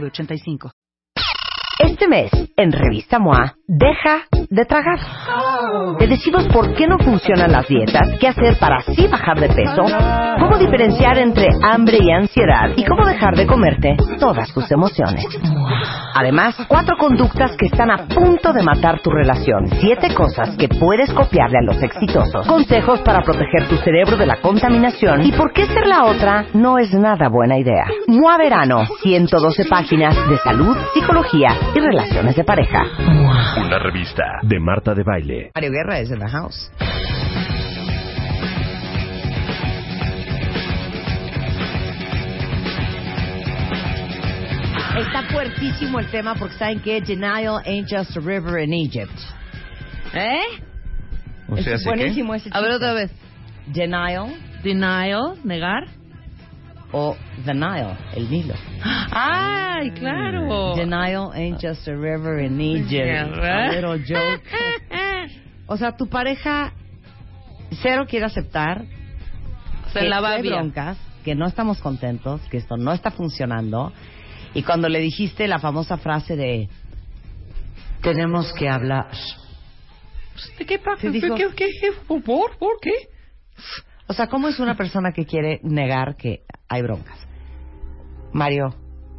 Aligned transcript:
906985. 0.00 0.83
Este 1.78 2.06
mes, 2.06 2.30
en 2.56 2.70
Revista 2.70 3.18
MOA, 3.18 3.54
deja 3.66 4.22
de 4.48 4.64
tragar. 4.64 4.98
Te 5.98 6.06
decimos 6.06 6.46
por 6.52 6.72
qué 6.74 6.86
no 6.86 6.98
funcionan 6.98 7.50
las 7.50 7.66
dietas, 7.66 8.16
qué 8.20 8.28
hacer 8.28 8.56
para 8.60 8.76
así 8.76 9.08
bajar 9.08 9.40
de 9.40 9.48
peso, 9.48 9.82
cómo 10.38 10.56
diferenciar 10.56 11.18
entre 11.18 11.48
hambre 11.62 11.98
y 12.00 12.12
ansiedad 12.12 12.70
y 12.76 12.84
cómo 12.84 13.04
dejar 13.04 13.34
de 13.34 13.46
comerte 13.46 13.96
todas 14.20 14.52
tus 14.54 14.70
emociones. 14.70 15.26
Además, 16.14 16.54
cuatro 16.68 16.96
conductas 16.96 17.56
que 17.56 17.66
están 17.66 17.90
a 17.90 18.06
punto 18.06 18.52
de 18.52 18.62
matar 18.62 19.00
tu 19.00 19.10
relación, 19.10 19.66
siete 19.80 20.14
cosas 20.14 20.56
que 20.56 20.68
puedes 20.68 21.12
copiarle 21.12 21.58
a 21.58 21.72
los 21.72 21.82
exitosos, 21.82 22.46
consejos 22.46 23.00
para 23.00 23.22
proteger 23.22 23.68
tu 23.68 23.76
cerebro 23.78 24.16
de 24.16 24.26
la 24.26 24.40
contaminación 24.40 25.26
y 25.26 25.32
por 25.32 25.52
qué 25.52 25.66
ser 25.66 25.86
la 25.88 26.04
otra 26.04 26.44
no 26.54 26.78
es 26.78 26.92
nada 26.94 27.28
buena 27.28 27.58
idea. 27.58 27.86
MOA 28.06 28.38
Verano, 28.38 28.84
112 29.02 29.64
páginas 29.64 30.14
de 30.28 30.38
salud, 30.38 30.76
psicología 30.94 31.48
y 31.74 31.80
relaciones 31.80 32.36
de 32.36 32.44
pareja. 32.44 32.82
Una 33.64 33.78
revista 33.78 34.24
de 34.42 34.60
Marta 34.60 34.94
de 34.94 35.02
Baile. 35.02 35.50
Mario 35.54 35.70
Guerra 35.70 35.98
es 36.00 36.10
en 36.10 36.18
la 36.18 36.28
house. 36.28 36.70
Está 44.98 45.24
fuertísimo 45.24 45.98
el 45.98 46.06
tema 46.10 46.34
porque 46.36 46.54
saben 46.56 46.80
que 46.80 47.00
denial 47.00 47.60
ain't 47.66 47.88
just 47.90 48.16
a 48.16 48.20
river 48.20 48.58
in 48.62 48.72
Egypt. 48.72 49.12
¿Eh? 50.12 50.38
O 51.48 51.56
sea, 51.56 51.74
es 51.74 51.84
buenísimo 51.84 52.34
ese 52.34 52.48
A 52.52 52.60
ver 52.60 52.70
chiste. 52.70 52.76
otra 52.86 52.92
vez. 52.94 53.10
Denial 53.66 54.32
Denial, 54.62 55.36
negar. 55.44 55.84
O 56.96 57.16
the 57.44 57.52
Nile, 57.52 57.96
el 58.14 58.30
Nilo. 58.30 58.54
Ay, 59.10 59.90
claro. 59.90 60.76
Denial 60.76 61.32
ain't 61.34 61.60
just 61.60 61.88
a 61.88 61.96
river 61.96 62.38
in 62.38 62.60
Egypt. 62.60 63.36
A 63.36 63.70
little 63.72 63.98
joke. 63.98 64.42
O 65.66 65.78
sea, 65.78 65.96
tu 65.96 66.06
pareja 66.08 66.72
cero 67.82 68.04
quiere 68.06 68.26
aceptar 68.26 68.84
Se 69.94 70.00
que 70.00 70.08
la 70.08 70.20
va 70.20 70.34
hay 70.34 70.42
bien. 70.42 70.54
broncas, 70.54 70.98
que 71.24 71.34
no 71.34 71.46
estamos 71.46 71.80
contentos, 71.80 72.42
que 72.50 72.58
esto 72.58 72.76
no 72.76 72.92
está 72.92 73.10
funcionando. 73.10 73.90
Y 74.52 74.62
cuando 74.62 74.90
le 74.90 75.00
dijiste 75.00 75.48
la 75.48 75.58
famosa 75.58 75.96
frase 75.96 76.36
de 76.36 76.68
tenemos 78.02 78.52
que 78.52 78.68
hablar. 78.68 79.08
¿De 80.58 80.66
qué 80.66 80.78
pasa? 80.78 81.00
¿Qué, 81.00 81.20
qué, 81.20 81.48
qué? 81.56 81.70
¿Por, 82.06 82.22
por, 82.22 82.58
por 82.58 82.78
qué? 82.82 82.92
O 84.06 84.12
sea, 84.12 84.26
¿cómo 84.26 84.48
es 84.48 84.58
una 84.60 84.76
persona 84.76 85.12
que 85.12 85.24
quiere 85.24 85.60
negar 85.62 86.16
que 86.16 86.42
hay 86.68 86.82
broncas? 86.82 87.18
Mario, 88.32 88.74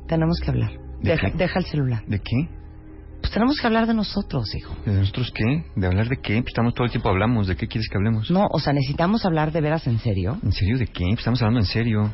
tenemos 0.08 0.39
que 0.44 0.52
hablar. 0.52 0.72
¿De 1.02 1.11
Deja, 1.11 1.31
qué? 1.31 1.38
deja 1.38 1.59
el 1.59 1.66
celular. 1.66 2.03
¿De 2.05 2.19
qué? 2.19 2.50
Pues 3.22 3.31
tenemos 3.33 3.59
que 3.59 3.66
hablar 3.66 3.88
de 3.88 3.94
nosotros, 3.95 4.53
hijo. 4.56 4.75
¿De 4.86 4.91
nosotros 4.94 5.31
qué? 5.33 5.66
¿De 5.75 5.88
hablar 5.88 6.08
de 6.09 6.17
qué? 6.17 6.33
Pues 6.41 6.47
estamos 6.50 6.73
todo 6.75 6.86
el 6.86 6.91
tiempo 6.91 7.09
hablamos. 7.09 7.47
¿De 7.47 7.56
qué 7.56 7.67
quieres 7.67 7.88
que 7.89 7.97
hablemos? 7.97 8.30
No, 8.30 8.45
o 8.52 8.59
sea, 8.59 8.73
necesitamos 8.73 9.25
hablar 9.25 9.51
de 9.51 9.62
veras 9.62 9.88
en 9.88 9.97
serio. 10.00 10.38
¿En 10.44 10.51
serio 10.51 10.78
de 10.78 10.85
qué? 10.88 11.06
Pues 11.06 11.19
estamos 11.19 11.41
hablando 11.41 11.62
en 11.62 11.66
serio. 11.66 12.13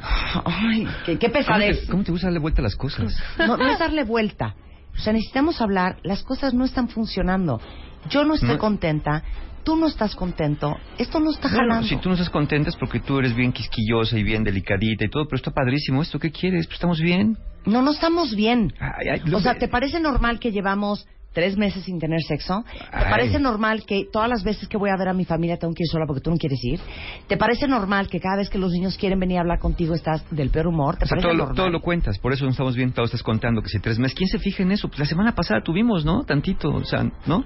Ay, 0.00 0.86
qué, 1.04 1.18
qué 1.18 1.26
¿Cómo 1.30 1.38
pesadez. 1.38 1.80
te, 1.82 1.86
cómo 1.90 2.04
te 2.04 2.12
gusta 2.12 2.28
darle 2.28 2.38
vuelta 2.40 2.60
a 2.62 2.64
las 2.64 2.76
cosas? 2.76 3.14
No, 3.38 3.56
no 3.56 3.66
es 3.68 3.78
darle 3.78 4.04
vuelta. 4.04 4.54
O 4.94 4.98
sea, 5.00 5.12
necesitamos 5.12 5.60
hablar. 5.60 5.98
Las 6.04 6.22
cosas 6.22 6.54
no 6.54 6.64
están 6.64 6.88
funcionando. 6.88 7.60
Yo 8.08 8.24
no 8.24 8.34
estoy 8.34 8.50
No. 8.50 8.58
contenta. 8.58 9.22
Tú 9.68 9.76
no 9.76 9.86
estás 9.86 10.16
contento. 10.16 10.78
Esto 10.96 11.20
no 11.20 11.28
está 11.30 11.48
Bueno, 11.48 11.58
jalando. 11.74 11.86
si 11.88 11.96
tú 11.98 12.08
no 12.08 12.14
estás 12.14 12.30
contenta 12.30 12.70
es 12.70 12.76
porque 12.76 13.00
tú 13.00 13.18
eres 13.18 13.34
bien 13.36 13.52
quisquillosa 13.52 14.18
y 14.18 14.22
bien 14.22 14.42
delicadita 14.42 15.04
y 15.04 15.10
todo, 15.10 15.26
pero 15.26 15.36
está 15.36 15.50
padrísimo 15.50 16.00
esto. 16.00 16.18
¿Qué 16.18 16.30
quieres? 16.30 16.66
Pues 16.66 16.76
estamos 16.76 16.98
bien. 17.02 17.36
No, 17.66 17.82
no 17.82 17.90
estamos 17.90 18.34
bien. 18.34 18.72
Ay, 18.80 19.08
ay, 19.12 19.20
lo 19.26 19.36
O 19.36 19.40
sea, 19.40 19.56
¿te 19.56 19.68
parece 19.68 20.00
normal 20.00 20.38
que 20.40 20.52
llevamos 20.52 21.06
tres 21.34 21.58
meses 21.58 21.84
sin 21.84 21.98
tener 21.98 22.22
sexo? 22.22 22.64
¿Te 22.90 23.10
parece 23.10 23.38
normal 23.40 23.84
que 23.84 24.06
todas 24.10 24.30
las 24.30 24.42
veces 24.42 24.68
que 24.68 24.78
voy 24.78 24.88
a 24.88 24.96
ver 24.96 25.08
a 25.08 25.12
mi 25.12 25.26
familia 25.26 25.58
tengo 25.58 25.74
que 25.74 25.82
ir 25.82 25.88
sola 25.92 26.06
porque 26.06 26.22
tú 26.22 26.30
no 26.30 26.38
quieres 26.38 26.60
ir? 26.64 26.80
¿Te 27.26 27.36
parece 27.36 27.68
normal 27.68 28.08
que 28.08 28.20
cada 28.20 28.36
vez 28.38 28.48
que 28.48 28.56
los 28.56 28.72
niños 28.72 28.96
quieren 28.96 29.20
venir 29.20 29.36
a 29.36 29.40
hablar 29.42 29.58
contigo 29.58 29.92
estás 29.94 30.24
del 30.30 30.48
peor 30.48 30.68
humor? 30.68 30.96
¿Te 30.96 31.04
O 31.04 31.08
sea, 31.08 31.16
parece 31.16 31.26
todo, 31.26 31.34
lo, 31.34 31.38
normal? 31.40 31.56
todo 31.56 31.68
lo 31.68 31.80
cuentas, 31.82 32.18
por 32.18 32.32
eso 32.32 32.46
no 32.46 32.52
estamos 32.52 32.74
bien, 32.74 32.92
todo 32.92 33.04
estás 33.04 33.22
contando 33.22 33.60
que 33.60 33.68
si 33.68 33.80
tres 33.80 33.98
meses. 33.98 34.16
¿Quién 34.16 34.30
se 34.30 34.38
fija 34.38 34.62
en 34.62 34.72
eso? 34.72 34.88
Pues 34.88 35.00
la 35.00 35.04
semana 35.04 35.34
pasada 35.34 35.60
tuvimos, 35.62 36.06
¿no? 36.06 36.22
Tantito, 36.24 36.70
o 36.70 36.84
sea, 36.86 37.04
¿no? 37.26 37.44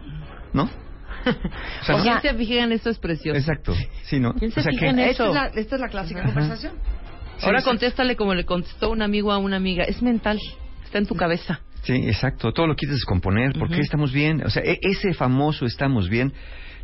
¿No? 0.53 0.69
O 1.83 1.85
sea, 1.85 1.97
O 1.97 2.03
¿Quién 2.03 2.21
se 2.21 2.35
fija 2.35 2.65
en 2.65 2.73
esto? 2.73 2.91
Es 2.91 2.99
precioso. 2.99 3.39
Exacto, 3.39 3.75
sí, 4.05 4.21
¿no? 4.21 4.35
¿Quién 4.35 4.51
se 4.51 4.61
o 4.61 4.63
sea, 4.63 4.71
fija 4.73 4.81
que- 4.87 4.91
en 4.91 4.99
Esta 4.99 5.11
eso? 5.25 5.27
es 5.29 5.35
la, 5.35 5.47
esta 5.61 5.75
es 5.77 5.81
la 5.81 5.89
clásica 5.89 6.23
conversación. 6.25 6.73
Ahora 7.43 7.61
sí. 7.61 7.65
contéstale 7.65 8.15
como 8.17 8.35
le 8.35 8.45
contestó 8.45 8.91
un 8.91 9.03
amigo 9.03 9.33
a 9.33 9.39
una 9.39 9.57
amiga. 9.57 9.85
Es 9.85 10.01
mental. 10.03 10.39
Está 10.85 10.99
en 10.99 11.07
tu 11.07 11.15
cabeza. 11.17 11.61
Sí, 11.83 11.95
exacto. 12.07 12.53
Todo 12.53 12.69
lo 12.69 12.77
quieres 12.77 12.97
descomponer. 12.99 13.53
¿Por 13.55 13.69
qué 13.69 13.81
estamos 13.81 14.13
bien? 14.13 14.45
O 14.47 14.51
sea, 14.51 14.63
e- 14.63 14.79
ese 14.83 15.13
famoso 15.15 15.67
estamos 15.67 16.09
bien 16.09 16.33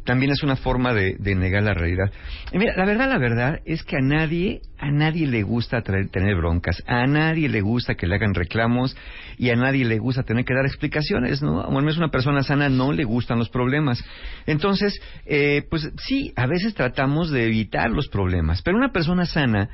también 0.09 0.33
es 0.33 0.43
una 0.43 0.57
forma 0.57 0.95
de, 0.95 1.17
de 1.19 1.35
negar 1.35 1.63
la 1.63 1.75
realidad. 1.75 2.11
Mira, 2.55 2.73
la 2.79 2.87
verdad, 2.87 3.11
la 3.11 3.19
verdad 3.19 3.61
es 3.67 3.83
que 3.83 3.97
a 3.97 4.01
nadie, 4.01 4.63
a 4.79 4.91
nadie 4.91 5.27
le 5.27 5.43
gusta 5.43 5.83
traer- 5.83 6.11
tener 6.11 6.35
broncas. 6.35 6.83
A 6.87 7.07
nadie 7.07 7.47
le 7.51 7.61
gusta 7.61 7.95
que 7.95 8.07
le 8.07 8.15
hagan 8.15 8.33
reclamos 8.33 8.97
y 9.37 9.51
a 9.51 9.57
nadie 9.57 9.85
le 9.85 9.99
gusta 9.99 10.23
tener 10.23 10.47
que 10.47 10.55
dar 10.55 10.65
explicaciones, 10.65 11.43
¿no? 11.43 11.59
O 11.61 11.77
al 11.77 11.85
menos 11.85 11.99
una 11.99 12.09
persona 12.09 12.43
sana 12.43 12.71
no 12.71 12.93
le 12.93 13.05
gustan 13.05 13.39
los 13.39 13.51
problemas. 13.51 14.03
Entonces, 14.47 14.99
eh, 15.27 15.67
pues 15.69 15.93
sí, 16.07 16.33
a 16.37 16.47
veces 16.47 16.73
tratamos 16.73 17.31
de 17.31 17.45
evitar 17.45 17.91
los 17.91 18.09
problemas, 18.09 18.63
pero 18.63 18.79
una 18.79 18.93
persona 18.93 19.27
sana 19.27 19.69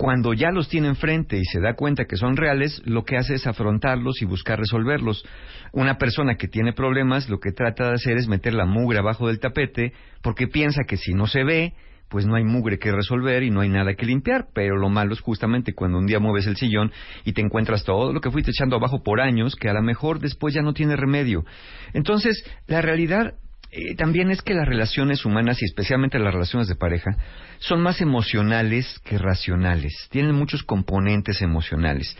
cuando 0.00 0.32
ya 0.32 0.50
los 0.50 0.70
tiene 0.70 0.88
enfrente 0.88 1.36
y 1.36 1.44
se 1.44 1.60
da 1.60 1.74
cuenta 1.74 2.06
que 2.06 2.16
son 2.16 2.34
reales, 2.34 2.80
lo 2.86 3.04
que 3.04 3.18
hace 3.18 3.34
es 3.34 3.46
afrontarlos 3.46 4.22
y 4.22 4.24
buscar 4.24 4.58
resolverlos. 4.58 5.26
Una 5.72 5.98
persona 5.98 6.36
que 6.36 6.48
tiene 6.48 6.72
problemas 6.72 7.28
lo 7.28 7.38
que 7.38 7.52
trata 7.52 7.88
de 7.88 7.96
hacer 7.96 8.16
es 8.16 8.26
meter 8.26 8.54
la 8.54 8.64
mugre 8.64 8.98
abajo 8.98 9.28
del 9.28 9.40
tapete 9.40 9.92
porque 10.22 10.46
piensa 10.46 10.84
que 10.88 10.96
si 10.96 11.12
no 11.12 11.26
se 11.26 11.44
ve, 11.44 11.74
pues 12.08 12.24
no 12.24 12.36
hay 12.36 12.44
mugre 12.44 12.78
que 12.78 12.90
resolver 12.90 13.42
y 13.42 13.50
no 13.50 13.60
hay 13.60 13.68
nada 13.68 13.92
que 13.92 14.06
limpiar. 14.06 14.46
Pero 14.54 14.78
lo 14.78 14.88
malo 14.88 15.12
es 15.12 15.20
justamente 15.20 15.74
cuando 15.74 15.98
un 15.98 16.06
día 16.06 16.18
mueves 16.18 16.46
el 16.46 16.56
sillón 16.56 16.90
y 17.26 17.34
te 17.34 17.42
encuentras 17.42 17.84
todo 17.84 18.14
lo 18.14 18.22
que 18.22 18.30
fuiste 18.30 18.52
echando 18.52 18.76
abajo 18.76 19.02
por 19.02 19.20
años, 19.20 19.54
que 19.54 19.68
a 19.68 19.74
lo 19.74 19.82
mejor 19.82 20.18
después 20.18 20.54
ya 20.54 20.62
no 20.62 20.72
tiene 20.72 20.96
remedio. 20.96 21.44
Entonces, 21.92 22.42
la 22.66 22.80
realidad 22.80 23.34
eh, 23.72 23.94
también 23.94 24.32
es 24.32 24.42
que 24.42 24.54
las 24.54 24.66
relaciones 24.66 25.24
humanas 25.24 25.62
y 25.62 25.64
especialmente 25.64 26.18
las 26.18 26.34
relaciones 26.34 26.66
de 26.66 26.74
pareja 26.74 27.12
son 27.60 27.80
más 27.80 28.00
emocionales 28.00 29.00
que 29.04 29.16
racionales, 29.16 30.08
tienen 30.10 30.34
muchos 30.34 30.64
componentes 30.64 31.40
emocionales. 31.40 32.16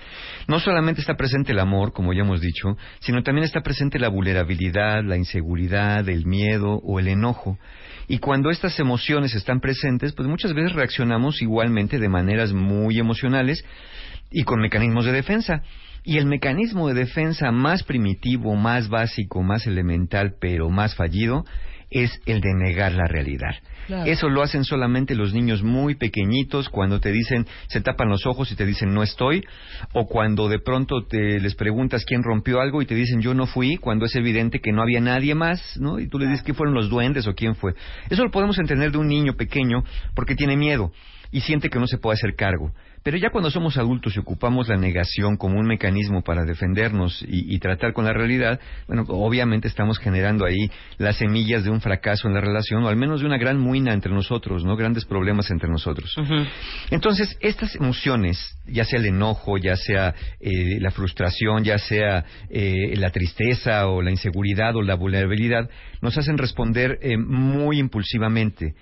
No 0.47 0.61
solamente 0.61 1.01
está 1.01 1.15
presente 1.17 1.51
el 1.51 1.59
amor, 1.59 1.93
como 1.93 2.13
ya 2.13 2.21
hemos 2.21 2.41
dicho, 2.41 2.77
sino 3.01 3.25
también 3.25 3.45
está 3.45 3.63
presente 3.63 3.99
la 3.99 4.09
vulnerabilidad, 4.09 5.03
la 5.03 5.17
inseguridad, 5.17 6.09
el 6.09 6.25
miedo 6.25 6.81
o 6.85 7.01
el 7.01 7.09
enojo. 7.09 7.59
Y 8.07 8.19
cuando 8.19 8.51
estas 8.51 8.79
emociones 8.79 9.35
están 9.35 9.61
presentes, 9.61 10.13
pues 10.13 10.29
muchas 10.29 10.53
veces 10.53 10.73
reaccionamos 10.73 11.43
igualmente 11.43 11.99
de 11.99 12.09
maneras 12.09 12.53
muy 12.53 12.99
emocionales 12.99 13.65
y 14.31 14.45
con 14.45 14.61
mecanismos 14.61 15.05
de 15.05 15.13
defensa. 15.13 15.63
Y 16.05 16.19
el 16.19 16.27
mecanismo 16.27 16.89
de 16.89 16.95
defensa 16.95 17.51
más 17.53 17.83
primitivo, 17.83 18.55
más 18.57 18.89
básico, 18.89 19.43
más 19.43 19.67
elemental, 19.67 20.35
pero 20.41 20.71
más 20.71 20.95
fallido, 20.95 21.45
es 21.91 22.21
el 22.27 22.41
de 22.41 22.55
negar 22.55 22.93
la 22.93 23.07
realidad. 23.07 23.57
Eso 24.07 24.29
lo 24.29 24.43
hacen 24.43 24.63
solamente 24.65 25.17
los 25.17 25.35
niños 25.35 25.65
muy 25.65 25.97
pequeñitos 25.97 26.69
cuando 26.69 27.01
te 27.01 27.11
dicen, 27.11 27.47
se 27.67 27.81
tapan 27.81 28.09
los 28.09 28.25
ojos 28.25 28.53
y 28.53 28.55
te 28.55 28.65
dicen 28.65 28.95
no 28.95 29.03
estoy, 29.03 29.45
o 29.93 30.07
cuando 30.07 30.49
de 30.49 30.61
pronto 30.61 31.07
te 31.09 31.41
les 31.41 31.57
preguntas 31.57 32.05
quién 32.05 32.23
rompió 32.23 32.61
algo 32.61 32.83
y 32.83 32.87
te 32.87 32.95
dicen 32.95 33.21
yo 33.21 33.35
no 33.35 33.47
fui, 33.47 33.79
cuando 33.79 34.05
es 34.07 34.15
evidente 34.15 34.61
que 34.61 34.71
no 34.71 34.83
había 34.83 35.01
nadie 35.01 35.35
más, 35.35 35.77
¿no? 35.81 35.99
Y 35.99 36.09
tú 36.09 36.21
le 36.21 36.29
dices 36.29 36.45
que 36.45 36.55
fueron 36.55 36.75
los 36.75 36.89
duendes 36.89 37.27
o 37.27 37.35
quién 37.35 37.57
fue. 37.57 37.75
Eso 38.09 38.23
lo 38.23 38.31
podemos 38.31 38.59
entender 38.59 38.93
de 38.93 38.99
un 38.99 39.09
niño 39.09 39.35
pequeño 39.35 39.83
porque 40.15 40.37
tiene 40.37 40.57
miedo. 40.57 40.93
Y 41.33 41.41
siente 41.41 41.71
que 41.71 41.79
no 41.79 41.87
se 41.87 41.99
puede 41.99 42.15
hacer 42.15 42.35
cargo. 42.35 42.73
Pero 43.03 43.17
ya 43.17 43.31
cuando 43.31 43.51
somos 43.51 43.79
adultos 43.79 44.15
y 44.15 44.19
ocupamos 44.19 44.69
la 44.69 44.77
negación 44.77 45.37
como 45.37 45.59
un 45.59 45.67
mecanismo 45.67 46.23
para 46.23 46.45
defendernos 46.45 47.25
y, 47.27 47.59
tratar 47.59 47.93
con 47.93 48.05
la 48.05 48.13
realidad, 48.13 48.61
bueno, 48.87 49.05
obviamente 49.09 49.69
estamos 49.69 49.99
generando 49.99 50.45
ahí 50.45 50.71
las 50.99 51.17
semillas 51.17 51.65
de 51.65 51.71
un 51.71 51.81
fracaso 51.81 52.29
en 52.29 52.35
la 52.35 52.41
relación 52.41 52.85
o 52.85 52.89
al 52.89 52.97
menos 52.97 53.21
de 53.21 53.27
una 53.27 53.39
gran 53.39 53.59
muina 53.59 53.95
entre 53.95 54.13
nosotros, 54.13 54.65
¿no? 54.65 54.77
Grandes 54.77 55.05
problemas 55.05 55.51
entre 55.51 55.71
nosotros. 55.71 56.15
Entonces, 56.91 57.37
estas 57.41 57.75
emociones, 57.75 58.57
ya 58.67 58.85
sea 58.85 58.99
el 58.99 59.07
enojo, 59.07 59.57
ya 59.57 59.77
sea 59.77 60.15
eh, 60.41 60.79
la 60.81 60.91
frustración, 60.91 61.65
ya 61.65 61.79
sea 61.79 62.25
eh, 62.51 62.97
la 62.97 63.11
tristeza 63.11 63.89
o 63.89 64.03
la 64.03 64.11
inseguridad 64.11 64.77
o 64.77 64.83
la 64.83 64.95
vulnerabilidad, 64.95 65.71
nos 66.03 66.19
hacen 66.19 66.37
responder 66.37 66.99
eh, 67.01 67.17
muy 67.17 67.79
impulsivamente 67.79 68.75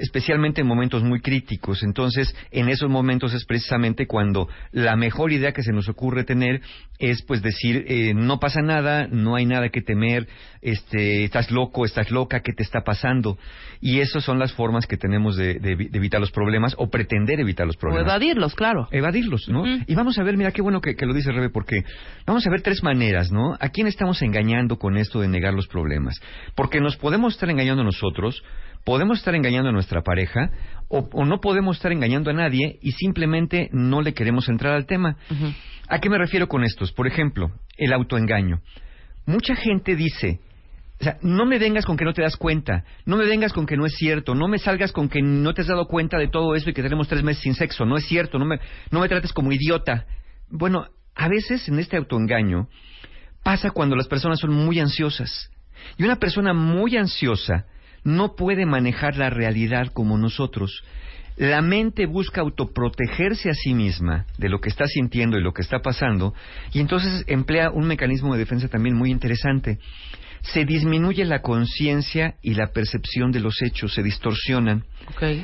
especialmente 0.00 0.60
en 0.60 0.66
momentos 0.66 1.02
muy 1.02 1.20
críticos. 1.20 1.82
Entonces, 1.82 2.34
en 2.50 2.68
esos 2.68 2.90
momentos 2.90 3.34
es 3.34 3.44
precisamente 3.44 4.06
cuando 4.06 4.48
la 4.72 4.96
mejor 4.96 5.32
idea 5.32 5.52
que 5.52 5.62
se 5.62 5.72
nos 5.72 5.88
ocurre 5.88 6.24
tener 6.24 6.60
es 6.98 7.22
pues 7.22 7.42
decir, 7.42 7.84
eh, 7.88 8.14
no 8.14 8.38
pasa 8.38 8.60
nada, 8.62 9.08
no 9.08 9.34
hay 9.34 9.46
nada 9.46 9.68
que 9.68 9.82
temer, 9.82 10.28
este, 10.62 11.24
estás 11.24 11.50
loco, 11.50 11.84
estás 11.84 12.10
loca, 12.10 12.40
¿qué 12.40 12.52
te 12.52 12.62
está 12.62 12.82
pasando? 12.82 13.36
Y 13.80 14.00
esas 14.00 14.24
son 14.24 14.38
las 14.38 14.52
formas 14.52 14.86
que 14.86 14.96
tenemos 14.96 15.36
de, 15.36 15.58
evitar 15.92 16.20
los 16.20 16.30
problemas 16.30 16.74
o 16.78 16.88
pretender 16.88 17.40
evitar 17.40 17.66
los 17.66 17.76
problemas. 17.76 18.04
O 18.04 18.06
evadirlos, 18.06 18.54
claro. 18.54 18.88
Evadirlos, 18.90 19.48
¿no? 19.48 19.64
Y 19.66 19.94
vamos 19.94 20.18
a 20.18 20.22
ver, 20.22 20.36
mira, 20.36 20.52
qué 20.52 20.62
bueno 20.62 20.80
que, 20.80 20.94
que 20.94 21.04
lo 21.04 21.12
dice 21.12 21.32
Rebe, 21.32 21.50
porque 21.50 21.76
vamos 22.26 22.46
a 22.46 22.50
ver 22.50 22.62
tres 22.62 22.82
maneras, 22.82 23.32
¿no? 23.32 23.54
¿A 23.60 23.68
quién 23.70 23.86
estamos 23.86 24.22
engañando 24.22 24.78
con 24.78 24.96
esto 24.96 25.20
de 25.20 25.28
negar 25.28 25.52
los 25.52 25.66
problemas? 25.66 26.20
Porque 26.54 26.80
nos 26.80 26.96
podemos 26.96 27.34
estar 27.34 27.50
engañando 27.50 27.82
nosotros, 27.82 28.42
podemos 28.84 29.18
estar 29.18 29.34
engañando 29.34 29.70
a 29.70 29.72
nuestra 29.72 30.02
pareja 30.02 30.50
o, 30.88 31.24
no 31.24 31.40
podemos 31.40 31.76
estar 31.76 31.92
engañando 31.92 32.30
a 32.30 32.34
nadie 32.34 32.78
y 32.82 32.92
simplemente 32.92 33.68
no 33.72 34.02
le 34.02 34.14
queremos 34.14 34.48
entrar 34.48 34.74
al 34.74 34.86
tema. 34.86 35.16
¿A 35.88 35.98
qué 36.00 36.08
me 36.08 36.18
refiero 36.18 36.46
con 36.46 36.62
estos? 36.62 36.92
Por 36.92 37.06
ejemplo, 37.06 37.50
el 37.76 37.92
autoengaño. 37.92 38.60
Mucha 39.26 39.56
gente 39.56 39.96
dice, 39.96 40.40
o 41.00 41.04
sea, 41.04 41.18
no 41.22 41.46
me 41.46 41.58
vengas 41.58 41.86
con 41.86 41.96
que 41.96 42.04
no 42.04 42.12
te 42.12 42.22
das 42.22 42.36
cuenta, 42.36 42.84
no 43.06 43.16
me 43.16 43.26
vengas 43.26 43.52
con 43.52 43.66
que 43.66 43.76
no 43.76 43.86
es 43.86 43.94
cierto, 43.96 44.34
no 44.34 44.46
me 44.46 44.58
salgas 44.58 44.92
con 44.92 45.08
que 45.08 45.22
no 45.22 45.54
te 45.54 45.62
has 45.62 45.68
dado 45.68 45.86
cuenta 45.86 46.18
de 46.18 46.28
todo 46.28 46.54
eso 46.54 46.70
y 46.70 46.74
que 46.74 46.82
tenemos 46.82 47.08
tres 47.08 47.22
meses 47.22 47.42
sin 47.42 47.54
sexo, 47.54 47.84
no 47.86 47.96
es 47.96 48.06
cierto, 48.06 48.38
no 48.38 48.44
me, 48.44 48.60
no 48.90 49.00
me 49.00 49.08
trates 49.08 49.32
como 49.32 49.50
idiota. 49.50 50.06
Bueno, 50.48 50.86
a 51.14 51.28
veces 51.28 51.68
en 51.68 51.78
este 51.78 51.96
autoengaño 51.96 52.68
pasa 53.42 53.70
cuando 53.70 53.96
las 53.96 54.08
personas 54.08 54.38
son 54.38 54.52
muy 54.52 54.78
ansiosas. 54.78 55.50
Y 55.98 56.04
una 56.04 56.16
persona 56.16 56.54
muy 56.54 56.96
ansiosa 56.96 57.66
no 58.04 58.36
puede 58.36 58.66
manejar 58.66 59.16
la 59.16 59.30
realidad 59.30 59.88
como 59.92 60.18
nosotros. 60.18 60.84
La 61.36 61.62
mente 61.62 62.06
busca 62.06 62.42
autoprotegerse 62.42 63.50
a 63.50 63.54
sí 63.54 63.74
misma 63.74 64.26
de 64.38 64.48
lo 64.48 64.60
que 64.60 64.68
está 64.68 64.86
sintiendo 64.86 65.36
y 65.36 65.42
lo 65.42 65.52
que 65.52 65.62
está 65.62 65.80
pasando, 65.80 66.32
y 66.72 66.78
entonces 66.78 67.24
emplea 67.26 67.70
un 67.70 67.86
mecanismo 67.86 68.34
de 68.34 68.38
defensa 68.38 68.68
también 68.68 68.94
muy 68.94 69.10
interesante. 69.10 69.78
Se 70.42 70.64
disminuye 70.64 71.24
la 71.24 71.40
conciencia 71.40 72.34
y 72.42 72.54
la 72.54 72.68
percepción 72.68 73.32
de 73.32 73.40
los 73.40 73.60
hechos, 73.62 73.94
se 73.94 74.02
distorsionan. 74.02 74.84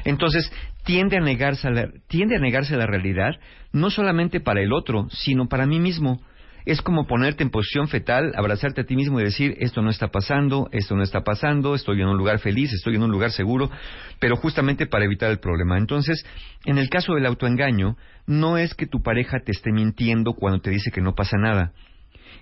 Entonces 0.04 0.52
tiende 0.84 1.16
a, 1.16 1.20
negarse 1.20 1.66
a 1.66 1.70
la, 1.70 1.88
tiende 2.06 2.36
a 2.36 2.38
negarse 2.38 2.74
a 2.74 2.78
la 2.78 2.86
realidad, 2.86 3.40
no 3.72 3.90
solamente 3.90 4.40
para 4.40 4.60
el 4.60 4.72
otro, 4.72 5.08
sino 5.10 5.48
para 5.48 5.66
mí 5.66 5.80
mismo 5.80 6.20
es 6.64 6.82
como 6.82 7.06
ponerte 7.06 7.42
en 7.42 7.50
posición 7.50 7.88
fetal, 7.88 8.32
abrazarte 8.36 8.82
a 8.82 8.84
ti 8.84 8.96
mismo 8.96 9.20
y 9.20 9.24
decir, 9.24 9.56
esto 9.60 9.82
no 9.82 9.90
está 9.90 10.08
pasando, 10.08 10.68
esto 10.72 10.94
no 10.96 11.02
está 11.02 11.22
pasando, 11.22 11.74
estoy 11.74 12.00
en 12.00 12.08
un 12.08 12.16
lugar 12.16 12.38
feliz, 12.38 12.72
estoy 12.72 12.96
en 12.96 13.02
un 13.02 13.10
lugar 13.10 13.30
seguro, 13.30 13.70
pero 14.18 14.36
justamente 14.36 14.86
para 14.86 15.04
evitar 15.04 15.30
el 15.30 15.38
problema. 15.38 15.78
Entonces, 15.78 16.24
en 16.64 16.78
el 16.78 16.88
caso 16.88 17.14
del 17.14 17.26
autoengaño, 17.26 17.96
no 18.26 18.58
es 18.58 18.74
que 18.74 18.86
tu 18.86 19.02
pareja 19.02 19.38
te 19.44 19.52
esté 19.52 19.72
mintiendo 19.72 20.34
cuando 20.34 20.60
te 20.60 20.70
dice 20.70 20.90
que 20.90 21.00
no 21.00 21.14
pasa 21.14 21.36
nada, 21.38 21.72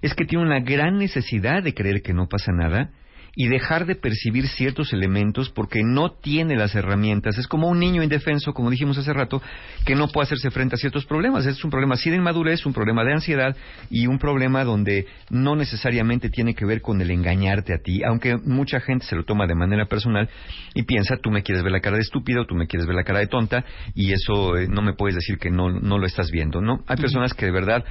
es 0.02 0.14
que 0.14 0.24
tiene 0.24 0.44
una 0.44 0.60
gran 0.60 0.98
necesidad 0.98 1.62
de 1.62 1.74
creer 1.74 2.02
que 2.02 2.14
no 2.14 2.28
pasa 2.28 2.52
nada 2.52 2.90
y 3.40 3.46
dejar 3.46 3.86
de 3.86 3.94
percibir 3.94 4.48
ciertos 4.48 4.92
elementos 4.92 5.48
porque 5.48 5.84
no 5.84 6.10
tiene 6.10 6.56
las 6.56 6.74
herramientas. 6.74 7.38
Es 7.38 7.46
como 7.46 7.68
un 7.68 7.78
niño 7.78 8.02
indefenso, 8.02 8.52
como 8.52 8.68
dijimos 8.68 8.98
hace 8.98 9.12
rato, 9.12 9.40
que 9.86 9.94
no 9.94 10.08
puede 10.08 10.24
hacerse 10.24 10.50
frente 10.50 10.74
a 10.74 10.78
ciertos 10.78 11.06
problemas. 11.06 11.46
Es 11.46 11.62
un 11.62 11.70
problema 11.70 11.94
así 11.94 12.10
de 12.10 12.16
inmadurez, 12.16 12.66
un 12.66 12.72
problema 12.72 13.04
de 13.04 13.12
ansiedad 13.12 13.56
y 13.90 14.08
un 14.08 14.18
problema 14.18 14.64
donde 14.64 15.06
no 15.30 15.54
necesariamente 15.54 16.30
tiene 16.30 16.56
que 16.56 16.66
ver 16.66 16.80
con 16.80 17.00
el 17.00 17.12
engañarte 17.12 17.72
a 17.72 17.78
ti, 17.78 18.02
aunque 18.02 18.36
mucha 18.38 18.80
gente 18.80 19.06
se 19.06 19.14
lo 19.14 19.22
toma 19.22 19.46
de 19.46 19.54
manera 19.54 19.86
personal 19.86 20.28
y 20.74 20.82
piensa, 20.82 21.16
tú 21.22 21.30
me 21.30 21.44
quieres 21.44 21.62
ver 21.62 21.70
la 21.70 21.80
cara 21.80 21.94
de 21.94 22.02
estúpido, 22.02 22.44
tú 22.44 22.56
me 22.56 22.66
quieres 22.66 22.88
ver 22.88 22.96
la 22.96 23.04
cara 23.04 23.20
de 23.20 23.28
tonta 23.28 23.64
y 23.94 24.12
eso 24.12 24.56
eh, 24.56 24.66
no 24.66 24.82
me 24.82 24.94
puedes 24.94 25.14
decir 25.14 25.38
que 25.38 25.52
no, 25.52 25.70
no 25.70 25.98
lo 25.98 26.06
estás 26.06 26.32
viendo, 26.32 26.60
¿no? 26.60 26.82
Hay 26.88 26.96
personas 26.96 27.34
que 27.34 27.46
de 27.46 27.52
verdad 27.52 27.84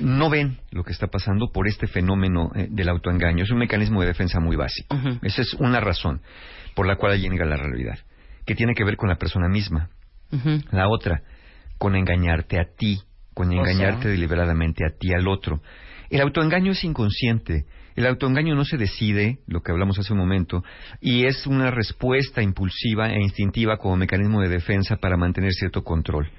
no 0.00 0.30
ven 0.30 0.58
lo 0.70 0.84
que 0.84 0.92
está 0.92 1.08
pasando 1.08 1.50
por 1.52 1.66
este 1.66 1.86
fenómeno 1.86 2.50
eh, 2.54 2.68
del 2.70 2.88
autoengaño. 2.88 3.44
Es 3.44 3.50
un 3.50 3.58
mecanismo 3.58 4.00
de 4.00 4.08
defensa 4.08 4.40
muy 4.40 4.56
básico. 4.56 4.96
Esa 5.22 5.42
es 5.42 5.54
una 5.54 5.80
razón 5.80 6.20
por 6.74 6.86
la 6.86 6.96
cual 6.96 7.20
llega 7.20 7.44
la 7.44 7.56
realidad, 7.56 7.98
que 8.46 8.54
tiene 8.54 8.74
que 8.74 8.84
ver 8.84 8.96
con 8.96 9.08
la 9.08 9.16
persona 9.16 9.48
misma. 9.48 9.90
La 10.70 10.88
otra, 10.88 11.22
con 11.78 11.96
engañarte 11.96 12.60
a 12.60 12.66
ti, 12.76 13.00
con 13.34 13.52
engañarte 13.52 14.08
deliberadamente 14.08 14.84
a 14.84 14.90
ti, 14.96 15.12
al 15.12 15.26
otro. 15.26 15.62
El 16.10 16.20
autoengaño 16.20 16.72
es 16.72 16.84
inconsciente. 16.84 17.66
El 17.96 18.06
autoengaño 18.06 18.54
no 18.54 18.64
se 18.64 18.76
decide, 18.76 19.38
lo 19.46 19.60
que 19.62 19.72
hablamos 19.72 19.98
hace 19.98 20.12
un 20.12 20.20
momento, 20.20 20.62
y 21.00 21.24
es 21.24 21.46
una 21.46 21.70
respuesta 21.70 22.42
impulsiva 22.42 23.10
e 23.10 23.20
instintiva 23.20 23.78
como 23.78 23.96
mecanismo 23.96 24.40
de 24.40 24.48
defensa 24.48 24.96
para 24.96 25.16
mantener 25.16 25.52
cierto 25.52 25.82
control. 25.82 26.30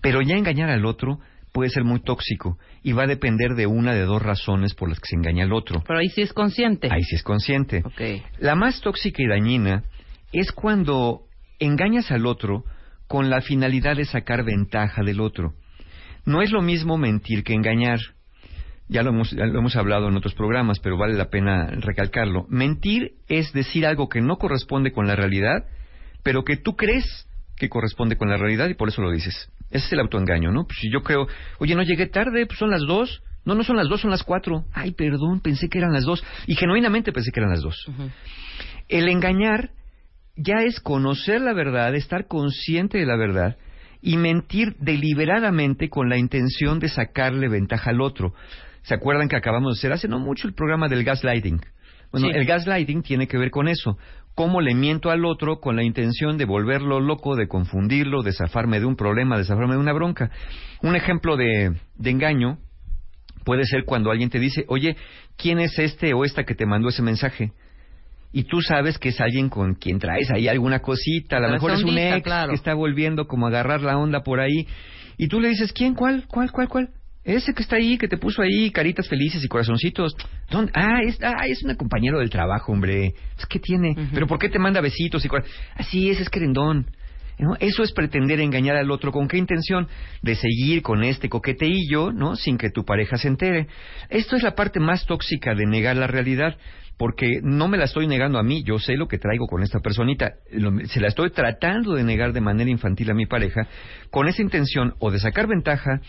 Pero 0.00 0.22
ya 0.22 0.36
engañar 0.36 0.70
al 0.70 0.86
otro 0.86 1.18
puede 1.54 1.70
ser 1.70 1.84
muy 1.84 2.00
tóxico 2.00 2.58
y 2.82 2.92
va 2.92 3.04
a 3.04 3.06
depender 3.06 3.54
de 3.54 3.68
una 3.68 3.94
de 3.94 4.02
dos 4.02 4.20
razones 4.20 4.74
por 4.74 4.88
las 4.88 4.98
que 4.98 5.06
se 5.06 5.16
engaña 5.16 5.44
al 5.44 5.52
otro. 5.52 5.84
Pero 5.86 6.00
ahí 6.00 6.08
sí 6.08 6.20
es 6.20 6.32
consciente. 6.32 6.88
Ahí 6.90 7.04
sí 7.04 7.14
es 7.14 7.22
consciente. 7.22 7.84
La 8.40 8.56
más 8.56 8.80
tóxica 8.80 9.22
y 9.22 9.28
dañina 9.28 9.84
es 10.32 10.50
cuando 10.50 11.28
engañas 11.60 12.10
al 12.10 12.26
otro 12.26 12.64
con 13.06 13.30
la 13.30 13.40
finalidad 13.40 13.94
de 13.94 14.04
sacar 14.04 14.44
ventaja 14.44 15.04
del 15.04 15.20
otro. 15.20 15.54
No 16.24 16.42
es 16.42 16.50
lo 16.50 16.60
mismo 16.60 16.98
mentir 16.98 17.44
que 17.44 17.54
engañar. 17.54 18.00
Ya 18.88 19.04
lo 19.04 19.10
hemos, 19.10 19.30
ya 19.30 19.46
lo 19.46 19.60
hemos 19.60 19.76
hablado 19.76 20.08
en 20.08 20.16
otros 20.16 20.34
programas, 20.34 20.80
pero 20.80 20.98
vale 20.98 21.14
la 21.14 21.30
pena 21.30 21.66
recalcarlo. 21.66 22.46
Mentir 22.48 23.12
es 23.28 23.52
decir 23.52 23.86
algo 23.86 24.08
que 24.08 24.20
no 24.20 24.38
corresponde 24.38 24.90
con 24.90 25.06
la 25.06 25.14
realidad, 25.14 25.66
pero 26.24 26.42
que 26.42 26.56
tú 26.56 26.74
crees 26.74 27.28
que 27.56 27.68
corresponde 27.68 28.16
con 28.16 28.28
la 28.28 28.38
realidad 28.38 28.68
y 28.68 28.74
por 28.74 28.88
eso 28.88 29.02
lo 29.02 29.12
dices. 29.12 29.50
Ese 29.70 29.86
es 29.86 29.92
el 29.92 30.00
autoengaño, 30.00 30.52
¿no? 30.52 30.64
Pues 30.66 30.78
si 30.80 30.90
yo 30.90 31.02
creo, 31.02 31.26
oye, 31.58 31.74
no 31.74 31.82
llegué 31.82 32.06
tarde, 32.06 32.46
pues 32.46 32.58
son 32.58 32.70
las 32.70 32.82
dos. 32.82 33.22
No, 33.44 33.54
no 33.54 33.62
son 33.62 33.76
las 33.76 33.88
dos, 33.88 34.00
son 34.00 34.10
las 34.10 34.22
cuatro. 34.22 34.64
Ay, 34.72 34.92
perdón, 34.92 35.40
pensé 35.40 35.68
que 35.68 35.78
eran 35.78 35.92
las 35.92 36.04
dos. 36.04 36.24
Y 36.46 36.54
genuinamente 36.54 37.12
pensé 37.12 37.30
que 37.30 37.40
eran 37.40 37.50
las 37.50 37.60
dos. 37.60 37.76
El 38.88 39.08
engañar 39.08 39.70
ya 40.36 40.62
es 40.62 40.80
conocer 40.80 41.40
la 41.40 41.52
verdad, 41.52 41.94
estar 41.94 42.26
consciente 42.26 42.98
de 42.98 43.06
la 43.06 43.16
verdad 43.16 43.56
y 44.00 44.16
mentir 44.16 44.76
deliberadamente 44.78 45.88
con 45.88 46.08
la 46.08 46.18
intención 46.18 46.78
de 46.78 46.88
sacarle 46.88 47.48
ventaja 47.48 47.90
al 47.90 48.00
otro. 48.00 48.34
¿Se 48.82 48.94
acuerdan 48.94 49.28
que 49.28 49.36
acabamos 49.36 49.74
de 49.74 49.78
hacer 49.80 49.92
hace 49.92 50.08
no 50.08 50.18
mucho 50.18 50.46
el 50.46 50.54
programa 50.54 50.88
del 50.88 51.04
gaslighting? 51.04 51.60
Bueno, 52.12 52.28
el 52.32 52.44
gaslighting 52.44 53.02
tiene 53.02 53.26
que 53.26 53.38
ver 53.38 53.50
con 53.50 53.66
eso 53.66 53.98
cómo 54.34 54.60
le 54.60 54.74
miento 54.74 55.10
al 55.10 55.24
otro 55.24 55.60
con 55.60 55.76
la 55.76 55.84
intención 55.84 56.36
de 56.36 56.44
volverlo 56.44 57.00
loco, 57.00 57.36
de 57.36 57.48
confundirlo, 57.48 58.22
de 58.22 58.32
zafarme 58.32 58.80
de 58.80 58.86
un 58.86 58.96
problema, 58.96 59.38
de 59.38 59.44
zafarme 59.44 59.74
de 59.74 59.80
una 59.80 59.92
bronca. 59.92 60.30
Un 60.82 60.96
ejemplo 60.96 61.36
de, 61.36 61.72
engaño 62.02 62.58
puede 63.44 63.64
ser 63.64 63.84
cuando 63.84 64.10
alguien 64.10 64.30
te 64.30 64.38
dice, 64.38 64.64
oye, 64.68 64.96
¿quién 65.36 65.60
es 65.60 65.78
este 65.78 66.14
o 66.14 66.24
esta 66.24 66.44
que 66.44 66.54
te 66.54 66.66
mandó 66.66 66.88
ese 66.88 67.02
mensaje? 67.02 67.52
Y 68.32 68.44
tú 68.44 68.60
sabes 68.62 68.98
que 68.98 69.10
es 69.10 69.20
alguien 69.20 69.48
con 69.48 69.74
quien 69.74 70.00
traes 70.00 70.28
ahí 70.32 70.48
alguna 70.48 70.80
cosita, 70.80 71.36
a 71.36 71.40
lo 71.40 71.50
mejor 71.50 71.72
es 71.72 71.84
un 71.84 71.96
ex 71.96 72.24
que 72.24 72.54
está 72.54 72.74
volviendo 72.74 73.28
como 73.28 73.46
a 73.46 73.50
agarrar 73.50 73.82
la 73.82 73.96
onda 73.96 74.24
por 74.24 74.40
ahí, 74.40 74.66
y 75.16 75.28
tú 75.28 75.40
le 75.40 75.50
dices, 75.50 75.72
¿quién? 75.72 75.94
¿Cuál? 75.94 76.26
¿Cuál? 76.26 76.50
¿Cuál? 76.50 76.68
¿Cuál? 76.68 76.88
Ese 77.24 77.54
que 77.54 77.62
está 77.62 77.76
ahí, 77.76 77.96
que 77.96 78.06
te 78.06 78.18
puso 78.18 78.42
ahí 78.42 78.70
caritas 78.70 79.08
felices 79.08 79.42
y 79.42 79.48
corazoncitos. 79.48 80.14
¿Dónde? 80.50 80.72
Ah, 80.74 80.98
es, 81.06 81.18
ah, 81.22 81.46
es 81.46 81.62
un 81.62 81.74
compañero 81.74 82.18
del 82.18 82.28
trabajo, 82.28 82.72
hombre. 82.72 83.14
¿Qué 83.48 83.58
tiene? 83.58 83.96
¿Pero 84.12 84.26
por 84.26 84.38
qué 84.38 84.50
te 84.50 84.58
manda 84.58 84.80
besitos 84.82 85.24
y 85.24 85.28
Así 85.74 86.10
es, 86.10 86.20
es 86.20 86.28
querendón. 86.28 86.86
Eso 87.60 87.82
es 87.82 87.92
pretender 87.92 88.40
engañar 88.40 88.76
al 88.76 88.90
otro. 88.90 89.12
¿Con 89.12 89.28
qué 89.28 89.38
intención? 89.38 89.88
De 90.22 90.34
seguir 90.34 90.82
con 90.82 91.02
este 91.04 91.28
coqueteillo, 91.28 92.12
¿no? 92.12 92.36
Sin 92.36 92.58
que 92.58 92.70
tu 92.70 92.84
pareja 92.84 93.16
se 93.16 93.28
entere. 93.28 93.68
Esto 94.08 94.36
es 94.36 94.42
la 94.42 94.54
parte 94.54 94.80
más 94.80 95.06
tóxica 95.06 95.54
de 95.54 95.66
negar 95.66 95.96
la 95.96 96.06
realidad 96.06 96.56
porque 96.96 97.40
no 97.42 97.68
me 97.68 97.76
la 97.76 97.84
estoy 97.84 98.06
negando 98.06 98.38
a 98.38 98.42
mí, 98.42 98.62
yo 98.64 98.78
sé 98.78 98.94
lo 98.96 99.08
que 99.08 99.18
traigo 99.18 99.46
con 99.46 99.62
esta 99.62 99.80
personita, 99.80 100.34
se 100.84 101.00
la 101.00 101.08
estoy 101.08 101.30
tratando 101.30 101.94
de 101.94 102.04
negar 102.04 102.32
de 102.32 102.40
manera 102.40 102.70
infantil 102.70 103.10
a 103.10 103.14
mi 103.14 103.26
pareja, 103.26 103.66
con 104.10 104.28
esa 104.28 104.42
intención 104.42 104.94
o 105.00 105.10
de 105.10 105.18
sacar 105.18 105.48
ventaja, 105.48 106.00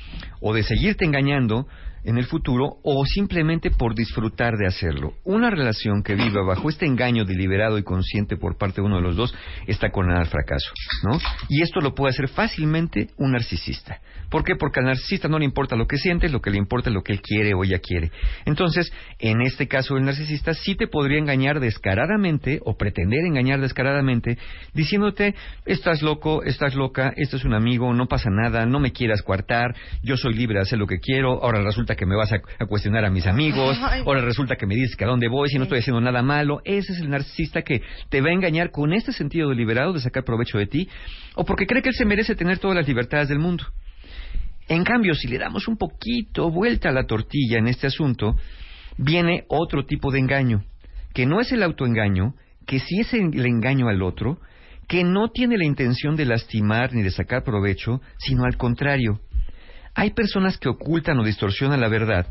o 0.41 0.53
de 0.53 0.63
seguirte 0.63 1.05
engañando, 1.05 1.67
en 2.05 2.17
el 2.17 2.25
futuro 2.25 2.77
o 2.83 3.05
simplemente 3.05 3.71
por 3.71 3.95
disfrutar 3.95 4.53
de 4.57 4.67
hacerlo. 4.67 5.13
Una 5.23 5.49
relación 5.49 6.03
que 6.03 6.15
viva 6.15 6.43
bajo 6.45 6.69
este 6.69 6.85
engaño 6.85 7.25
deliberado 7.25 7.77
y 7.77 7.83
consciente 7.83 8.37
por 8.37 8.57
parte 8.57 8.81
de 8.81 8.87
uno 8.87 8.97
de 8.97 9.01
los 9.01 9.15
dos 9.15 9.35
está 9.67 9.89
condenada 9.89 10.21
al 10.21 10.29
fracaso, 10.29 10.71
¿no? 11.03 11.19
Y 11.49 11.61
esto 11.61 11.81
lo 11.81 11.93
puede 11.93 12.11
hacer 12.11 12.29
fácilmente 12.29 13.09
un 13.17 13.31
narcisista. 13.31 13.99
¿Por 14.29 14.43
qué? 14.43 14.55
Porque 14.55 14.79
al 14.79 14.87
narcisista 14.87 15.27
no 15.27 15.39
le 15.39 15.45
importa 15.45 15.75
lo 15.75 15.87
que 15.87 15.97
siente, 15.97 16.29
lo 16.29 16.41
que 16.41 16.49
le 16.49 16.57
importa 16.57 16.89
es 16.89 16.93
lo 16.93 17.03
que 17.03 17.13
él 17.13 17.21
quiere 17.21 17.53
o 17.53 17.63
ella 17.63 17.79
quiere. 17.79 18.11
Entonces, 18.45 18.91
en 19.19 19.41
este 19.41 19.67
caso 19.67 19.97
el 19.97 20.05
narcisista 20.05 20.53
sí 20.53 20.75
te 20.75 20.87
podría 20.87 21.19
engañar 21.19 21.59
descaradamente 21.59 22.59
o 22.65 22.77
pretender 22.77 23.25
engañar 23.25 23.61
descaradamente 23.61 24.37
diciéndote, 24.73 25.35
estás 25.65 26.01
loco, 26.01 26.43
estás 26.43 26.75
loca, 26.75 27.13
esto 27.15 27.37
es 27.37 27.45
un 27.45 27.53
amigo, 27.53 27.93
no 27.93 28.07
pasa 28.07 28.29
nada, 28.29 28.65
no 28.65 28.79
me 28.79 28.91
quieras 28.91 29.21
coartar, 29.21 29.75
yo 30.03 30.17
soy 30.17 30.33
libre 30.33 30.55
de 30.55 30.61
hacer 30.61 30.79
lo 30.79 30.87
que 30.87 30.99
quiero, 30.99 31.43
ahora 31.43 31.63
resulta 31.63 31.94
que 31.95 32.05
me 32.05 32.15
vas 32.15 32.31
a, 32.31 32.65
cuestionar 32.65 33.05
a 33.05 33.09
mis 33.09 33.27
amigos, 33.27 33.77
ahora 34.05 34.21
resulta 34.21 34.55
que 34.55 34.65
me 34.65 34.75
dices 34.75 34.95
que 34.95 35.05
a 35.05 35.07
dónde 35.07 35.27
voy 35.27 35.49
si 35.49 35.57
no 35.57 35.63
estoy 35.63 35.79
haciendo 35.79 36.01
nada 36.01 36.21
malo. 36.21 36.61
Ese 36.63 36.93
es 36.93 36.99
el 36.99 37.09
narcisista 37.09 37.61
que 37.61 37.81
te 38.09 38.21
va 38.21 38.29
a 38.29 38.33
engañar 38.33 38.71
con 38.71 38.93
este 38.93 39.11
sentido 39.11 39.49
deliberado 39.49 39.93
de 39.93 39.99
sacar 39.99 40.23
provecho 40.23 40.57
de 40.57 40.67
ti, 40.67 40.89
o 41.35 41.45
porque 41.45 41.65
cree 41.65 41.81
que 41.81 41.89
él 41.89 41.95
se 41.95 42.05
merece 42.05 42.35
tener 42.35 42.59
todas 42.59 42.75
las 42.75 42.87
libertades 42.87 43.29
del 43.29 43.39
mundo. 43.39 43.65
En 44.67 44.83
cambio, 44.83 45.13
si 45.13 45.27
le 45.27 45.37
damos 45.37 45.67
un 45.67 45.77
poquito 45.77 46.49
vuelta 46.49 46.89
a 46.89 46.93
la 46.93 47.05
tortilla 47.05 47.59
en 47.59 47.67
este 47.67 47.87
asunto, 47.87 48.35
viene 48.97 49.45
otro 49.47 49.85
tipo 49.85 50.11
de 50.11 50.19
engaño, 50.19 50.63
que 51.13 51.25
no 51.25 51.39
es 51.39 51.51
el 51.51 51.63
autoengaño, 51.63 52.33
que 52.65 52.79
sí 52.79 52.99
es 52.99 53.13
el 53.13 53.45
engaño 53.45 53.89
al 53.89 54.01
otro, 54.01 54.39
que 54.87 55.03
no 55.03 55.29
tiene 55.29 55.57
la 55.57 55.65
intención 55.65 56.15
de 56.15 56.25
lastimar 56.25 56.93
ni 56.93 57.01
de 57.01 57.11
sacar 57.11 57.43
provecho, 57.43 58.01
sino 58.17 58.45
al 58.45 58.57
contrario, 58.57 59.19
hay 59.95 60.11
personas 60.11 60.57
que 60.57 60.69
ocultan 60.69 61.17
o 61.19 61.23
distorsionan 61.23 61.81
la 61.81 61.87
verdad 61.87 62.27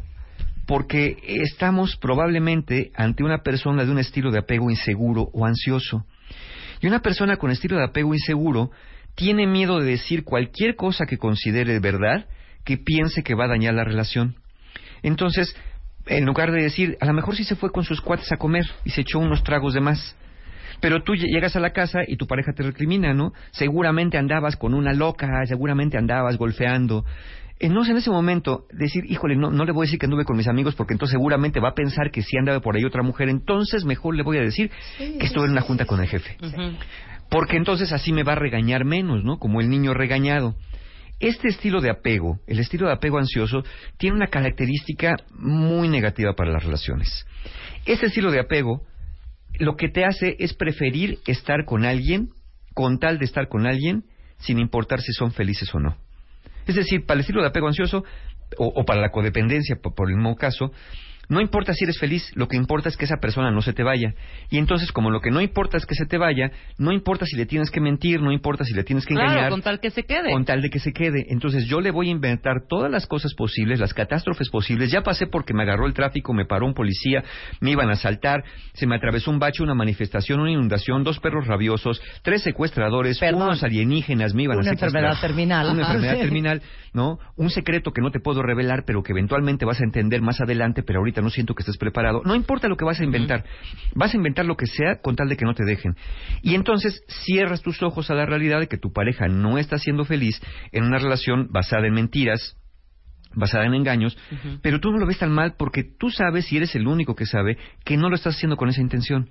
porque 0.67 1.17
estamos 1.27 1.97
probablemente 1.97 2.91
ante 2.95 3.23
una 3.23 3.43
persona 3.43 3.85
de 3.85 3.91
un 3.91 3.99
estilo 3.99 4.31
de 4.31 4.39
apego 4.39 4.71
inseguro 4.71 5.29
o 5.33 5.45
ansioso. 5.45 6.07
Y 6.81 6.87
una 6.87 7.01
persona 7.01 7.37
con 7.37 7.51
estilo 7.51 7.77
de 7.77 7.85
apego 7.85 8.15
inseguro 8.15 8.71
tiene 9.15 9.47
miedo 9.47 9.79
de 9.79 9.91
decir 9.91 10.25
cualquier 10.25 10.75
cosa 10.75 11.07
que 11.07 11.19
considere 11.19 11.79
verdad 11.81 12.27
que 12.65 12.79
piense 12.79 13.23
que 13.23 13.35
va 13.35 13.45
a 13.45 13.49
dañar 13.49 13.75
la 13.75 13.85
relación. 13.85 14.37
Entonces, 15.03 15.55
en 16.07 16.25
lugar 16.25 16.51
de 16.51 16.63
decir, 16.63 16.97
a 17.01 17.07
lo 17.07 17.13
mejor 17.13 17.37
sí 17.37 17.45
se 17.45 17.57
fue 17.57 17.71
con 17.71 17.85
sus 17.85 18.01
cuates 18.01 18.33
a 18.33 18.37
comer 18.37 18.65
y 18.85 18.91
se 18.91 19.03
echó 19.03 19.19
unos 19.19 19.45
tragos 19.45 19.75
de 19.75 19.81
más. 19.81 20.17
Pero 20.81 21.03
tú 21.03 21.15
llegas 21.15 21.57
a 21.57 21.61
la 21.61 21.71
casa 21.73 22.01
y 22.07 22.17
tu 22.17 22.27
pareja 22.27 22.53
te 22.53 22.63
recrimina, 22.63 23.15
¿no? 23.15 23.33
Seguramente 23.53 24.19
andabas 24.19 24.57
con 24.57 24.75
una 24.75 24.93
loca, 24.93 25.29
seguramente 25.47 25.97
andabas 25.99 26.37
golfeando, 26.37 27.05
entonces, 27.67 27.93
en 27.93 27.97
ese 27.97 28.11
momento, 28.11 28.67
decir, 28.71 29.05
híjole, 29.09 29.37
no, 29.37 29.51
no 29.51 29.65
le 29.65 29.73
voy 29.73 29.85
a 29.85 29.87
decir 29.87 29.99
que 29.99 30.07
anduve 30.07 30.25
con 30.25 30.37
mis 30.37 30.49
amigos 30.49 30.75
porque 30.75 30.93
entonces 30.93 31.13
seguramente 31.13 31.61
va 31.61 31.71
a 31.71 31.75
pensar 31.75 32.11
que 32.11 32.23
si 32.23 32.37
andaba 32.37 32.61
por 32.61 32.77
ahí 32.77 32.85
otra 32.85 33.03
mujer, 33.03 33.29
entonces 33.29 33.85
mejor 33.85 34.17
le 34.17 34.23
voy 34.23 34.39
a 34.39 34.43
decir 34.43 34.71
que 34.99 35.25
estuve 35.27 35.47
en 35.47 35.53
una 35.53 35.63
junta 35.63 35.87
con 35.87 36.01
el 36.01 36.09
jefe. 36.09 36.37
Porque 37.31 37.57
entonces 37.57 37.93
así 37.93 38.13
me 38.13 38.23
va 38.23 38.33
a 38.33 38.37
regañar 38.37 38.85
menos, 38.85 39.25
¿no? 39.25 39.39
Como 39.39 39.61
el 39.61 39.71
niño 39.71 39.95
regañado. 39.95 40.57
Este 41.21 41.49
estilo 41.49 41.81
de 41.81 41.91
apego, 41.91 42.41
el 42.47 42.59
estilo 42.59 42.87
de 42.87 42.93
apego 42.93 43.19
ansioso, 43.19 43.65
tiene 43.97 44.17
una 44.17 44.27
característica 44.27 45.17
muy 45.31 45.89
negativa 45.89 46.35
para 46.35 46.53
las 46.53 46.65
relaciones. 46.65 47.25
Este 47.87 48.07
estilo 48.07 48.31
de 48.31 48.41
apego 48.41 48.83
lo 49.59 49.77
que 49.77 49.89
te 49.89 50.05
hace 50.05 50.37
es 50.39 50.53
preferir 50.55 51.19
estar 51.27 51.65
con 51.65 51.85
alguien 51.85 52.31
con 52.75 52.99
tal 52.99 53.19
de 53.19 53.25
estar 53.25 53.49
con 53.49 53.67
alguien 53.67 54.05
sin 54.39 54.59
importar 54.59 55.01
si 55.01 55.13
son 55.13 55.31
felices 55.31 55.73
o 55.75 55.79
no. 55.79 55.97
Es 56.67 56.75
decir, 56.75 57.05
para 57.07 57.17
el 57.17 57.21
estilo 57.21 57.41
de 57.41 57.49
apego 57.49 57.69
ansioso 57.69 58.05
o, 58.59 58.85
para 58.85 59.01
la 59.01 59.11
codependencia, 59.11 59.77
por, 59.77 60.09
el 60.09 60.17
mismo 60.17 60.37
caso, 60.37 60.73
no 61.29 61.41
importa 61.41 61.73
si 61.73 61.85
eres 61.85 61.99
feliz, 61.99 62.31
lo 62.35 62.49
que 62.49 62.57
importa 62.57 62.89
es 62.89 62.97
que 62.97 63.05
esa 63.05 63.17
persona 63.17 63.51
no 63.51 63.63
se 63.63 63.73
te 63.73 63.83
vaya. 63.83 64.15
Y 64.51 64.59
entonces, 64.59 64.93
como 64.93 65.11
lo 65.11 65.21
que 65.21 65.31
no 65.31 65.41
importa 65.41 65.77
es 65.77 65.87
que 65.87 65.95
se 65.95 66.07
te 66.07 66.19
vaya, 66.19 66.51
no 66.79 66.93
importa 66.93 67.27
si 67.27 67.37
le 67.37 67.47
tienes 67.47 67.71
que 67.71 67.81
mentir, 67.81 68.21
no 68.21 68.33
importa 68.33 68.65
si 68.65 68.75
le 68.75 68.85
tienes 68.85 69.07
que 69.07 69.15
engañar. 69.15 69.51
con 69.51 69.63
tal 69.63 69.81
que 69.81 69.91
se 69.91 70.05
quede. 70.05 70.33
Con 70.33 70.45
tal 70.45 70.63
de 70.63 70.71
que 70.71 70.79
se 70.79 70.93
quede. 70.93 71.27
Entonces, 71.29 71.67
yo 71.67 71.81
le 71.81 71.91
voy 71.91 72.09
a 72.09 72.13
inventar 72.13 72.67
todas 72.69 72.91
las 72.91 73.07
cosas 73.07 73.35
posibles, 73.35 73.81
las 73.81 73.95
catástrofes 73.95 74.49
posibles. 74.51 74.91
Ya 74.91 75.03
pasé 75.03 75.27
porque 75.27 75.55
me 75.55 75.63
agarró 75.63 75.87
el 75.87 75.95
tráfico, 75.95 76.33
me 76.33 76.45
paró 76.45 76.67
un 76.67 76.75
policía, 76.75 77.25
me 77.61 77.71
iban 77.71 77.89
a 77.91 77.93
asaltar, 77.93 78.45
se 78.75 78.87
me 78.87 78.97
atravesó 78.97 79.31
un 79.31 79.39
bache, 79.39 79.63
una 79.63 79.75
manifestación, 79.75 80.41
una 80.41 80.51
inundación, 80.51 81.05
dos 81.05 81.19
perros 81.21 81.47
rabiosos, 81.47 82.01
tres 82.23 82.43
secuestradores, 82.43 83.21
unos 83.23 83.63
alienígenas 83.63 84.35
me 84.35 84.45
iban 84.45 84.59
a 84.59 84.63
secuestrar. 84.63 84.91
Una 84.91 84.99
enfermedad 84.99 85.21
terminal. 85.21 85.71
Una 85.71 85.83
enfermedad 85.83 86.19
terminal, 86.21 86.63
¿no? 86.93 87.19
Un 87.37 87.51
secreto 87.51 87.93
que 87.93 88.01
no 88.01 88.11
te 88.11 88.21
puedo 88.21 88.43
revelar, 88.43 88.85
pero 88.87 89.03
que 89.03 89.13
eventualmente 89.13 89.65
vas 89.65 89.81
a 89.81 89.85
entender 89.85 90.23
más 90.23 90.41
adelante, 90.41 90.83
pero 90.83 91.01
ahorita 91.01 91.14
no 91.23 91.31
siento 91.31 91.55
que 91.55 91.63
estés 91.63 91.77
preparado. 91.77 92.23
No 92.25 92.35
importa 92.35 92.69
lo 92.69 92.77
que 92.77 92.85
vas 92.85 93.01
a 93.01 93.05
inventar. 93.05 93.45
Vas 93.95 94.15
a 94.15 94.17
inventar 94.17 94.47
lo 94.47 94.57
que 94.57 94.67
sea 94.67 95.01
con 95.03 95.17
tal 95.17 95.29
de 95.29 95.37
que 95.37 95.45
no 95.45 95.55
te 95.55 95.65
dejen. 95.65 95.97
Y 96.43 96.55
entonces 96.55 97.03
cierras 97.09 97.63
tus 97.63 97.83
ojos 97.83 98.11
a 98.11 98.15
la 98.15 98.27
realidad 98.27 98.61
de 98.61 98.69
que 98.69 98.79
tu 98.79 98.93
pareja 98.93 99.29
no 99.29 99.59
está 99.59 99.79
siendo 99.79 100.05
feliz 100.05 100.41
en 100.73 100.85
una 100.85 100.99
relación 100.99 101.49
basada 101.51 101.87
en 101.87 101.95
mentiras, 101.95 102.57
basada 103.37 103.67
en 103.67 103.75
engaños, 103.75 104.17
pero 104.63 104.81
tú 104.81 104.93
no 104.93 104.99
lo 104.99 105.07
ves 105.07 105.19
tan 105.19 105.33
mal 105.33 105.55
porque 105.59 105.83
tú 105.83 106.11
sabes, 106.11 106.53
y 106.53 106.57
eres 106.57 106.75
el 106.75 106.87
único 106.87 107.15
que 107.15 107.27
sabe, 107.27 107.59
que 107.85 107.97
no 107.97 108.09
lo 108.09 108.15
estás 108.15 108.37
haciendo 108.37 108.57
con 108.57 108.69
esa 108.69 108.81
intención. 108.81 109.29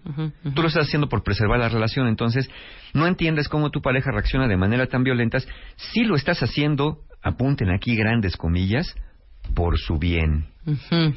Tú 0.53 0.61
lo 0.61 0.67
estás 0.67 0.87
haciendo 0.87 1.09
por 1.09 1.23
preservar 1.23 1.59
la 1.59 1.69
relación, 1.69 2.07
entonces 2.07 2.49
no 2.93 3.07
entiendes 3.07 3.47
cómo 3.47 3.71
tu 3.71 3.81
pareja 3.81 4.11
reacciona 4.11 4.47
de 4.47 4.57
manera 4.57 4.87
tan 4.87 5.03
violenta. 5.03 5.39
Si 5.75 6.03
lo 6.03 6.15
estás 6.15 6.43
haciendo, 6.43 6.99
apunten 7.21 7.69
aquí 7.71 7.95
grandes 7.95 8.35
comillas, 8.37 8.95
por 9.53 9.77
su 9.77 9.97
bien. 9.97 10.45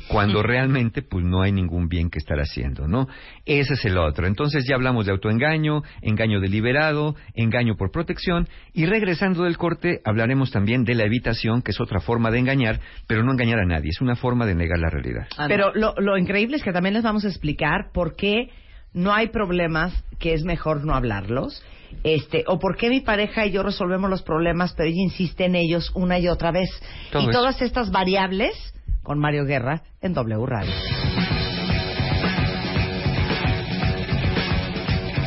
Cuando 0.08 0.42
realmente 0.42 1.02
pues 1.02 1.24
no 1.24 1.40
hay 1.40 1.52
ningún 1.52 1.88
bien 1.88 2.10
que 2.10 2.18
estar 2.18 2.38
haciendo, 2.38 2.88
¿no? 2.88 3.06
Ese 3.44 3.74
es 3.74 3.84
el 3.84 3.96
otro. 3.96 4.26
Entonces 4.26 4.64
ya 4.68 4.74
hablamos 4.74 5.06
de 5.06 5.12
autoengaño, 5.12 5.82
engaño 6.02 6.40
deliberado, 6.40 7.14
engaño 7.34 7.76
por 7.76 7.92
protección 7.92 8.48
y 8.72 8.86
regresando 8.86 9.44
del 9.44 9.56
corte 9.56 10.00
hablaremos 10.04 10.50
también 10.50 10.84
de 10.84 10.96
la 10.96 11.04
evitación, 11.04 11.62
que 11.62 11.70
es 11.70 11.80
otra 11.80 12.00
forma 12.00 12.32
de 12.32 12.40
engañar, 12.40 12.80
pero 13.06 13.22
no 13.22 13.32
engañar 13.32 13.60
a 13.60 13.66
nadie, 13.66 13.90
es 13.90 14.00
una 14.00 14.16
forma 14.16 14.46
de 14.46 14.56
negar 14.56 14.80
la 14.80 14.90
realidad. 14.90 15.28
Pero 15.46 15.72
lo, 15.74 15.94
lo 15.98 16.18
increíble 16.18 16.56
es 16.56 16.64
que 16.64 16.72
también 16.72 16.94
les 16.94 17.04
vamos 17.04 17.24
a 17.24 17.28
explicar 17.28 17.92
por 17.92 18.16
qué 18.16 18.48
no 18.96 19.12
hay 19.12 19.28
problemas 19.28 19.92
que 20.18 20.32
es 20.32 20.42
mejor 20.42 20.84
no 20.84 20.94
hablarlos 20.94 21.62
este, 22.02 22.44
o 22.46 22.58
por 22.58 22.76
qué 22.76 22.88
mi 22.88 23.00
pareja 23.00 23.44
y 23.44 23.50
yo 23.52 23.62
resolvemos 23.62 24.08
los 24.08 24.22
problemas, 24.22 24.72
pero 24.74 24.88
ella 24.88 25.02
insiste 25.02 25.44
en 25.44 25.54
ellos 25.54 25.92
una 25.94 26.18
y 26.18 26.28
otra 26.28 26.50
vez. 26.50 26.70
y 27.12 27.30
todas 27.30 27.60
estas 27.60 27.90
variables 27.90 28.54
con 29.02 29.18
Mario 29.18 29.44
Guerra 29.44 29.82
en 30.00 30.14
W 30.14 30.46
Radio. 30.46 30.72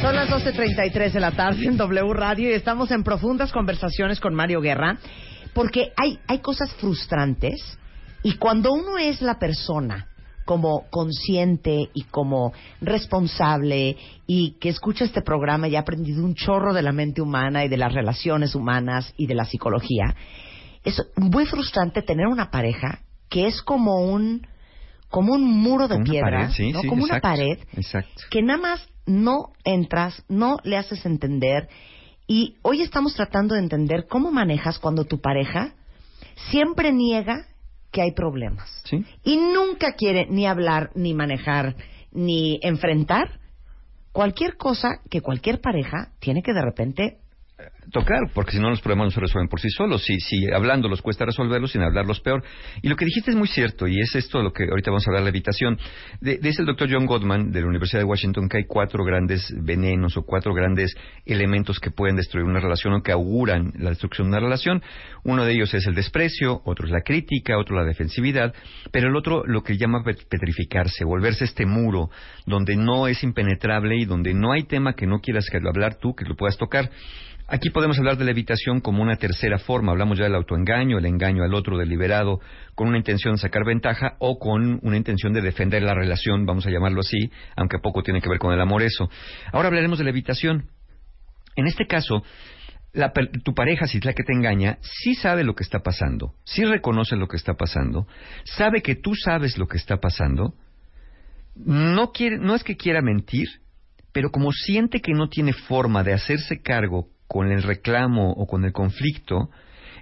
Son 0.02 0.16
las 0.16 0.30
12.33 0.30 1.12
de 1.12 1.20
la 1.20 1.32
tarde 1.32 1.66
en 1.66 1.78
W 1.78 2.14
Radio 2.14 2.50
y 2.50 2.54
estamos 2.54 2.90
en 2.90 3.04
profundas 3.04 3.52
conversaciones 3.52 4.20
con 4.20 4.34
Mario 4.34 4.62
Guerra 4.62 4.98
porque 5.54 5.92
hay, 5.96 6.18
hay 6.28 6.40
cosas 6.40 6.74
frustrantes 6.76 7.78
y 8.24 8.36
cuando 8.38 8.74
uno 8.74 8.98
es 8.98 9.22
la 9.22 9.38
persona 9.38 10.08
como 10.50 10.90
consciente 10.90 11.92
y 11.94 12.06
como 12.06 12.54
responsable 12.82 13.98
y 14.26 14.54
que 14.60 14.70
escucha 14.70 15.06
este 15.06 15.22
programa 15.22 15.68
y 15.68 15.76
ha 15.76 15.82
aprendido 15.82 16.26
un 16.26 16.34
chorro 16.34 16.74
de 16.74 16.82
la 16.82 16.92
mente 16.92 17.22
humana 17.22 17.66
y 17.66 17.70
de 17.70 17.78
las 17.78 17.94
relaciones 17.94 18.56
humanas 18.56 19.14
y 19.16 19.28
de 19.28 19.36
la 19.36 19.46
psicología, 19.46 20.16
es 20.84 21.06
muy 21.18 21.46
frustrante 21.46 22.02
tener 22.02 22.26
una 22.26 22.50
pareja 22.50 23.02
que 23.30 23.46
es 23.46 23.62
como 23.62 24.02
un 24.12 24.48
como 25.10 25.34
un 25.34 25.44
muro 25.44 25.88
de 25.88 26.00
piedra, 26.00 26.50
como 26.88 27.04
una 27.04 27.20
pared, 27.20 27.60
que 28.32 28.42
nada 28.42 28.60
más 28.60 28.90
no 29.06 29.52
entras, 29.64 30.24
no 30.30 30.58
le 30.64 30.78
haces 30.78 31.06
entender. 31.06 31.70
Y 32.26 32.56
hoy 32.64 32.82
estamos 32.82 33.14
tratando 33.14 33.54
de 33.54 33.62
entender 33.62 34.08
cómo 34.10 34.32
manejas 34.32 34.80
cuando 34.80 35.04
tu 35.06 35.22
pareja 35.22 35.76
siempre 36.50 36.92
niega 36.92 37.49
que 37.92 38.02
hay 38.02 38.12
problemas. 38.12 38.84
Y 39.24 39.38
nunca 39.38 39.94
quiere 39.94 40.28
ni 40.30 40.46
hablar, 40.46 40.92
ni 40.96 41.14
manejar, 41.14 41.76
ni 42.12 42.60
enfrentar 42.62 43.40
cualquier 44.12 44.58
cosa 44.58 45.02
que 45.10 45.22
cualquier 45.22 45.62
pareja 45.62 46.12
tiene 46.20 46.42
que 46.42 46.54
de 46.54 46.62
repente 46.62 47.18
tocar, 47.92 48.20
porque 48.34 48.52
si 48.52 48.60
no 48.60 48.70
los 48.70 48.82
problemas 48.82 49.08
no 49.08 49.12
se 49.12 49.20
resuelven 49.20 49.50
por 49.50 49.60
sí 49.60 49.70
solos. 49.70 50.04
Si, 50.04 50.20
si 50.20 50.52
hablando 50.52 50.88
los 50.88 51.02
cuesta 51.02 51.26
resolverlos, 51.26 51.72
sin 51.72 51.82
hablarlos 51.82 52.20
peor. 52.22 52.44
Y 52.82 52.90
lo 52.90 52.96
que 52.96 53.06
dijiste 53.06 53.32
es 53.32 53.38
muy 53.38 53.48
cierto, 53.48 53.88
y 53.88 54.00
es 54.00 54.16
esto 54.16 54.42
lo 54.42 54.52
que 54.52 54.66
ahorita 54.70 54.92
vamos 54.92 55.08
a 55.08 55.12
hablar 55.12 55.22
de 55.22 55.26
la 55.26 55.30
evitación. 55.30 55.78
dice 56.22 56.62
el 56.62 56.66
doctor 56.66 56.90
John 56.92 57.06
Gottman 57.06 57.52
de 57.52 57.62
la 57.62 57.68
Universidad 57.68 58.02
de 58.02 58.06
Washington 58.06 58.50
que 58.50 58.58
hay 58.58 58.66
cuatro 58.66 59.04
grandes 59.04 59.54
venenos 59.64 60.18
o 60.18 60.24
cuatro 60.24 60.54
grandes 60.54 60.96
elementos 61.26 61.80
que 61.80 61.92
pueden 61.92 62.16
destruir 62.16 62.46
una 62.46 62.60
relación 62.60 62.94
o 62.94 63.02
que 63.02 63.12
auguran 63.12 63.74
la 63.78 63.90
destrucción 63.90 64.28
de 64.28 64.38
una 64.38 64.40
relación. 64.40 64.82
Uno 65.24 65.46
de 65.46 65.54
ellos 65.54 65.74
es 65.74 65.86
el 65.88 65.96
desprecio, 65.96 66.62
otro 66.66 66.86
es 66.86 66.92
la 66.92 67.02
crítica, 67.02 67.58
otro 67.58 67.76
la 67.76 67.86
defensividad, 67.86 68.54
pero 68.92 69.10
el 69.10 69.16
otro 69.16 69.44
lo 69.46 69.64
que 69.64 69.78
llama 69.78 70.04
petrificarse, 70.04 71.06
volverse 71.06 71.46
este 71.46 71.66
muro 71.66 72.10
donde 72.46 72.76
no 72.76 73.08
es 73.08 73.24
impenetrable 73.24 73.98
y 73.98 74.06
donde 74.06 74.34
no 74.34 74.52
hay 74.52 74.64
tema 74.64 74.94
que 74.94 75.08
no 75.08 75.20
quieras 75.20 75.46
hablar 75.68 75.96
tú, 75.96 76.16
que 76.16 76.26
lo 76.26 76.36
puedas 76.36 76.58
tocar. 76.58 76.90
Aquí 77.52 77.72
podemos 77.72 77.98
hablar 77.98 78.16
de 78.18 78.26
la 78.26 78.32
evitación 78.32 78.80
como 78.80 79.02
una 79.02 79.16
tercera 79.16 79.58
forma. 79.58 79.92
Hablamos 79.92 80.20
ya 80.20 80.26
del 80.26 80.36
autoengaño, 80.36 81.00
el 81.00 81.06
engaño 81.08 81.44
al 81.44 81.56
otro 81.56 81.80
deliberado 81.80 82.40
con 82.76 82.88
una 82.88 82.98
intención 82.98 83.34
de 83.34 83.42
sacar 83.42 83.66
ventaja 83.66 84.18
o 84.20 84.38
con 84.38 84.80
una 84.84 84.98
intención 84.98 85.34
de 85.34 85.42
defender 85.42 85.82
la 85.82 85.96
relación, 85.96 86.46
vamos 86.46 86.68
a 86.68 86.70
llamarlo 86.70 87.00
así, 87.00 87.32
aunque 87.56 87.80
poco 87.80 88.04
tiene 88.04 88.22
que 88.22 88.30
ver 88.30 88.38
con 88.38 88.54
el 88.54 88.62
amor 88.62 88.84
eso. 88.84 89.10
Ahora 89.52 89.70
hablaremos 89.70 89.98
de 89.98 90.04
la 90.04 90.12
evitación. 90.12 90.70
En 91.56 91.66
este 91.66 91.88
caso, 91.88 92.22
tu 93.44 93.56
pareja, 93.56 93.88
si 93.88 93.98
es 93.98 94.06
la 94.06 94.14
que 94.14 94.24
te 94.24 94.34
engaña, 94.34 94.78
sí 94.82 95.16
sabe 95.16 95.44
lo 95.44 95.56
que 95.56 95.64
está 95.64 95.80
pasando, 95.80 96.36
sí 96.44 96.64
reconoce 96.66 97.16
lo 97.16 97.28
que 97.28 97.38
está 97.38 97.56
pasando, 97.56 98.06
sabe 98.44 98.84
que 98.84 98.94
tú 98.94 99.16
sabes 99.16 99.58
lo 99.58 99.68
que 99.68 99.78
está 99.78 99.98
pasando, 99.98 100.54
no, 101.56 102.12
quiere, 102.12 102.38
no 102.38 102.54
es 102.54 102.64
que 102.64 102.78
quiera 102.78 103.02
mentir, 103.02 103.48
pero 104.14 104.30
como 104.30 104.52
siente 104.52 105.02
que 105.02 105.14
no 105.14 105.30
tiene 105.30 105.54
forma 105.54 106.04
de 106.04 106.14
hacerse 106.14 106.62
cargo 106.62 107.10
con 107.30 107.52
el 107.52 107.64
reclamo 107.64 108.32
o 108.32 108.46
con 108.48 108.66
el 108.66 108.74
conflicto, 108.74 109.50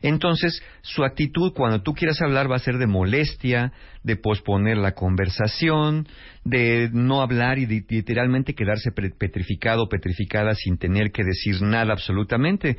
entonces 0.02 0.62
su 0.82 1.04
actitud 1.04 1.54
cuando 1.54 1.82
tú 1.82 1.94
quieras 1.94 2.22
hablar 2.22 2.50
va 2.50 2.56
a 2.56 2.60
ser 2.60 2.78
de 2.78 2.88
molestia, 2.88 3.74
de 4.04 4.16
posponer 4.16 4.78
la 4.78 4.94
conversación, 4.94 6.08
de 6.44 6.90
no 6.94 7.22
hablar 7.22 7.60
y 7.60 7.66
de, 7.66 7.84
literalmente 7.90 8.54
quedarse 8.54 8.92
petrificado 8.92 9.90
petrificada 9.90 10.56
sin 10.56 10.78
tener 10.78 11.12
que 11.12 11.24
decir 11.24 11.62
nada 11.62 11.94
absolutamente. 11.94 12.78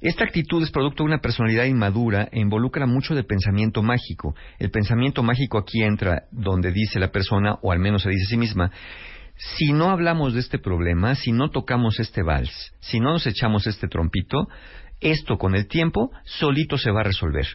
Esta 0.00 0.24
actitud 0.24 0.62
es 0.62 0.70
producto 0.70 1.02
de 1.02 1.08
una 1.08 1.20
personalidad 1.20 1.64
inmadura 1.64 2.28
e 2.32 2.40
involucra 2.40 2.86
mucho 2.86 3.14
de 3.14 3.22
pensamiento 3.22 3.82
mágico. 3.82 4.34
El 4.58 4.70
pensamiento 4.70 5.22
mágico 5.22 5.58
aquí 5.58 5.82
entra 5.82 6.24
donde 6.30 6.72
dice 6.72 6.98
la 6.98 7.12
persona, 7.12 7.58
o 7.60 7.70
al 7.70 7.80
menos 7.80 8.02
se 8.02 8.08
dice 8.08 8.24
a 8.24 8.30
sí 8.30 8.36
misma, 8.38 8.70
si 9.40 9.72
no 9.72 9.90
hablamos 9.90 10.34
de 10.34 10.40
este 10.40 10.58
problema, 10.58 11.14
si 11.14 11.32
no 11.32 11.48
tocamos 11.48 11.98
este 11.98 12.22
vals, 12.22 12.74
si 12.80 13.00
no 13.00 13.12
nos 13.12 13.26
echamos 13.26 13.66
este 13.66 13.88
trompito, 13.88 14.48
esto 15.00 15.38
con 15.38 15.54
el 15.54 15.66
tiempo 15.66 16.10
solito 16.24 16.76
se 16.76 16.90
va 16.90 17.00
a 17.00 17.04
resolver. 17.04 17.46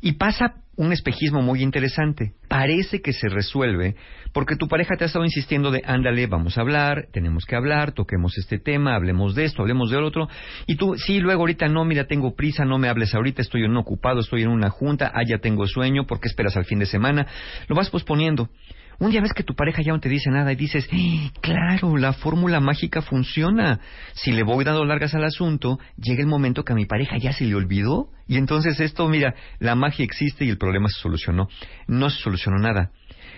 Y 0.00 0.14
pasa 0.14 0.56
un 0.76 0.92
espejismo 0.92 1.40
muy 1.40 1.62
interesante. 1.62 2.32
Parece 2.48 3.00
que 3.00 3.12
se 3.12 3.28
resuelve 3.28 3.94
porque 4.32 4.56
tu 4.56 4.66
pareja 4.66 4.96
te 4.96 5.04
ha 5.04 5.06
estado 5.06 5.24
insistiendo 5.24 5.70
de, 5.70 5.82
ándale, 5.86 6.26
vamos 6.26 6.58
a 6.58 6.62
hablar, 6.62 7.06
tenemos 7.12 7.44
que 7.44 7.54
hablar, 7.54 7.92
toquemos 7.92 8.36
este 8.36 8.58
tema, 8.58 8.96
hablemos 8.96 9.36
de 9.36 9.44
esto, 9.44 9.62
hablemos 9.62 9.90
de 9.90 9.98
otro. 9.98 10.28
Y 10.66 10.74
tú, 10.74 10.96
sí, 10.96 11.20
luego 11.20 11.42
ahorita 11.42 11.68
no, 11.68 11.84
mira, 11.84 12.06
tengo 12.08 12.34
prisa, 12.34 12.64
no 12.64 12.78
me 12.78 12.88
hables 12.88 13.14
ahorita, 13.14 13.40
estoy 13.40 13.64
en 13.64 13.76
ocupado, 13.76 14.20
estoy 14.20 14.42
en 14.42 14.48
una 14.48 14.68
junta, 14.68 15.12
ah, 15.14 15.22
ya 15.24 15.38
tengo 15.38 15.68
sueño, 15.68 16.06
¿por 16.06 16.18
qué 16.18 16.26
esperas 16.26 16.56
al 16.56 16.64
fin 16.64 16.80
de 16.80 16.86
semana? 16.86 17.28
Lo 17.68 17.76
vas 17.76 17.88
posponiendo. 17.88 18.50
Un 18.98 19.10
día 19.10 19.20
ves 19.20 19.32
que 19.32 19.42
tu 19.42 19.54
pareja 19.54 19.82
ya 19.82 19.92
no 19.92 20.00
te 20.00 20.08
dice 20.08 20.30
nada 20.30 20.52
y 20.52 20.56
dices, 20.56 20.88
¡Eh, 20.92 21.30
claro, 21.40 21.96
la 21.96 22.12
fórmula 22.12 22.60
mágica 22.60 23.02
funciona. 23.02 23.80
Si 24.12 24.32
le 24.32 24.42
voy 24.42 24.64
dando 24.64 24.84
largas 24.84 25.14
al 25.14 25.24
asunto, 25.24 25.78
llega 25.96 26.20
el 26.20 26.28
momento 26.28 26.64
que 26.64 26.72
a 26.72 26.76
mi 26.76 26.86
pareja 26.86 27.16
ya 27.18 27.32
se 27.32 27.44
le 27.44 27.54
olvidó. 27.54 28.08
Y 28.26 28.36
entonces 28.36 28.80
esto, 28.80 29.08
mira, 29.08 29.34
la 29.58 29.74
magia 29.74 30.04
existe 30.04 30.44
y 30.44 30.48
el 30.48 30.58
problema 30.58 30.88
se 30.88 31.00
solucionó. 31.00 31.48
No 31.88 32.08
se 32.08 32.22
solucionó 32.22 32.58
nada. 32.58 32.90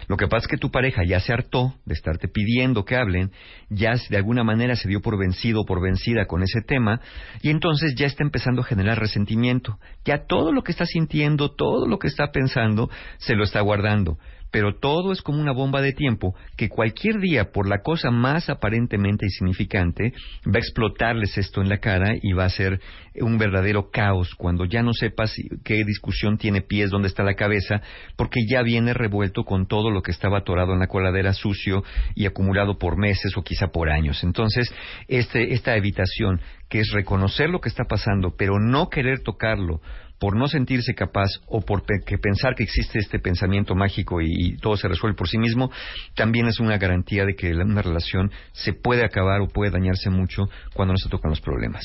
Lo 0.08 0.16
que 0.16 0.28
pasa 0.28 0.44
es 0.44 0.48
que 0.48 0.56
tu 0.56 0.70
pareja 0.70 1.02
ya 1.04 1.18
se 1.18 1.32
hartó 1.32 1.74
de 1.84 1.94
estarte 1.94 2.28
pidiendo 2.28 2.84
que 2.84 2.96
hablen, 2.96 3.32
ya 3.68 3.94
de 4.08 4.16
alguna 4.16 4.44
manera 4.44 4.76
se 4.76 4.88
dio 4.88 5.00
por 5.00 5.18
vencido 5.18 5.62
o 5.62 5.64
por 5.64 5.82
vencida 5.82 6.26
con 6.26 6.44
ese 6.44 6.60
tema, 6.62 7.00
y 7.42 7.50
entonces 7.50 7.94
ya 7.96 8.06
está 8.06 8.22
empezando 8.22 8.60
a 8.62 8.64
generar 8.64 9.00
resentimiento. 9.00 9.78
Ya 10.04 10.26
todo 10.26 10.52
lo 10.52 10.62
que 10.62 10.70
está 10.70 10.86
sintiendo, 10.86 11.50
todo 11.50 11.88
lo 11.88 11.98
que 11.98 12.06
está 12.06 12.30
pensando, 12.30 12.88
se 13.18 13.34
lo 13.34 13.42
está 13.42 13.60
guardando 13.62 14.18
pero 14.50 14.76
todo 14.76 15.12
es 15.12 15.22
como 15.22 15.40
una 15.40 15.52
bomba 15.52 15.80
de 15.80 15.92
tiempo 15.92 16.34
que 16.56 16.68
cualquier 16.68 17.18
día, 17.18 17.52
por 17.52 17.68
la 17.68 17.82
cosa 17.82 18.10
más 18.10 18.48
aparentemente 18.48 19.26
insignificante, 19.26 20.12
va 20.46 20.56
a 20.56 20.58
explotarles 20.58 21.36
esto 21.38 21.60
en 21.60 21.68
la 21.68 21.78
cara 21.78 22.14
y 22.20 22.32
va 22.32 22.44
a 22.44 22.50
ser 22.50 22.80
un 23.20 23.38
verdadero 23.38 23.90
caos 23.90 24.34
cuando 24.36 24.64
ya 24.64 24.82
no 24.82 24.92
sepas 24.92 25.34
qué 25.64 25.84
discusión 25.84 26.38
tiene 26.38 26.60
pies, 26.60 26.90
dónde 26.90 27.08
está 27.08 27.22
la 27.22 27.34
cabeza, 27.34 27.80
porque 28.16 28.40
ya 28.48 28.62
viene 28.62 28.94
revuelto 28.94 29.44
con 29.44 29.66
todo 29.66 29.90
lo 29.90 30.02
que 30.02 30.10
estaba 30.10 30.38
atorado 30.38 30.72
en 30.72 30.80
la 30.80 30.86
coladera 30.86 31.32
sucio 31.32 31.82
y 32.14 32.26
acumulado 32.26 32.78
por 32.78 32.96
meses 32.98 33.36
o 33.36 33.42
quizá 33.42 33.68
por 33.68 33.90
años. 33.90 34.22
Entonces, 34.22 34.72
este, 35.08 35.54
esta 35.54 35.76
evitación, 35.76 36.40
que 36.68 36.80
es 36.80 36.90
reconocer 36.92 37.50
lo 37.50 37.60
que 37.60 37.68
está 37.68 37.84
pasando, 37.84 38.34
pero 38.36 38.58
no 38.58 38.88
querer 38.88 39.20
tocarlo, 39.20 39.80
por 40.18 40.36
no 40.36 40.48
sentirse 40.48 40.94
capaz 40.94 41.28
o 41.46 41.60
por 41.60 41.84
que 41.84 42.18
pensar 42.18 42.54
que 42.54 42.64
existe 42.64 42.98
este 42.98 43.18
pensamiento 43.18 43.74
mágico 43.74 44.20
y, 44.20 44.56
todo 44.58 44.76
se 44.76 44.88
resuelve 44.88 45.16
por 45.16 45.28
sí 45.28 45.38
mismo, 45.38 45.70
también 46.14 46.46
es 46.46 46.58
una 46.58 46.78
garantía 46.78 47.24
de 47.24 47.34
que 47.34 47.52
una 47.52 47.82
relación 47.82 48.30
se 48.52 48.72
puede 48.72 49.04
acabar 49.04 49.40
o 49.40 49.48
puede 49.48 49.70
dañarse 49.70 50.10
mucho 50.10 50.48
cuando 50.72 50.94
no 50.94 50.98
se 50.98 51.08
tocan 51.08 51.30
los 51.30 51.40
problemas. 51.40 51.84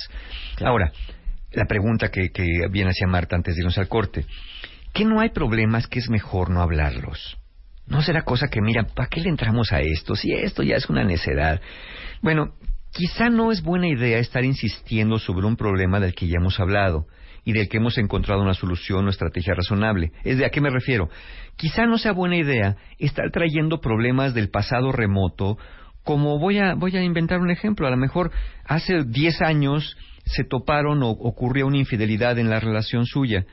Ahora, 0.63 0.91
la 1.51 1.65
pregunta 1.65 2.09
que, 2.09 2.29
que 2.29 2.45
viene 2.69 2.91
hacia 2.91 3.07
Marta 3.07 3.35
antes 3.35 3.55
de 3.55 3.61
irnos 3.61 3.77
al 3.77 3.89
corte, 3.89 4.25
¿qué 4.93 5.03
no 5.03 5.19
hay 5.19 5.29
problemas 5.29 5.87
que 5.87 5.99
es 5.99 6.09
mejor 6.09 6.49
no 6.49 6.61
hablarlos? 6.61 7.37
¿No 7.87 8.01
será 8.01 8.21
cosa 8.23 8.47
que, 8.47 8.61
mira, 8.61 8.83
¿para 8.83 9.09
qué 9.09 9.19
le 9.19 9.29
entramos 9.29 9.73
a 9.73 9.81
esto? 9.81 10.15
Si 10.15 10.31
esto 10.31 10.63
ya 10.63 10.75
es 10.75 10.89
una 10.89 11.03
necedad. 11.03 11.59
Bueno, 12.21 12.53
quizá 12.91 13.29
no 13.29 13.51
es 13.51 13.61
buena 13.61 13.89
idea 13.89 14.19
estar 14.19 14.45
insistiendo 14.45 15.19
sobre 15.19 15.45
un 15.45 15.57
problema 15.57 15.99
del 15.99 16.13
que 16.13 16.27
ya 16.27 16.37
hemos 16.37 16.59
hablado 16.61 17.07
y 17.43 17.53
del 17.53 17.69
que 17.69 17.77
hemos 17.77 17.97
encontrado 17.97 18.41
una 18.41 18.53
solución 18.53 19.07
o 19.07 19.09
estrategia 19.09 19.53
razonable. 19.53 20.11
¿Es 20.23 20.37
de 20.37 20.45
a 20.45 20.49
qué 20.49 20.61
me 20.61 20.69
refiero? 20.69 21.09
Quizá 21.55 21.85
no 21.85 21.97
sea 21.97 22.11
buena 22.11 22.37
idea 22.37 22.77
estar 22.99 23.31
trayendo 23.31 23.81
problemas 23.81 24.33
del 24.33 24.49
pasado 24.49 24.91
remoto, 24.91 25.57
como 26.03 26.39
voy 26.39 26.59
a, 26.59 26.73
voy 26.75 26.95
a 26.97 27.03
inventar 27.03 27.39
un 27.39 27.51
ejemplo. 27.51 27.87
A 27.87 27.91
lo 27.91 27.97
mejor 27.97 28.31
hace 28.65 29.03
10 29.03 29.41
años 29.41 29.97
se 30.25 30.43
toparon 30.43 31.03
o 31.03 31.09
ocurrió 31.09 31.67
una 31.67 31.77
infidelidad 31.77 32.37
en 32.39 32.49
la 32.49 32.59
relación 32.59 33.05
suya. 33.05 33.45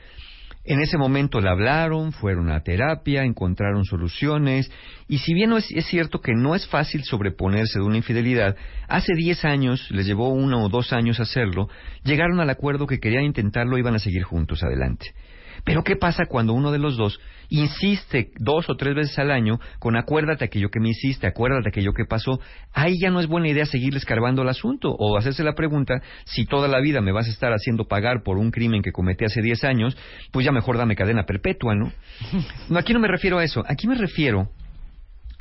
En 0.71 0.81
ese 0.81 0.99
momento 0.99 1.41
le 1.41 1.49
hablaron, 1.49 2.13
fueron 2.13 2.51
a 2.51 2.63
terapia, 2.63 3.23
encontraron 3.23 3.87
soluciones, 3.87 4.71
y 5.09 5.17
si 5.17 5.33
bien 5.33 5.51
es, 5.55 5.67
es, 5.71 5.87
cierto 5.87 6.21
que 6.21 6.35
no 6.35 6.55
es 6.55 6.67
fácil 6.67 7.05
sobreponerse 7.05 7.79
de 7.79 7.87
una 7.87 7.97
infidelidad, 7.97 8.55
hace 8.87 9.15
10 9.15 9.47
años, 9.47 9.91
les 9.91 10.05
llevó 10.05 10.29
uno 10.29 10.63
o 10.63 10.69
dos 10.69 10.93
años 10.93 11.21
hacerlo, 11.21 11.71
llegaron 12.05 12.39
al 12.41 12.51
acuerdo 12.51 12.87
que 12.87 13.01
querían 13.01 13.25
intentarlo 13.25 13.79
y 13.79 13.81
iban 13.81 13.95
a 13.95 13.99
seguir 13.99 14.25
juntos 14.25 14.63
adelante. 14.63 15.15
Pero 15.65 15.83
¿qué 15.83 15.97
pasa 15.97 16.27
cuando 16.27 16.53
uno 16.53 16.71
de 16.73 16.79
los 16.79 16.97
dos 16.97 17.21
insiste 17.51 18.31
dos 18.39 18.69
o 18.69 18.77
tres 18.77 18.95
veces 18.95 19.19
al 19.19 19.31
año 19.31 19.59
con 19.79 19.97
acuérdate 19.97 20.45
aquello 20.45 20.71
que 20.71 20.81
me 20.81 20.91
hiciste, 20.91 21.27
acuérdate 21.27 21.69
aquello 21.69 21.93
que 21.93 22.05
pasó? 22.05 22.41
Ahí 22.73 22.99
ya 23.01 23.11
no 23.11 23.21
es 23.21 23.27
buena 23.27 23.49
idea 23.49 23.67
seguir 23.67 23.97
escarbando 23.97 24.43
el 24.43 24.49
asunto 24.49 24.91
o 24.91 25.17
hacerse 25.17 25.45
la 25.45 25.55
pregunta 25.55 26.01
si 26.25 26.45
toda 26.45 26.69
la 26.69 26.81
vida 26.81 27.01
me 27.01 27.13
vas 27.13 27.27
a 27.27 27.31
estar 27.31 27.53
haciendo 27.53 27.87
pagar 27.87 28.23
por 28.23 28.39
un 28.39 28.51
crimen 28.51 28.83
que 28.83 28.93
cometí 28.93 29.25
hace 29.25 29.43
diez 29.43 29.65
años, 29.65 29.97
pues 30.33 30.45
ya 30.45 30.53
mejor 30.53 30.77
dame 30.79 30.97
cadena 30.97 31.25
perpetua, 31.25 31.75
¿no? 31.75 31.93
No, 32.69 32.79
aquí 32.79 32.93
no 32.93 33.01
me 33.01 33.09
refiero 33.09 33.39
a 33.39 33.45
eso, 33.45 33.65
aquí 33.67 33.87
me 33.87 33.95
refiero 33.95 34.51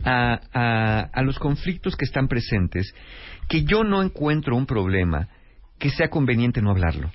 a, 0.03 0.39
a, 0.53 0.99
a 1.12 1.21
los 1.23 1.39
conflictos 1.39 1.95
que 1.95 2.06
están 2.06 2.27
presentes, 2.27 2.93
que 3.49 3.63
yo 3.63 3.84
no 3.84 4.01
encuentro 4.01 4.56
un 4.56 4.65
problema 4.65 5.27
que 5.80 5.89
sea 5.89 6.10
conveniente 6.10 6.62
no 6.62 6.71
hablarlo. 6.71 7.12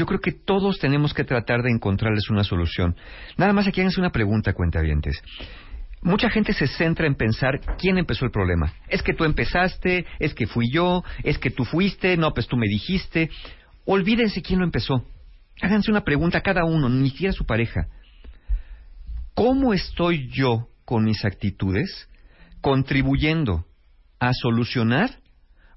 Yo 0.00 0.06
creo 0.06 0.20
que 0.20 0.32
todos 0.32 0.78
tenemos 0.78 1.12
que 1.12 1.24
tratar 1.24 1.62
de 1.62 1.70
encontrarles 1.70 2.30
una 2.30 2.42
solución. 2.42 2.96
Nada 3.36 3.52
más 3.52 3.68
aquí 3.68 3.82
háganse 3.82 4.00
una 4.00 4.08
pregunta, 4.08 4.54
cuentavientes. 4.54 5.22
Mucha 6.00 6.30
gente 6.30 6.54
se 6.54 6.68
centra 6.68 7.06
en 7.06 7.16
pensar 7.16 7.60
quién 7.76 7.98
empezó 7.98 8.24
el 8.24 8.30
problema. 8.30 8.72
Es 8.88 9.02
que 9.02 9.12
tú 9.12 9.24
empezaste, 9.24 10.06
es 10.18 10.32
que 10.32 10.46
fui 10.46 10.72
yo, 10.72 11.04
es 11.22 11.36
que 11.36 11.50
tú 11.50 11.66
fuiste, 11.66 12.16
no, 12.16 12.32
pues 12.32 12.46
tú 12.46 12.56
me 12.56 12.66
dijiste. 12.66 13.28
Olvídense 13.84 14.40
quién 14.40 14.60
lo 14.60 14.64
empezó. 14.64 15.04
Háganse 15.60 15.90
una 15.90 16.02
pregunta 16.02 16.38
a 16.38 16.42
cada 16.42 16.64
uno, 16.64 16.88
ni 16.88 17.10
siquiera 17.10 17.32
a 17.32 17.36
su 17.36 17.44
pareja. 17.44 17.88
¿Cómo 19.34 19.74
estoy 19.74 20.30
yo 20.30 20.68
con 20.86 21.04
mis 21.04 21.26
actitudes 21.26 22.08
contribuyendo 22.62 23.66
a 24.18 24.32
solucionar 24.32 25.10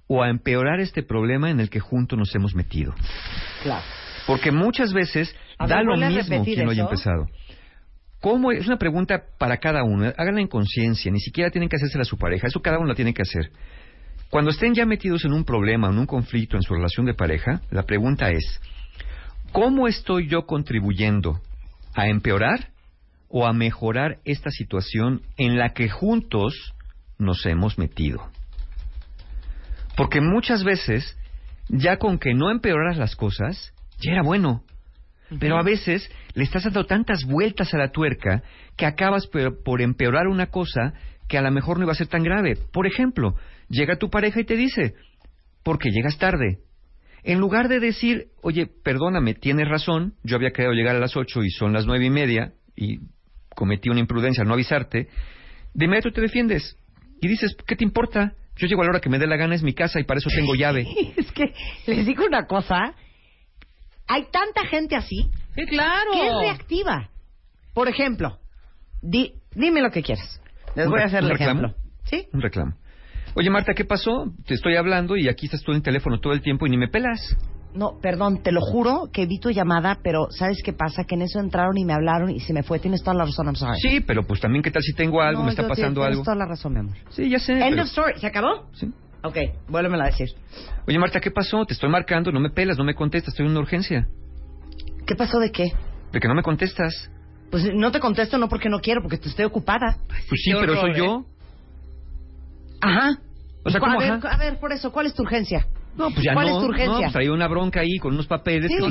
o 0.08 0.24
a 0.24 0.30
empeorar 0.30 0.80
este 0.80 1.04
problema 1.04 1.50
en 1.50 1.60
el 1.60 1.70
que 1.70 1.82
juntos 1.82 2.18
nos 2.18 2.34
hemos 2.34 2.56
metido? 2.56 2.96
Claro. 3.64 3.84
Porque 4.28 4.52
muchas 4.52 4.94
veces 4.94 5.36
da 5.60 5.82
lo 5.82 5.98
mismo 5.98 6.44
quien 6.44 6.66
lo 6.66 6.72
haya 6.72 6.84
empezado. 6.84 7.28
¿Cómo? 8.22 8.54
Es 8.54 8.68
una 8.68 8.78
pregunta 8.78 9.22
para 9.38 9.58
cada 9.58 9.84
uno. 9.84 10.14
Háganla 10.18 10.40
en 10.40 10.48
conciencia. 10.48 11.12
Ni 11.12 11.20
siquiera 11.20 11.50
tienen 11.50 11.68
que 11.68 11.76
hacérsela 11.76 12.04
a 12.04 12.06
su 12.06 12.18
pareja. 12.18 12.48
Eso 12.48 12.62
cada 12.62 12.78
uno 12.78 12.88
lo 12.88 12.96
tiene 12.96 13.14
que 13.14 13.22
hacer. 13.22 13.52
Cuando 14.30 14.52
estén 14.52 14.74
ya 14.74 14.86
metidos 14.86 15.26
en 15.26 15.34
un 15.34 15.44
problema, 15.44 15.90
en 15.90 16.00
un 16.00 16.06
conflicto 16.06 16.56
en 16.56 16.64
su 16.64 16.74
relación 16.74 17.06
de 17.06 17.14
pareja, 17.14 17.62
la 17.70 17.84
pregunta 17.84 18.32
es, 18.32 18.62
¿cómo 19.52 19.88
estoy 19.88 20.28
yo 20.28 20.46
contribuyendo 20.46 21.42
a 21.94 22.08
empeorar 22.08 22.70
o 23.28 23.46
a 23.46 23.52
mejorar 23.52 24.20
esta 24.24 24.52
situación 24.52 25.22
en 25.38 25.58
la 25.58 25.74
que 25.74 25.90
juntos 25.90 26.74
nos 27.20 27.46
hemos 27.46 27.78
metido? 27.78 28.26
Porque 29.98 30.22
muchas 30.22 30.64
veces, 30.64 31.18
ya 31.68 31.98
con 31.98 32.18
que 32.18 32.34
no 32.34 32.50
empeoras 32.50 32.98
las 32.98 33.18
cosas, 33.18 33.73
ya 34.06 34.14
era 34.14 34.24
bueno. 34.24 34.64
Pero 35.40 35.58
a 35.58 35.64
veces 35.64 36.12
le 36.36 36.44
estás 36.44 36.66
dando 36.66 36.86
tantas 36.86 37.24
vueltas 37.26 37.74
a 37.74 37.78
la 37.78 37.92
tuerca 37.92 38.44
que 38.78 38.86
acabas 38.86 39.28
por 39.28 39.82
empeorar 39.82 40.28
una 40.28 40.48
cosa 40.48 40.94
que 41.28 41.38
a 41.38 41.42
lo 41.42 41.50
mejor 41.52 41.78
no 41.78 41.86
iba 41.86 41.94
a 41.94 41.96
ser 41.96 42.08
tan 42.08 42.24
grave. 42.24 42.56
Por 42.72 42.86
ejemplo, 42.86 43.36
llega 43.68 43.98
tu 43.98 44.10
pareja 44.10 44.42
y 44.42 44.44
te 44.44 44.56
dice, 44.56 44.94
porque 45.64 45.90
llegas 45.90 46.18
tarde. 46.18 46.60
en 47.24 47.40
lugar 47.40 47.70
de 47.70 47.80
decir, 47.80 48.28
oye, 48.42 48.68
perdóname, 48.68 49.34
tienes 49.34 49.70
razón, 49.70 50.14
yo 50.24 50.36
había 50.36 50.52
querido 50.52 50.74
llegar 50.74 50.98
a 50.98 51.00
las 51.00 51.16
ocho 51.16 51.42
y 51.42 51.50
son 51.50 51.72
las 51.72 51.86
nueve 51.86 52.06
y 52.06 52.10
media 52.10 52.52
y 52.76 53.00
cometí 53.56 53.90
una 53.90 54.02
imprudencia 54.02 54.42
al 54.42 54.50
no 54.50 54.56
avisarte, 54.56 55.08
de 55.74 55.86
inmediato 55.86 56.12
te 56.12 56.20
defiendes 56.20 56.78
y 57.22 57.28
dices, 57.30 57.56
¿qué 57.66 57.78
te 57.78 57.86
importa? 57.86 58.34
Yo 58.58 58.68
llego 58.68 58.82
a 58.82 58.86
la 58.86 58.92
hora 58.92 59.00
que 59.00 59.10
me 59.10 59.20
dé 59.20 59.26
la 59.26 59.38
gana, 59.38 59.56
es 59.56 59.64
mi 59.64 59.74
casa 59.74 60.00
y 60.00 60.04
para 60.04 60.20
eso 60.20 60.30
tengo 60.30 60.54
llave. 60.54 60.86
es 61.18 61.32
que 61.32 61.54
les 61.88 62.06
digo 62.06 62.26
una 62.26 62.46
cosa. 62.46 62.94
Hay 64.08 64.26
tanta 64.32 64.66
gente 64.66 64.96
así 64.96 65.30
Sí, 65.56 65.66
claro. 65.68 66.12
que 66.12 66.28
es 66.28 66.34
reactiva. 66.42 67.10
Por 67.74 67.88
ejemplo, 67.88 68.38
di, 69.02 69.34
dime 69.56 69.82
lo 69.82 69.92
que 69.92 70.04
quieras. 70.04 70.42
Les 70.76 70.86
¿Un 70.86 70.92
voy 70.92 71.02
a 71.02 71.06
hacer 71.06 71.20
el 71.20 71.26
un 71.26 71.32
reclamo? 71.32 71.60
ejemplo. 71.68 71.84
¿Sí? 72.06 72.28
Un 72.34 72.42
reclamo. 72.42 72.74
Oye, 73.36 73.50
Marta, 73.50 73.74
¿qué 73.74 73.86
pasó? 73.86 74.32
Te 74.46 74.54
estoy 74.54 74.76
hablando 74.76 75.16
y 75.16 75.28
aquí 75.28 75.46
estás 75.48 75.62
tú 75.64 75.72
en 75.72 75.78
el 75.78 75.84
teléfono 75.84 76.20
todo 76.20 76.34
el 76.34 76.42
tiempo 76.42 76.68
y 76.68 76.70
ni 76.70 76.78
me 76.78 76.88
pelas. 76.88 77.36
No, 77.74 77.98
perdón, 78.00 78.44
te 78.44 78.52
lo 78.52 78.62
juro 78.62 79.10
que 79.12 79.26
vi 79.26 79.40
tu 79.40 79.50
llamada, 79.50 79.98
pero 80.04 80.28
¿sabes 80.30 80.62
qué 80.64 80.74
pasa? 80.74 81.06
Que 81.06 81.16
en 81.16 81.24
eso 81.24 81.40
entraron 81.40 81.76
y 81.76 81.86
me 81.86 81.94
hablaron 81.94 82.30
y 82.30 82.40
se 82.40 82.54
me 82.54 82.62
fue. 82.62 82.78
Tienes 82.78 83.02
toda 83.02 83.16
la 83.16 83.26
razón, 83.26 83.48
I'm 83.48 83.56
sorry. 83.56 83.80
Sí, 83.80 84.02
pero 84.02 84.22
pues 84.28 84.40
también, 84.40 84.62
¿qué 84.62 84.70
tal 84.70 84.84
si 84.84 84.94
tengo 84.94 85.22
algo, 85.22 85.40
No, 85.40 85.46
me 85.46 85.50
está 85.52 85.64
yo- 85.64 85.70
pasando 85.70 86.02
tienes 86.02 86.12
algo? 86.12 86.24
toda 86.24 86.36
la 86.36 86.46
razón, 86.46 86.74
mi 86.74 86.80
amor. 86.82 86.96
Sí, 87.10 87.28
ya 87.30 87.40
sé. 87.40 87.54
End 87.54 87.70
pero- 87.72 87.82
of 87.82 87.88
story. 87.90 88.14
¿Se 88.20 88.28
acabó? 88.28 88.68
Sí. 88.74 88.94
Ok, 89.24 89.38
vuélvemela 89.70 90.04
a 90.04 90.08
decir. 90.08 90.30
Oye, 90.86 91.00
Marta, 91.00 91.22
¿qué 91.22 91.32
pasó? 91.32 91.66
Te 91.66 91.74
estoy 91.74 91.90
marcando, 91.90 92.32
no 92.32 92.42
me 92.42 92.50
pelas, 92.50 92.78
no 92.78 92.84
me 92.84 92.94
contestas, 92.94 93.34
estoy 93.34 93.46
en 93.46 93.52
una 93.52 93.62
urgencia. 93.62 94.08
¿Qué 95.08 95.16
pasó 95.16 95.40
de 95.40 95.52
qué? 95.52 95.72
¿De 96.12 96.20
que 96.20 96.28
no 96.28 96.36
me 96.36 96.44
contestas? 96.44 97.10
Pues 97.50 97.64
no 97.74 97.92
te 97.92 98.00
contesto 98.00 98.38
no 98.38 98.50
porque 98.50 98.68
no 98.68 98.80
quiero, 98.80 99.02
porque 99.02 99.18
te 99.18 99.30
estoy 99.30 99.46
ocupada. 99.46 99.98
Pues 100.28 100.42
sí, 100.44 100.52
pero 100.60 100.74
horror, 100.74 100.80
soy 100.80 100.98
yo. 100.98 101.26
Ajá. 102.82 103.18
O 103.64 103.70
sea, 103.70 103.78
a, 103.78 103.82
¿cómo 103.82 104.00
ver, 104.00 104.12
ajá? 104.12 104.30
a 104.30 104.38
ver, 104.38 104.60
por 104.60 104.74
eso, 104.74 104.92
¿cuál 104.92 105.06
es 105.06 105.14
tu 105.14 105.24
urgencia? 105.24 105.68
No, 105.96 106.10
pues 106.10 106.24
ya 106.26 106.34
¿Cuál 106.34 106.48
no. 106.50 106.58
es 106.58 106.64
tu 106.64 106.70
urgencia? 106.70 106.94
No, 106.94 107.00
pues 107.02 107.14
traía 107.14 107.32
una 107.32 107.48
bronca 107.48 107.80
ahí 107.80 107.98
con 108.00 108.14
unos 108.14 108.28
papeles 108.28 108.70
Sí, 108.70 108.78
que. 108.78 108.82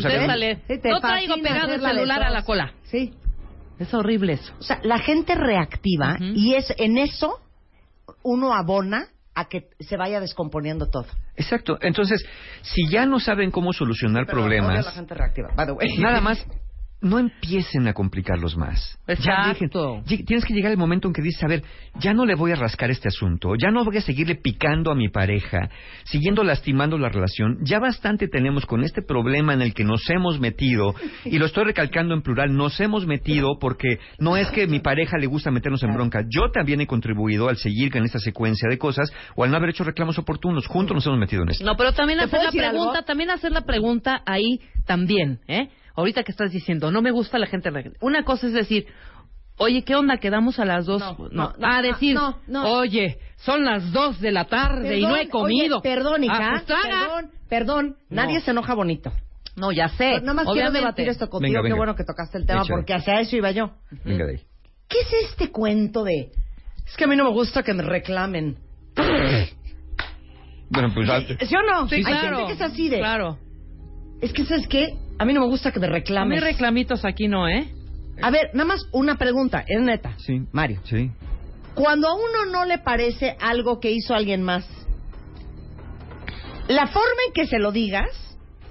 Sí, 0.67 0.81
te 0.81 0.89
no 0.89 1.01
traigo 1.01 1.35
pegado 1.43 1.75
el 1.75 1.81
celular 1.81 2.23
a 2.23 2.31
la 2.31 2.43
cola. 2.43 2.73
Sí. 2.85 3.13
Es 3.79 3.93
horrible 3.93 4.35
eso. 4.35 4.55
O 4.61 4.63
sea, 4.63 4.79
la 4.83 4.99
gente 5.01 5.35
reactiva 5.35 6.17
y 6.21 6.55
es 6.55 6.73
en 6.79 6.99
eso 6.99 7.41
uno 8.23 8.55
abona 8.55 9.09
a 9.35 9.47
que 9.47 9.71
se 9.81 9.97
vaya 9.97 10.21
descomponiendo 10.21 10.91
todo. 10.91 11.07
Exacto. 11.37 11.79
Entonces, 11.81 12.25
si 12.63 12.89
ya 12.89 13.07
no 13.07 13.19
saben 13.21 13.51
cómo 13.51 13.73
solucionar 13.73 14.27
Pero 14.27 14.39
problemas, 14.39 14.85
la 14.85 14.93
gente 14.93 15.15
reactiva, 15.15 15.51
nada 15.99 16.21
más 16.21 16.47
no 17.03 17.19
empiecen 17.19 17.87
a 17.89 17.93
complicarlos 17.93 18.57
más. 18.57 18.99
Ya 19.07 19.13
Exacto. 19.15 19.53
dejen- 19.57 20.05
lleg- 20.05 20.25
tienes 20.25 20.45
que 20.45 20.55
llegar 20.55 20.71
el 20.73 20.79
momento 20.79 21.09
en 21.09 21.15
que 21.15 21.21
dices, 21.23 21.43
a 21.43 21.49
ver, 21.49 21.63
ya 21.99 22.15
no 22.15 22.25
le 22.25 22.35
voy 22.35 22.53
a 22.53 22.55
rascar 22.57 22.91
este 22.91 23.09
asunto, 23.09 23.55
ya 23.61 23.71
no 23.71 23.85
voy 23.85 23.97
a 23.97 24.01
seguirle 24.01 24.37
picando 24.37 24.91
a 24.91 24.95
mi 24.95 25.09
pareja, 25.09 25.69
siguiendo 26.05 26.45
lastimando 26.45 26.97
la 26.99 27.09
relación. 27.09 27.59
Ya 27.63 27.79
bastante 27.81 28.29
tenemos 28.29 28.65
con 28.67 28.85
este 28.85 29.03
problema 29.03 29.53
en 29.53 29.63
el 29.63 29.75
que 29.75 29.85
nos 29.85 30.09
hemos 30.11 30.39
metido, 30.41 30.95
y 31.25 31.39
lo 31.39 31.47
estoy 31.47 31.65
recalcando 31.65 32.15
en 32.15 32.23
plural, 32.23 32.55
nos 32.57 32.79
hemos 32.81 33.07
metido 33.07 33.59
porque 33.61 33.99
no 34.19 34.37
es 34.37 34.49
que 34.51 34.67
mi 34.67 34.79
pareja 34.81 35.19
le 35.19 35.27
gusta 35.27 35.51
meternos 35.51 35.83
en 35.83 35.93
bronca. 35.95 36.21
Yo 36.29 36.51
también 36.53 36.81
he 36.81 36.87
contribuido 36.87 37.49
al 37.49 37.57
seguir 37.57 37.91
con 37.91 38.05
esta 38.05 38.19
secuencia 38.21 38.69
de 38.69 38.79
cosas 38.79 39.13
o 39.35 39.45
al 39.45 39.51
no 39.51 39.57
haber 39.57 39.71
hecho 39.71 39.85
reclamos 39.85 40.19
oportunos. 40.19 40.67
Juntos 40.67 40.95
nos 40.95 41.07
hemos 41.07 41.19
metido 41.19 41.43
en 41.43 41.51
esto. 41.51 41.65
No, 41.65 41.77
pero 41.77 41.93
también 41.93 42.21
¿Te 42.21 42.25
hacer 42.27 42.45
la 42.45 42.51
pregunta, 42.53 42.93
algo? 42.99 43.05
también 43.05 43.31
hacer 43.31 43.51
la 43.53 43.63
pregunta 43.63 44.23
ahí 44.25 44.61
también, 44.87 45.41
¿eh? 45.49 45.69
Ahorita 45.95 46.23
que 46.23 46.33
estás 46.33 46.51
diciendo, 46.53 46.91
no 46.91 47.03
me 47.03 47.11
gusta 47.11 47.39
la 47.39 47.47
gente. 47.47 47.71
Una 48.01 48.25
cosa 48.25 48.47
es 48.47 48.53
decir, 48.53 48.87
oye, 49.59 49.83
¿qué 49.85 49.95
onda? 49.95 50.17
Quedamos 50.19 50.59
a 50.59 50.65
las 50.65 50.87
dos. 50.87 51.01
No, 51.01 51.29
no, 51.31 51.53
no, 51.59 51.67
a 51.67 51.83
decir, 51.83 52.15
no, 52.15 52.39
no. 52.47 52.67
oye, 52.79 53.19
son 53.37 53.65
las 53.65 53.93
dos 53.93 54.21
de 54.21 54.33
la 54.33 54.47
tarde 54.47 54.99
y 54.99 55.03
no 55.03 55.17
he 55.17 55.29
comido. 55.29 55.79
oye, 55.79 55.83
perdón, 55.83 56.25
hija. 56.25 56.63
Perdón, 56.67 57.31
perdón. 57.49 57.97
No. 58.09 58.23
Nadie 58.23 58.41
se 58.41 58.53
enoja 58.53 58.75
bonito. 58.75 59.13
No, 59.55 59.71
ya 59.71 59.89
sé. 59.89 60.21
Nada 60.21 60.33
más 60.35 60.45
quiero 60.45 60.53
Obviamente. 60.53 60.79
debatir 60.79 61.09
esto 61.09 61.29
contigo. 61.29 61.63
Venga, 61.63 61.75
Qué 61.75 61.77
bueno 61.79 61.95
que 61.95 62.05
tocaste 62.05 62.39
el 62.39 62.47
tema 62.47 62.63
Échale. 62.63 62.75
porque 62.79 62.95
hacia 62.95 63.21
eso 63.21 63.37
iba 63.37 63.51
yo. 63.51 63.73
Venga 64.05 64.25
de 64.25 64.33
ahí. 64.33 64.41
¿Qué 64.89 64.99
es 65.01 65.31
este 65.31 65.51
cuento 65.51 66.05
de.? 66.05 66.31
Es 66.87 66.97
que 66.97 67.05
a 67.05 67.07
mí 67.07 67.17
no 67.17 67.25
me 67.25 67.31
gusta 67.31 67.63
que 67.63 67.75
me 67.75 67.83
reclamen. 67.83 68.57
Bueno, 70.71 70.91
pues... 70.95 71.09
ah, 71.11 71.21
¿Sí 71.47 71.55
o 71.55 71.63
no? 71.63 71.89
Sí, 71.89 71.97
Hay 71.97 72.03
claro. 72.05 72.37
gente 72.39 72.47
que 72.47 72.53
es 72.55 72.61
así 72.63 72.89
de. 72.89 72.99
Claro. 72.99 73.39
Es 74.23 74.33
que, 74.33 74.45
¿sabes 74.47 74.67
qué? 74.69 74.95
A 75.19 75.25
mí 75.25 75.33
no 75.33 75.41
me 75.41 75.47
gusta 75.47 75.71
que 75.73 75.79
me 75.81 75.87
A 75.87 75.91
mí 75.91 75.95
reclamen. 75.97 76.41
reclamitos 76.41 77.05
aquí 77.05 77.29
no, 77.29 77.49
¿eh? 77.49 77.69
A 78.21 78.31
ver, 78.31 78.51
nada 78.55 78.67
más 78.67 78.87
una 78.93 79.17
pregunta, 79.17 79.65
es 79.67 79.81
neta. 79.81 80.15
Sí. 80.19 80.43
Mario. 80.53 80.81
Sí. 80.85 81.11
Cuando 81.75 82.09
a 82.09 82.15
uno 82.15 82.51
no 82.53 82.65
le 82.65 82.79
parece 82.79 83.37
algo 83.41 83.81
que 83.81 83.91
hizo 83.91 84.15
alguien 84.15 84.43
más, 84.43 84.67
la 86.69 86.87
forma 86.87 87.09
en 87.27 87.33
que 87.33 87.47
se 87.47 87.59
lo 87.59 87.73
digas, 87.73 88.09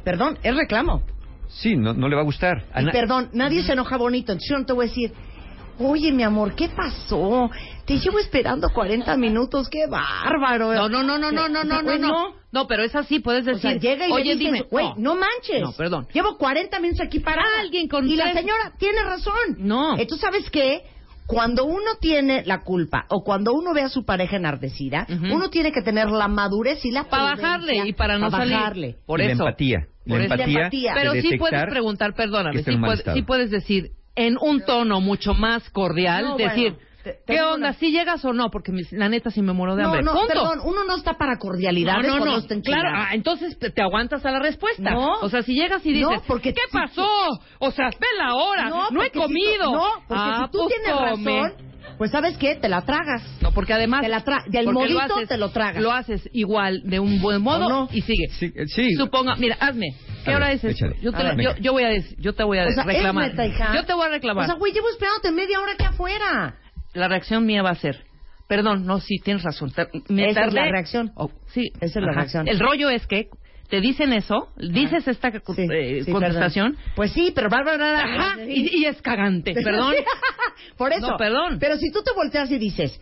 perdón, 0.04 0.38
es 0.44 0.56
reclamo. 0.56 1.02
Sí, 1.48 1.76
no, 1.76 1.94
no 1.94 2.08
le 2.08 2.16
va 2.16 2.22
a 2.22 2.26
gustar. 2.26 2.64
A 2.74 2.82
Y 2.82 2.86
na- 2.86 2.92
perdón, 2.92 3.30
nadie 3.34 3.64
se 3.64 3.74
enoja 3.74 3.98
bonito, 3.98 4.32
entonces 4.32 4.50
yo 4.50 4.58
no 4.58 4.66
te 4.66 4.74
voy 4.74 4.86
a 4.86 4.88
decir, 4.90 5.12
oye, 5.80 6.12
mi 6.12 6.24
amor, 6.24 6.56
¿qué 6.56 6.70
pasó? 6.70 7.50
Te 7.92 8.00
llevo 8.00 8.20
esperando 8.20 8.70
40 8.70 9.18
minutos, 9.18 9.68
qué 9.70 9.86
bárbaro. 9.88 10.74
No, 10.74 10.88
no, 10.90 11.04
no, 11.04 11.18
no, 11.18 11.32
no, 11.32 11.50
no, 11.50 11.64
no, 11.64 11.82
no, 11.82 11.98
no. 11.98 12.34
No, 12.52 12.68
pero 12.68 12.84
es 12.84 12.96
así, 12.96 13.20
puedes 13.20 13.44
O 13.48 13.52
decir. 13.52 13.62
sea, 13.62 13.80
llega 13.80 14.08
y 14.08 14.12
oye, 14.12 14.24
le 14.26 14.36
dices, 14.36 14.54
dime. 14.54 14.62
güey, 14.70 14.88
no. 14.98 15.16
manches. 15.16 15.62
No, 15.62 15.72
perdón. 15.74 16.08
Llevo 16.14 16.38
40 16.38 16.80
minutos 16.80 17.06
aquí 17.06 17.20
parada. 17.20 17.60
Alguien 17.60 17.88
con 17.88 18.08
Y 18.08 18.16
la 18.16 18.32
señora 18.34 18.74
tiene 18.78 19.02
razón. 19.04 19.34
No. 19.58 19.94
Entonces, 19.98 20.20
¿sabes 20.22 20.50
qué? 20.50 20.84
Cuando 21.28 21.64
uno 21.66 21.96
tiene 22.02 22.44
la 22.46 22.62
culpa 22.62 23.06
o 23.10 23.24
cuando 23.24 23.54
uno 23.54 23.74
ve 23.74 23.82
a 23.84 23.90
su 23.90 24.04
pareja 24.06 24.36
enardecida, 24.38 25.06
uno 25.32 25.50
tiene 25.50 25.72
que 25.72 25.82
tener 25.82 26.10
la 26.12 26.28
madurez 26.28 26.84
y 26.84 26.92
la 26.92 27.06
Para 27.06 27.24
bajarle 27.36 27.88
y 27.88 27.94
para 27.94 28.18
no 28.18 28.30
para 28.30 28.44
salir. 28.44 28.56
bajarle. 28.58 28.96
Por 29.06 29.22
y 29.22 29.26
la 29.28 29.32
eso. 29.34 29.44
empatía. 29.44 29.88
Por 30.08 30.18
La 30.20 30.26
eso. 30.26 30.34
empatía, 30.34 30.46
La 30.46 30.60
empatía. 30.66 30.94
de 30.94 31.00
Pero 31.00 31.12
sí 31.30 31.38
puedes 31.38 31.66
preguntar, 31.70 32.14
perdóname, 32.16 32.64
sí, 32.64 32.72
estado. 32.72 33.14
sí 33.16 33.22
puedes 33.22 33.50
decir 33.52 33.92
en 34.16 34.38
un 34.42 34.62
tono 34.66 35.00
mucho 35.00 35.34
más 35.34 35.70
cordial, 35.70 36.24
No, 36.26 36.38
decir, 36.38 36.72
bueno, 36.74 36.91
¿qué 37.26 37.42
onda? 37.42 37.56
una- 37.70 37.74
¿Si 37.74 37.92
llegas 37.92 38.24
o 38.26 38.34
no? 38.34 38.50
Porque 38.52 38.72
mis- 38.72 38.92
la 38.92 39.10
neta 39.10 39.30
sí 39.32 39.42
me 39.42 39.54
muero 39.54 39.76
de 39.76 39.84
No, 39.84 39.90
hambre. 39.90 40.04
no, 40.04 40.14
Punto. 40.14 40.28
perdón, 40.28 40.60
uno 40.64 40.84
no 40.86 40.96
está 40.96 41.14
para 41.14 41.38
cordialidades 41.38 42.08
no, 42.08 42.14
no, 42.14 42.20
cuando 42.20 42.36
no. 42.36 42.42
está 42.42 42.54
en 42.54 42.62
Claro, 42.62 42.90
ah, 42.94 43.10
entonces 43.14 43.58
te, 43.60 43.70
te 43.70 43.82
aguantas 43.82 44.26
a 44.26 44.32
la 44.32 44.40
respuesta. 44.40 44.92
No. 44.92 45.20
O 45.22 45.30
sea, 45.30 45.42
si 45.44 45.54
llegas 45.54 45.86
y 45.86 45.92
dices, 45.94 46.10
No, 46.10 46.22
porque 46.28 46.54
¿qué 46.54 46.62
si- 46.70 46.78
pasó? 46.78 47.08
O 47.60 47.72
sea, 47.72 47.90
ve 47.90 48.08
la 48.18 48.36
hora, 48.36 48.70
no, 48.70 48.84
he 48.86 48.96
porque 48.96 49.12
si 49.14 49.20
comido. 49.20 49.72
no, 49.72 49.86
porque 50.08 50.24
Ah, 50.26 50.44
si 50.46 50.52
tú 50.52 50.58
pues 50.60 50.76
tienes 50.76 51.00
come. 51.12 51.42
razón, 51.42 51.72
pues 51.98 52.12
¿sabes 52.12 52.38
qué? 52.38 52.56
Te 52.56 52.70
la 52.70 52.82
tragas. 52.84 53.24
No, 53.42 53.52
porque 53.52 53.74
además... 53.74 54.02
Te 54.02 54.10
la 54.10 54.24
tra- 54.24 54.44
del 54.48 54.66
porque 54.66 54.90
lo 54.90 55.00
modito 55.00 55.16
haces- 55.16 55.28
te 55.30 55.38
lo 55.38 55.50
tragas. 55.50 55.82
Lo 55.84 55.92
haces 55.92 56.30
igual, 56.34 56.82
de 56.84 57.00
un 57.00 57.22
buen 57.22 57.42
modo, 57.42 57.66
¿O 57.66 57.70
no? 57.70 57.90
y 57.92 58.02
sigue. 58.02 58.28
Sí, 58.40 58.52
eh, 58.56 58.66
sí. 58.68 58.94
Suponga, 58.96 59.36
mira, 59.36 59.58
hazme. 59.60 59.88
¿Qué 60.26 60.32
A 60.32 60.36
hora 60.36 60.48
ver, 60.48 60.56
es 60.58 60.64
esto? 60.64 60.86
Yo 61.02 61.12
te, 61.12 61.44
yo, 61.44 61.56
yo 61.60 61.72
voy 61.74 61.84
a 61.84 61.90
decir, 61.90 62.16
yo 62.20 62.34
te 62.34 62.44
voy 62.44 62.60
a 62.60 62.66
O 62.68 62.72
sea, 62.72 62.84
reclamar. 62.84 63.26
es 63.26 63.32
neta, 63.32 63.46
hija. 63.46 63.76
Yo 63.76 63.86
te 63.86 63.94
voy 63.94 64.06
a 64.06 64.10
reclamar. 64.10 64.44
O 64.44 64.48
sea, 64.48 64.56
güey, 64.56 64.72
llevo 64.72 64.90
esperándote 64.90 65.32
media 65.32 65.60
hora 65.60 65.72
aquí 65.74 65.84
afuera. 65.86 66.56
La 66.94 67.08
reacción 67.08 67.46
mía 67.46 67.62
va 67.64 67.72
a 67.72 67.76
ser, 67.76 68.04
perdón, 68.48 68.86
no, 68.86 69.00
sí, 69.00 69.18
tienes 69.24 69.44
razón. 69.44 69.72
me 70.10 70.30
Esa 70.30 70.46
es 70.46 70.54
la 70.54 70.66
reacción. 70.66 71.12
Oh, 71.16 71.32
sí. 71.48 71.72
Esa 71.82 72.00
es 72.00 72.06
la 72.06 72.12
reacción. 72.14 72.48
El 72.48 72.60
rollo 72.60 72.90
es 72.90 73.06
que 73.08 73.28
te 73.70 73.80
dicen 73.80 74.12
eso, 74.12 74.50
dices 74.58 75.08
esta 75.08 75.32
co- 75.40 75.54
Sí, 75.54 75.66
eh, 75.72 76.04
sí, 76.04 76.12
contestación, 76.12 76.74
perdón. 76.74 76.94
Pues 76.96 77.12
sí, 77.14 77.32
pero 77.34 77.50
bárbara. 77.50 78.00
ajá, 78.04 78.44
y, 78.46 78.82
y 78.82 78.86
es 78.86 79.02
cagante, 79.02 79.54
perdón. 79.64 79.96
Por 80.78 80.92
eso. 80.92 81.12
No, 81.12 81.18
perdón. 81.18 81.58
Pero 81.60 81.78
si 81.78 81.92
tú 81.92 82.02
te 82.04 82.12
volteas 82.14 82.52
y 82.52 82.58
dices, 82.58 83.00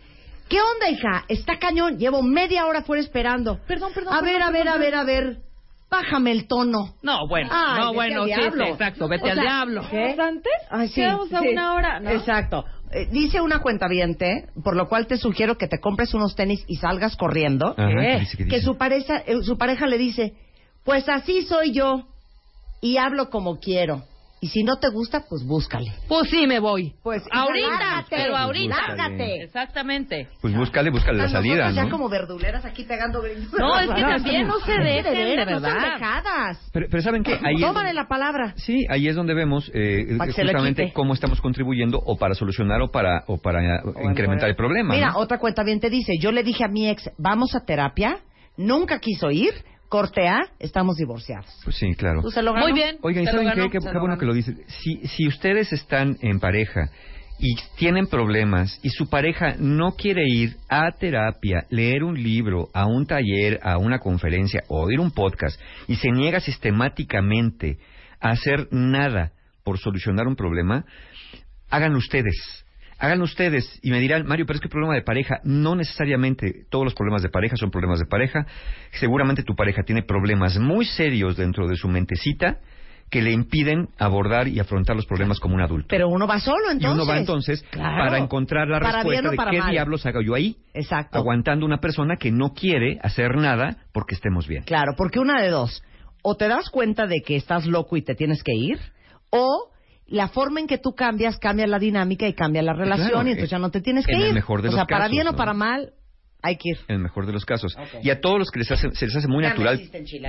¿qué 0.48 0.58
onda, 0.60 0.88
hija? 0.90 1.24
Está 1.28 1.58
cañón. 1.58 1.98
Llevo 1.98 2.22
media 2.22 2.66
hora 2.66 2.82
fuera 2.82 3.02
esperando. 3.02 3.58
Perdón, 3.66 3.90
perdón, 3.94 4.14
A 4.14 4.20
ver, 4.22 4.34
perdón, 4.34 4.48
a 4.48 4.50
ver, 4.52 4.68
a 4.68 4.72
perdón. 4.72 4.80
ver, 4.80 4.94
a 4.94 5.04
ver. 5.04 5.36
Bájame 5.90 6.30
el 6.30 6.46
tono. 6.46 6.94
No, 7.02 7.26
bueno, 7.26 7.48
Ay, 7.52 7.80
no, 7.80 7.92
bueno, 7.92 8.22
al 8.22 8.28
sí, 8.28 8.34
sí, 8.34 8.62
exacto, 8.70 9.08
vete 9.08 9.24
O 9.24 9.26
al 9.30 9.34
sea, 9.34 9.42
diablo. 9.42 9.82
¿qué? 9.90 10.16
antes? 10.20 10.52
Ay, 10.70 10.86
sí, 10.86 10.94
Quedamos 11.00 11.32
a 11.32 11.40
una 11.40 11.74
hora, 11.74 11.98
¿no? 11.98 12.10
Exacto. 12.10 12.64
Eh, 12.92 13.08
dice 13.10 13.40
una 13.40 13.60
cuenta 13.60 13.86
por 14.64 14.74
lo 14.74 14.88
cual 14.88 15.06
te 15.06 15.16
sugiero 15.16 15.56
que 15.56 15.68
te 15.68 15.78
compres 15.78 16.12
unos 16.12 16.34
tenis 16.34 16.64
y 16.66 16.76
salgas 16.76 17.16
corriendo. 17.16 17.74
Ajá, 17.76 17.88
¿Qué? 17.88 17.94
¿qué 17.94 18.18
dice, 18.20 18.36
qué 18.36 18.46
Que 18.46 18.60
su 18.60 18.76
pareja, 18.76 19.18
eh, 19.26 19.42
su 19.42 19.56
pareja 19.56 19.86
le 19.86 19.96
dice, 19.96 20.34
pues 20.84 21.08
así 21.08 21.42
soy 21.42 21.72
yo 21.72 22.08
y 22.80 22.96
hablo 22.96 23.30
como 23.30 23.60
quiero. 23.60 24.02
Y 24.42 24.48
si 24.48 24.62
no 24.64 24.78
te 24.78 24.88
gusta, 24.88 25.24
pues 25.28 25.44
búscale. 25.44 25.92
Pues 26.08 26.30
sí 26.30 26.46
me 26.46 26.60
voy. 26.60 26.94
Pues 27.02 27.22
ahorita, 27.30 27.68
lárgate, 27.68 28.06
pero 28.16 28.36
ahorita. 28.36 28.74
lárgate. 28.96 29.42
Exactamente. 29.42 30.28
Pues 30.40 30.54
búscale, 30.56 30.88
búscale 30.90 31.18
la 31.18 31.28
salida, 31.28 31.70
ya 31.72 31.84
¿no? 31.84 31.90
como 31.90 32.08
verduleras 32.08 32.64
aquí 32.64 32.84
pegando 32.84 33.20
gritos. 33.20 33.52
No, 33.58 33.78
es 33.78 33.90
que 33.94 34.00
también 34.00 34.46
no 34.46 34.58
se 34.60 34.72
dejen, 34.72 35.12
de 35.14 35.36
no 35.46 35.60
verdad. 35.60 35.92
dejadas. 35.94 36.70
Pero, 36.72 36.86
pero 36.90 37.02
¿saben 37.02 37.22
qué? 37.22 37.34
Ahí 37.34 37.56
es 37.56 37.60
Tómale 37.60 37.88
donde- 37.88 37.94
la 37.94 38.08
palabra. 38.08 38.54
Sí, 38.56 38.86
ahí 38.88 39.08
es 39.08 39.14
donde 39.14 39.34
vemos 39.34 39.70
eh, 39.74 40.06
le 40.08 40.18
justamente 40.32 40.92
cómo 40.94 41.12
estamos 41.12 41.40
contribuyendo 41.42 41.98
o 42.02 42.16
para 42.16 42.34
solucionar 42.34 42.80
o 42.80 42.90
para 42.90 43.24
o 43.26 43.36
para 43.36 43.60
eh, 43.62 43.80
incrementar 44.04 44.48
el 44.48 44.56
problema. 44.56 44.94
Mira, 44.94 45.10
¿no? 45.10 45.18
otra 45.18 45.38
cuenta 45.38 45.62
bien 45.64 45.80
te 45.80 45.90
dice, 45.90 46.14
yo 46.18 46.32
le 46.32 46.42
dije 46.42 46.64
a 46.64 46.68
mi 46.68 46.88
ex, 46.88 47.10
vamos 47.18 47.54
a 47.54 47.64
terapia, 47.66 48.18
nunca 48.56 49.00
quiso 49.00 49.30
ir, 49.30 49.52
corte 49.90 50.26
A, 50.28 50.38
estamos 50.58 50.96
divorciados. 50.96 51.46
Pues 51.64 51.76
sí, 51.76 51.94
claro. 51.94 52.22
Tú 52.22 52.30
se 52.30 52.42
lo 52.42 52.54
ganó. 52.54 52.66
Muy 52.68 52.72
bien. 52.74 52.96
Oigan, 53.02 53.24
¿y 53.24 53.26
se 53.26 53.32
lo 53.32 53.38
¿saben 53.42 53.56
ganó. 53.58 53.70
qué? 53.70 53.78
Qué, 53.78 53.84
bueno 53.84 54.04
ganó. 54.06 54.18
que 54.18 54.24
lo 54.26 54.32
dicen. 54.32 54.62
Si, 54.68 55.06
si 55.08 55.26
ustedes 55.28 55.72
están 55.74 56.16
en 56.22 56.40
pareja 56.40 56.90
y 57.38 57.56
tienen 57.76 58.06
problemas 58.06 58.78
y 58.82 58.90
su 58.90 59.10
pareja 59.10 59.56
no 59.58 59.92
quiere 59.96 60.22
ir 60.26 60.56
a 60.68 60.92
terapia, 60.92 61.66
leer 61.70 62.04
un 62.04 62.22
libro, 62.22 62.68
a 62.72 62.86
un 62.86 63.04
taller, 63.06 63.58
a 63.62 63.78
una 63.78 63.98
conferencia 63.98 64.62
o 64.68 64.82
oír 64.82 65.00
un 65.00 65.10
podcast 65.10 65.60
y 65.88 65.96
se 65.96 66.10
niega 66.10 66.38
sistemáticamente 66.40 67.78
a 68.20 68.30
hacer 68.30 68.68
nada 68.70 69.32
por 69.64 69.78
solucionar 69.78 70.26
un 70.28 70.36
problema, 70.36 70.84
háganlo 71.68 71.98
ustedes. 71.98 72.64
Háganlo 73.00 73.24
ustedes 73.24 73.80
y 73.82 73.90
me 73.90 73.98
dirán, 73.98 74.26
Mario, 74.26 74.44
pero 74.46 74.56
es 74.56 74.60
que 74.60 74.66
el 74.66 74.70
problema 74.72 74.94
de 74.94 75.02
pareja, 75.02 75.40
no 75.42 75.74
necesariamente 75.74 76.66
todos 76.70 76.84
los 76.84 76.94
problemas 76.94 77.22
de 77.22 77.30
pareja 77.30 77.56
son 77.56 77.70
problemas 77.70 77.98
de 77.98 78.06
pareja. 78.06 78.46
Seguramente 78.92 79.42
tu 79.42 79.54
pareja 79.56 79.82
tiene 79.84 80.02
problemas 80.02 80.58
muy 80.58 80.84
serios 80.84 81.36
dentro 81.36 81.66
de 81.66 81.76
su 81.76 81.88
mentecita 81.88 82.58
que 83.10 83.22
le 83.22 83.32
impiden 83.32 83.88
abordar 83.98 84.46
y 84.46 84.60
afrontar 84.60 84.94
los 84.94 85.04
problemas 85.06 85.40
como 85.40 85.56
un 85.56 85.62
adulto. 85.62 85.86
Pero 85.88 86.08
uno 86.08 86.28
va 86.28 86.38
solo 86.38 86.70
entonces. 86.70 86.90
Y 86.90 86.94
uno 86.94 87.06
va 87.06 87.18
entonces 87.18 87.62
Claro. 87.70 88.04
para 88.04 88.18
encontrar 88.18 88.68
la 88.68 88.78
Para 88.78 88.98
respuesta 89.02 89.30
de 89.30 89.36
qué 89.50 89.58
mal. 89.58 89.70
diablos 89.72 90.06
hago 90.06 90.20
yo 90.20 90.34
ahí, 90.36 90.56
Exacto. 90.74 91.18
aguantando 91.18 91.66
una 91.66 91.78
persona 91.78 92.16
que 92.16 92.30
no 92.30 92.52
quiere 92.54 92.98
hacer 93.02 93.34
nada 93.36 93.78
porque 93.92 94.14
estemos 94.14 94.46
bien. 94.46 94.62
Claro, 94.62 94.92
porque 94.96 95.18
una 95.18 95.42
de 95.42 95.48
dos. 95.48 95.82
O 96.22 96.36
te 96.36 96.46
das 96.46 96.70
cuenta 96.70 97.06
de 97.06 97.22
que 97.22 97.34
estás 97.34 97.66
loco 97.66 97.96
y 97.96 98.02
te 98.02 98.14
tienes 98.14 98.44
que 98.44 98.52
ir, 98.54 98.78
o 99.30 99.70
la 100.10 100.28
forma 100.28 100.60
en 100.60 100.66
que 100.66 100.76
tú 100.78 100.94
cambias 100.94 101.38
cambia 101.38 101.66
la 101.66 101.78
dinámica 101.78 102.26
y 102.26 102.34
cambia 102.34 102.62
la 102.62 102.72
relación 102.74 103.08
Claro, 103.10 103.28
y 103.28 103.30
entonces 103.32 103.50
ya 103.50 103.58
no 103.58 103.70
te 103.70 103.80
tienes 103.80 104.06
que 104.06 104.12
en 104.12 104.20
ir. 104.20 104.26
el 104.26 104.34
mejor 104.34 104.60
de 104.60 104.68
o 104.68 104.72
los 104.72 104.74
sea, 104.78 104.84
para 104.86 105.04
casos, 105.04 105.12
bien 105.12 105.28
o 105.28 105.36
para 105.36 105.54
mal, 105.54 105.92
hay 106.42 106.56
que 106.56 106.70
ir. 106.70 106.78
En 106.88 106.96
el 106.96 107.02
mejor 107.02 107.26
de 107.26 107.32
los 107.32 107.44
casos. 107.44 107.76
Y 108.02 108.10
a 108.10 108.20
todos 108.20 108.38
los 108.38 108.50
que 108.50 108.60
les 108.60 108.70
hace, 108.70 108.90
se 108.92 109.06
les 109.06 109.16
hace 109.16 109.28
muy 109.28 109.42
Ya 109.42 109.50
natural 109.50 109.80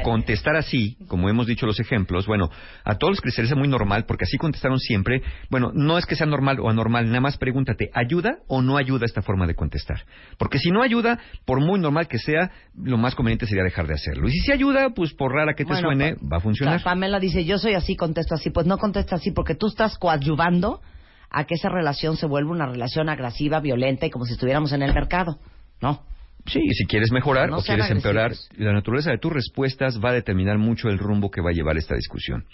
contestar 0.04 0.56
así, 0.56 0.98
como 1.08 1.30
hemos 1.30 1.48
dicho 1.48 1.66
los 1.66 1.80
ejemplos, 1.80 2.28
bueno, 2.28 2.50
a 2.84 2.96
todos 2.96 3.12
los 3.12 3.22
que 3.22 3.30
les 3.30 3.40
hace 3.40 3.56
muy 3.56 3.68
normal, 3.68 4.06
porque 4.06 4.26
así 4.26 4.38
contestaron 4.38 4.80
siempre, 4.80 5.22
bueno, 5.50 5.72
no 5.74 5.98
es 5.98 6.06
que 6.06 6.16
sea 6.16 6.28
normal 6.28 6.60
o 6.60 6.70
anormal, 6.70 7.08
nada 7.08 7.22
más 7.22 7.38
pregúntate, 7.38 7.90
¿ayuda 7.94 8.40
o 8.48 8.62
no 8.62 8.78
ayuda 8.78 9.06
esta 9.06 9.22
forma 9.22 9.48
de 9.48 9.56
contestar? 9.56 10.02
Porque 10.38 10.60
si 10.60 10.72
no 10.72 10.82
ayuda, 10.82 11.20
por 11.46 11.60
muy 11.60 11.80
normal 11.80 12.08
que 12.08 12.18
sea, 12.18 12.52
lo 12.76 12.98
más 12.98 13.16
conveniente 13.16 13.46
sería 13.46 13.64
dejar 13.64 13.88
de 13.88 13.94
hacerlo. 13.94 14.28
Y 14.28 14.32
si 14.32 14.40
sí 14.40 14.52
ayuda, 14.52 14.90
pues 14.96 15.14
por 15.14 15.32
rara 15.34 15.54
que 15.54 15.64
te 15.64 15.72
Bueno, 15.74 15.88
suene, 15.90 16.16
va 16.16 16.38
a 16.38 16.40
O 16.40 16.42
funcionar. 16.42 16.80
sea, 16.80 16.92
Pamela 16.92 17.20
dice, 17.20 17.46
yo 17.46 17.58
soy 17.58 17.74
así, 17.74 17.96
contesto 17.96 18.36
así. 18.36 18.50
Pues 18.50 18.66
no 18.66 18.78
contesta 18.78 19.16
así 19.16 19.32
porque 19.32 19.56
tú 19.56 19.68
estás 19.68 19.98
coadyuvando 19.98 20.82
a 21.30 21.46
que 21.46 21.56
esa 21.56 21.70
relación 21.70 22.18
se 22.18 22.26
vuelva 22.26 22.52
una 22.52 22.66
relación 22.66 23.08
agresiva, 23.10 23.60
violenta 23.62 24.06
y 24.06 24.10
como 24.10 24.26
si 24.26 24.34
estuviéramos 24.34 24.74
en 24.74 24.82
el 24.82 24.94
mercado. 24.94 25.40
No. 25.82 26.02
Sí, 26.48 26.60
y 26.60 26.74
si 26.74 26.86
quieres 26.86 27.12
mejorar 27.12 27.50
No 27.50 27.58
o 27.60 27.62
quieres 27.62 27.90
empeorar, 27.92 28.26
agresivos. 28.32 28.58
la 28.58 28.74
naturaleza 28.74 29.12
de 29.12 29.20
tus 29.20 29.32
respuestas 29.32 30.00
va 30.04 30.10
a 30.10 30.14
determinar 30.14 30.58
mucho 30.58 30.90
el 30.90 30.98
rumbo 30.98 31.30
que 31.30 31.40
va 31.40 31.52
a 31.52 31.54
llevar 31.54 31.78
esta 31.78 31.96
discusión. 31.96 32.46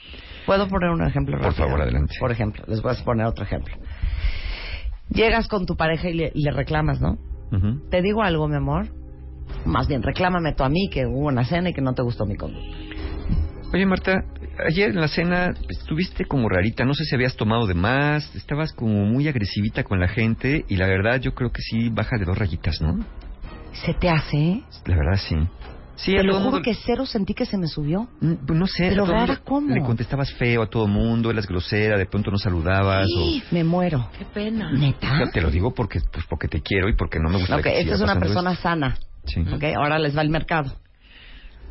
¿Puedo 0.46 0.68
poner 0.68 0.90
un 0.90 1.06
ejemplo 1.08 1.38
Por 1.40 1.54
favor, 1.54 1.82
adelante. 1.82 2.13
Por 2.20 2.32
ejemplo, 2.32 2.63
les 2.68 2.82
voy 2.82 2.94
a 2.94 3.04
poner 3.06 3.26
otro 3.26 3.46
ejemplo. 3.46 3.74
Llegas 5.10 5.48
con 5.48 5.66
tu 5.66 5.78
pareja 5.78 6.10
y 6.10 6.13
le, 6.16 6.32
y 6.36 6.42
le 6.44 6.52
reclamas, 6.52 7.00
¿no? 7.00 7.18
Te 7.90 8.02
digo 8.02 8.24
algo, 8.24 8.48
mi 8.50 8.58
amor. 8.58 8.88
Más 9.66 9.88
bien, 9.88 10.04
reclámame 10.04 10.54
tú 10.54 10.63
a 10.63 10.70
mí 10.70 10.90
que 10.92 11.06
hubo 11.06 11.28
una 11.28 11.46
cena 11.46 11.70
y 11.70 11.74
que 11.74 11.82
no 11.82 11.94
te 11.94 12.02
gustó 12.02 12.26
mi 12.26 12.36
conducta. 12.36 12.78
Oye, 13.74 13.86
Marta, 13.86 14.26
ayer 14.67 14.89
en 14.89 15.02
la 15.02 15.08
cena 15.08 15.54
estuviste 15.70 16.26
como 16.26 16.50
rarita, 16.50 16.86
no 16.86 16.93
sé 16.93 17.04
si 17.06 17.15
habías 17.15 17.36
tomado 17.36 17.67
de 17.67 17.74
más, 17.74 18.34
estabas 18.36 18.74
como 18.74 19.06
muy 19.06 19.28
agresivita 19.28 19.84
con 19.84 20.00
la 20.00 20.08
gente 20.08 20.65
y 20.67 20.76
la 20.78 20.88
verdad 20.88 21.20
yo 21.20 21.34
creo 21.34 21.52
que 21.52 21.62
sí 21.62 21.89
baja 21.89 22.17
de 22.17 22.26
dos 22.26 22.38
rayitas, 22.38 22.82
¿no? 22.82 23.04
¿Se 23.86 23.93
te 23.93 24.10
hace? 24.10 24.38
eh? 24.38 24.63
La 24.86 24.96
verdad 24.96 25.17
sí. 25.17 25.36
Sí, 25.96 26.12
Te 26.15 26.22
lo 26.24 26.34
juro 26.36 26.43
mundo- 26.52 26.62
que 26.62 26.76
cero 26.76 27.08
sentí 27.08 27.34
que 27.34 27.46
se 27.48 27.58
me 27.58 27.67
subió. 27.67 28.08
Mm, 28.22 28.34
pues 28.46 28.60
No 28.60 28.67
sé, 28.67 28.89
Pero 28.89 29.04
a 29.04 29.06
todo 29.08 29.15
rara, 29.15 29.41
¿cómo? 29.43 29.74
le 29.74 29.82
contestabas 29.82 30.32
feo 30.34 30.62
a 30.62 30.70
todo 30.70 30.88
mundo, 30.88 31.32
eras 31.32 31.48
grosera, 31.48 31.98
de 31.98 32.06
pronto 32.06 32.30
no 32.30 32.38
saludabas 32.38 33.08
¡Ih! 33.10 33.41
Me 33.50 33.63
muero. 33.63 34.08
Qué 34.17 34.26
pena. 34.26 34.70
o... 34.72 34.78
¿Neta? 34.78 35.20
Yo 35.20 35.32
te 35.32 35.41
lo 35.41 35.50
digo 35.50 35.74
porque 35.74 36.00
pues 36.12 36.24
porque 36.30 36.48
te 36.48 36.62
quiero 36.62 36.88
y 36.88 36.96
porque 36.96 37.20
no 37.20 37.30
me 37.30 37.39
gusta 37.39 37.56
Ok, 37.56 37.63
que 37.63 37.80
esta 37.80 37.96
es 37.96 38.02
una 38.02 38.20
persona 38.20 38.52
esto. 38.52 38.62
sana. 38.63 38.96
Sí. 39.26 39.41
Ok, 39.41 39.63
ahora 39.76 39.98
les 39.98 40.15
va 40.15 40.22
el 40.22 40.30
mercado. 40.30 40.72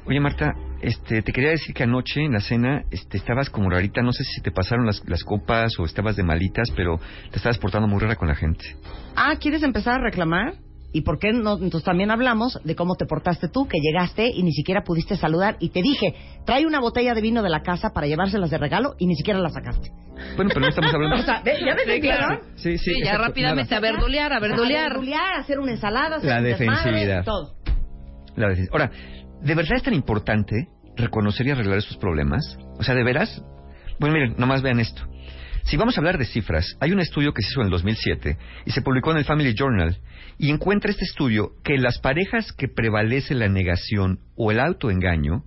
Oye, 0.07 0.21
Marta, 0.21 0.55
este, 0.83 1.23
te 1.23 1.33
quería 1.33 1.51
decir 1.51 1.75
que 1.75 1.83
anoche 1.83 2.23
en 2.25 2.33
la 2.33 2.41
cena 2.41 2.85
este, 2.91 3.17
estabas 3.17 3.51
como 3.51 3.69
rarita, 3.71 4.03
no 4.03 4.13
sé 4.13 4.23
si 4.23 4.41
te 4.41 4.53
pasaron 4.53 4.87
las, 4.87 5.03
las 5.09 5.25
copas 5.25 5.73
o 5.81 5.85
estabas 5.85 6.15
de 6.17 6.23
malitas, 6.23 6.71
pero 6.77 7.01
te 7.31 7.37
estabas 7.39 7.59
portando 7.59 7.89
muy 7.89 7.99
rara 8.01 8.15
con 8.15 8.29
la 8.29 8.37
gente. 8.37 8.65
Ah, 9.17 9.35
¿quieres 9.41 9.63
empezar 9.65 9.95
a 10.01 10.05
reclamar? 10.05 10.55
¿Y 10.93 11.01
por 11.03 11.19
qué 11.19 11.33
no? 11.33 11.55
Entonces 11.55 11.83
también 11.83 12.11
hablamos 12.13 12.59
de 12.63 12.77
cómo 12.77 12.95
te 12.95 13.05
portaste 13.05 13.49
tú, 13.49 13.67
que 13.67 13.79
llegaste 13.81 14.31
y 14.33 14.43
ni 14.45 14.53
siquiera 14.53 14.83
pudiste 14.85 15.17
saludar. 15.17 15.57
Y 15.59 15.71
te 15.71 15.83
dije, 15.83 16.15
trae 16.47 16.65
una 16.65 16.79
botella 16.81 17.13
de 17.13 17.21
vino 17.21 17.43
de 17.43 17.51
la 17.51 17.63
casa 17.63 17.91
para 17.93 18.07
llevárselas 18.07 18.49
de 18.51 18.57
regalo 18.59 18.95
y 18.99 19.07
ni 19.07 19.15
siquiera 19.17 19.41
la 19.41 19.51
sacaste. 19.51 19.91
Bueno, 20.37 20.49
pero 20.55 20.61
no 20.61 20.69
estamos 20.69 20.95
hablando... 20.95 21.17
O 21.21 21.23
sea, 21.23 21.43
¿ve- 21.43 21.59
¿ya 21.67 21.75
me 21.75 21.95
Sí, 21.95 22.01
claro. 22.01 22.41
Sí, 22.55 22.79
sí, 22.79 22.85
Sí, 22.85 22.93
ya 23.03 23.11
exacto, 23.11 23.27
rápidamente, 23.29 23.75
nada. 23.75 23.89
a 23.89 23.93
verdulear, 23.93 24.33
a 24.33 24.39
verdulear. 24.41 24.91
Verdulear, 24.93 25.41
hacer 25.41 25.59
una 25.59 25.73
ensalada, 25.73 26.17
hacer 26.17 26.31
La 26.31 26.39
un 26.39 26.45
desmadre, 26.45 26.71
defensividad. 26.93 27.25
todo. 27.25 27.57
La 28.37 28.49
defensa. 28.49 28.71
Ahora, 28.73 28.91
¿de 29.43 29.55
verdad 29.55 29.77
es 29.77 29.83
tan 29.83 29.95
importante 29.95 30.69
reconocer 30.97 31.47
y 31.47 31.51
arreglar 31.51 31.79
esos 31.79 31.97
problemas? 31.97 32.59
O 32.79 32.83
sea, 32.83 32.95
¿de 32.95 33.05
veras? 33.05 33.43
Bueno, 33.99 34.15
miren, 34.15 34.35
nomás 34.39 34.63
vean 34.63 34.81
esto. 34.81 35.03
Si 35.65 35.77
vamos 35.77 35.97
a 35.97 36.01
hablar 36.01 36.17
de 36.17 36.27
cifras, 36.27 36.77
hay 36.79 36.93
un 36.93 37.01
estudio 37.01 37.33
que 37.33 37.43
se 37.43 37.49
hizo 37.51 37.61
en 37.61 37.67
el 37.67 37.73
2007 37.73 38.39
y 38.67 38.71
se 38.71 38.83
publicó 38.83 39.11
en 39.11 39.19
el 39.19 39.25
Family 39.25 39.53
Journal 39.53 39.99
y 40.39 40.51
encuentra 40.51 40.93
este 40.93 41.05
estudio 41.05 41.55
que 41.65 41.77
las 41.77 41.99
parejas 41.99 42.53
que 42.53 42.69
prevalece 42.69 43.35
la 43.35 43.49
negación 43.49 44.21
o 44.37 44.53
el 44.53 44.61
autoengaño, 44.61 45.43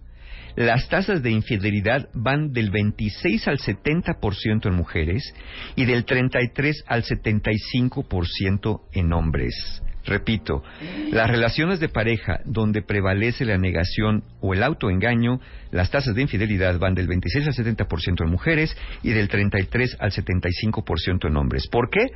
las 0.57 0.89
tasas 0.89 1.23
de 1.23 1.31
infidelidad 1.31 2.09
van 2.13 2.51
del 2.51 2.69
26 2.69 3.47
al 3.47 3.59
70% 3.59 4.65
en 4.65 4.75
mujeres 4.75 5.33
y 5.77 5.85
del 5.85 6.03
33 6.03 6.83
al 6.87 7.03
75% 7.03 8.81
en 8.91 9.13
hombres. 9.13 9.81
Repito, 10.09 10.63
las 11.11 11.29
relaciones 11.29 11.79
de 11.79 11.87
pareja 11.87 12.39
donde 12.43 12.81
prevalece 12.81 13.45
la 13.45 13.59
negación 13.59 14.23
o 14.41 14.55
el 14.55 14.63
autoengaño, 14.63 15.39
las 15.71 15.91
tasas 15.91 16.15
de 16.15 16.23
infidelidad 16.23 16.79
van 16.79 16.95
del 16.95 17.07
26 17.07 17.47
al 17.47 17.53
70% 17.53 18.23
en 18.23 18.29
mujeres 18.31 18.75
y 19.03 19.11
del 19.11 19.29
33 19.29 19.97
al 19.99 20.11
75% 20.11 21.27
en 21.27 21.37
hombres. 21.37 21.67
¿Por 21.67 21.91
qué? 21.91 22.07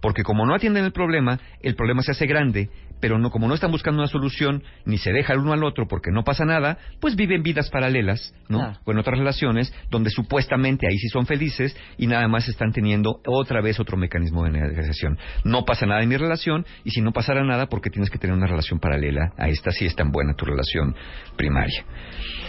Porque 0.00 0.24
como 0.24 0.46
no 0.46 0.54
atienden 0.54 0.84
el 0.84 0.92
problema, 0.92 1.38
el 1.60 1.76
problema 1.76 2.02
se 2.02 2.12
hace 2.12 2.26
grande, 2.26 2.70
pero 3.00 3.18
no 3.18 3.30
como 3.30 3.48
no 3.48 3.54
están 3.54 3.70
buscando 3.70 4.00
una 4.00 4.08
solución 4.08 4.62
ni 4.84 4.98
se 4.98 5.12
deja 5.12 5.32
el 5.32 5.40
uno 5.40 5.52
al 5.52 5.62
otro 5.62 5.86
porque 5.86 6.10
no 6.10 6.24
pasa 6.24 6.44
nada, 6.44 6.78
pues 7.00 7.14
viven 7.14 7.42
vidas 7.42 7.70
paralelas, 7.70 8.34
¿no? 8.48 8.58
Claro. 8.58 8.78
Con 8.84 8.98
otras 8.98 9.18
relaciones 9.18 9.72
donde 9.90 10.10
supuestamente 10.10 10.86
ahí 10.88 10.96
sí 10.98 11.08
son 11.08 11.26
felices 11.26 11.76
y 11.98 12.08
nada 12.08 12.26
más 12.28 12.48
están 12.48 12.72
teniendo 12.72 13.20
otra 13.26 13.60
vez 13.60 13.78
otro 13.78 13.96
mecanismo 13.96 14.44
de 14.44 14.50
negociación. 14.50 15.18
No 15.44 15.64
pasa 15.64 15.86
nada 15.86 16.02
en 16.02 16.08
mi 16.08 16.16
relación 16.16 16.66
y 16.84 16.90
si 16.90 17.00
no 17.00 17.12
pasara 17.12 17.41
nada, 17.44 17.66
¿por 17.66 17.80
qué 17.80 17.90
tienes 17.90 18.10
que 18.10 18.18
tener 18.18 18.36
una 18.36 18.46
relación 18.46 18.78
paralela 18.78 19.32
a 19.36 19.48
esta 19.48 19.70
si 19.70 19.86
es 19.86 19.94
tan 19.96 20.10
buena 20.10 20.34
tu 20.34 20.44
relación 20.44 20.94
primaria? 21.36 21.84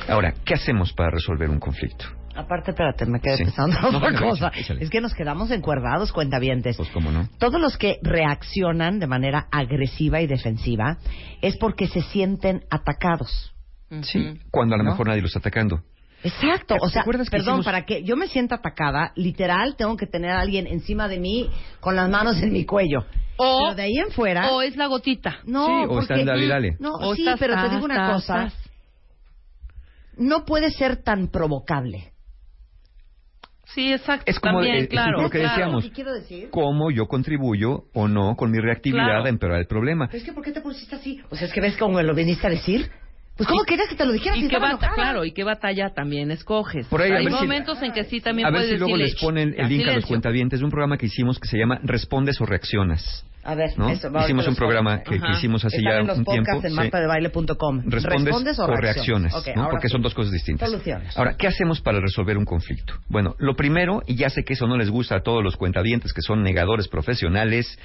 Ahora, 0.07 0.33
¿qué 0.45 0.53
hacemos 0.55 0.93
para 0.93 1.09
resolver 1.11 1.49
un 1.49 1.59
conflicto? 1.59 2.05
Aparte, 2.35 2.71
espérate, 2.71 3.05
me 3.05 3.19
quedé 3.19 3.37
Sí. 3.37 3.43
pensando 3.43 3.79
No, 3.91 3.97
otra 3.99 4.11
cosa. 4.19 4.47
échale, 4.47 4.61
échale. 4.61 4.83
Es 4.83 4.89
que 4.89 5.01
nos 5.01 5.13
quedamos 5.13 5.51
encuerdados, 5.51 6.11
cuentavientes. 6.11 6.77
Pues 6.77 6.89
cómo 6.89 7.11
no. 7.11 7.29
Todos 7.37 7.61
los 7.61 7.77
que 7.77 7.99
reaccionan 8.01 8.99
de 8.99 9.05
manera 9.05 9.47
agresiva 9.51 10.19
y 10.21 10.25
defensiva 10.27 10.97
es 11.41 11.57
porque 11.57 11.87
se 11.87 12.01
sienten 12.01 12.63
atacados. 12.71 13.53
Sí, 14.01 14.39
cuando 14.49 14.73
a 14.73 14.77
lo 14.79 14.83
¿No? 14.83 14.89
mejor 14.91 15.07
nadie 15.07 15.21
lo 15.21 15.27
está 15.27 15.37
atacando. 15.37 15.83
Exacto, 16.23 16.75
o 16.79 16.87
¿Te 16.87 16.93
sea, 16.93 17.01
acuerdas 17.01 17.29
que 17.29 17.37
perdón, 17.37 17.55
hicimos- 17.59 17.65
para 17.65 17.85
que 17.85 18.03
yo 18.03 18.15
me 18.15 18.27
sienta 18.27 18.55
atacada, 18.55 19.11
literal, 19.15 19.75
tengo 19.75 19.97
que 19.97 20.07
tener 20.07 20.31
a 20.31 20.39
alguien 20.39 20.67
encima 20.67 21.07
de 21.07 21.19
mí 21.19 21.49
con 21.79 21.95
las 21.95 22.09
manos 22.09 22.41
en 22.41 22.51
mi 22.53 22.65
cuello. 22.65 23.05
O- 23.37 23.59
pero 23.63 23.75
de 23.75 23.81
ahí 23.83 23.97
en 23.97 24.11
fuera, 24.11 24.51
O 24.51 24.61
es 24.61 24.75
la 24.77 24.87
gotita. 24.87 25.39
no, 25.45 25.65
Sí, 25.65 25.71
o 25.85 25.87
porque- 25.89 26.01
están 26.03 26.25
dale, 26.25 26.47
dale. 26.47 26.77
No, 26.79 26.93
O 26.93 27.13
sí, 27.15 27.21
estás, 27.23 27.39
pero 27.39 27.55
te 27.55 27.61
tas, 27.61 27.71
digo 27.71 27.85
una 27.85 28.13
cosa, 28.13 28.51
no 30.17 30.45
puede 30.45 30.71
ser 30.71 30.97
tan 31.03 31.27
provocable. 31.29 32.11
Sí, 33.73 33.91
exacto. 33.91 34.25
Es 34.27 34.39
como, 34.39 34.59
También, 34.59 34.75
eh, 34.75 34.79
es 34.81 34.87
claro. 34.89 35.21
lo 35.23 35.29
que 35.31 35.39
claro. 35.39 35.55
decíamos. 35.55 35.83
¿Qué 35.85 35.91
quiero 35.91 36.13
decir? 36.13 36.49
¿Cómo 36.51 36.91
yo 36.91 37.07
contribuyo 37.07 37.85
o 37.93 38.07
no 38.07 38.35
con 38.35 38.51
mi 38.51 38.59
reactividad 38.59 39.05
Claro. 39.05 39.25
a 39.25 39.29
empeorar 39.29 39.59
el 39.59 39.65
problema? 39.67 40.05
Pero 40.07 40.19
es 40.19 40.23
que 40.23 40.31
¿por 40.33 40.43
qué 40.43 40.51
te 40.51 40.61
pusiste 40.61 40.95
así? 40.95 41.19
O 41.31 41.35
sea, 41.35 41.47
es 41.47 41.53
que 41.53 41.59
ves 41.61 41.75
cómo 41.77 41.95
me 41.95 42.03
lo 42.03 42.13
viniste 42.13 42.45
a 42.45 42.51
decir. 42.51 42.91
Pues 43.35 43.49
¿cómo 43.49 43.63
querías 43.63 43.89
que 43.89 43.95
te 43.95 44.05
lo 44.05 44.11
dijera 44.11 44.35
si 44.35 44.45
Y 44.45 44.47
qué 44.47 44.57
enojada? 44.57 44.93
claro, 44.93 45.25
y 45.25 45.31
qué 45.31 45.43
batalla 45.43 45.89
también 45.91 46.29
escoges. 46.29 46.85
Por 46.87 47.01
ahí, 47.01 47.11
a 47.11 47.15
Hay 47.17 47.25
ver 47.25 47.33
si- 47.33 47.39
momentos 47.41 47.81
en 47.81 47.91
que 47.91 48.03
sí 48.03 48.21
también 48.21 48.47
A 48.47 48.51
ver 48.51 48.59
puedes 48.61 48.73
si 48.73 48.77
luego 48.77 48.95
decirle, 48.97 49.11
les 49.11 49.21
ponen 49.21 49.55
"Ya, 49.55 49.63
el 49.63 49.69
link 49.69 49.81
a 49.81 49.85
los 49.85 49.91
silencio". 49.93 50.07
cuentavientes 50.07 50.59
de 50.59 50.65
un 50.65 50.69
programa 50.71 50.97
que 50.97 51.07
hicimos 51.07 51.39
que 51.39 51.47
se 51.47 51.57
llama 51.57 51.79
Respondes 51.83 52.39
o 52.41 52.45
Reaccionas. 52.45 53.25
A 53.45 53.55
ver, 53.55 53.71
¿no? 53.77 53.89
eso, 53.89 54.09
va, 54.11 54.21
Hicimos 54.21 54.21
ahorita 54.23 54.31
un 54.41 54.45
los 54.45 54.55
programa 54.57 54.91
pongo. 54.97 55.03
que, 55.03 55.17
que 55.19 55.25
Ajá. 55.25 55.37
hicimos 55.37 55.65
hace 55.65 55.77
Están 55.77 55.91
ya 55.93 55.99
en 55.99 56.07
los 56.07 56.17
un 56.19 56.25
tiempo. 56.25 56.45
podcasts 56.45 56.65
en 56.65 56.69
sí. 56.71 56.75
martadebaile.com. 56.77 57.81
Respondes, 57.87 58.59
o 58.59 58.67
reacciones, 58.67 59.33
Ok, 59.33 59.47
¿no? 59.55 59.61
ahora 59.63 59.71
porque 59.71 59.87
sí. 59.87 59.91
son 59.91 60.01
dos 60.03 60.13
cosas 60.13 60.31
distintas. 60.31 60.69
Soluciones. 60.69 61.17
Ahora, 61.17 61.35
¿qué 61.35 61.47
hacemos 61.47 61.81
para 61.81 61.99
resolver 61.99 62.37
un 62.37 62.45
conflicto? 62.45 62.93
Bueno, 63.09 63.35
lo 63.39 63.55
primero, 63.55 64.01
y 64.07 64.15
ya 64.15 64.29
sé 64.29 64.43
que 64.43 64.53
eso 64.53 64.67
no 64.67 64.77
les 64.77 64.89
gusta 64.91 65.15
a 65.17 65.23
todos 65.23 65.43
los 65.43 65.57
cuentavientes 65.57 66.13
que 66.13 66.21
son 66.21 66.43
negadores 66.43 66.87
profesionales, 66.87 67.79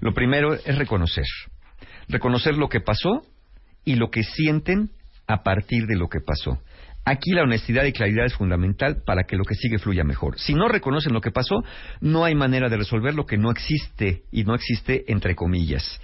lo 0.00 0.14
primero 0.14 0.54
es 0.54 0.76
reconocer. 0.78 1.26
Reconocer 2.08 2.56
lo 2.56 2.68
que 2.68 2.80
pasó 2.80 3.22
y 3.84 3.96
lo 3.96 4.10
que 4.10 4.22
sienten 4.22 4.90
a 5.26 5.42
partir 5.42 5.86
de 5.86 5.96
lo 5.96 6.08
que 6.08 6.20
pasó. 6.20 6.60
Aquí 7.06 7.32
la 7.32 7.42
honestidad 7.42 7.84
y 7.84 7.92
claridad 7.92 8.24
es 8.24 8.34
fundamental 8.34 9.02
para 9.04 9.24
que 9.24 9.36
lo 9.36 9.44
que 9.44 9.54
sigue 9.54 9.78
fluya 9.78 10.04
mejor. 10.04 10.38
Si 10.38 10.54
no 10.54 10.68
reconocen 10.68 11.12
lo 11.12 11.20
que 11.20 11.30
pasó, 11.30 11.62
no 12.00 12.24
hay 12.24 12.34
manera 12.34 12.70
de 12.70 12.78
resolver 12.78 13.14
lo 13.14 13.26
que 13.26 13.36
no 13.36 13.50
existe 13.50 14.22
y 14.32 14.44
no 14.44 14.54
existe 14.54 15.04
entre 15.08 15.34
comillas. 15.34 16.00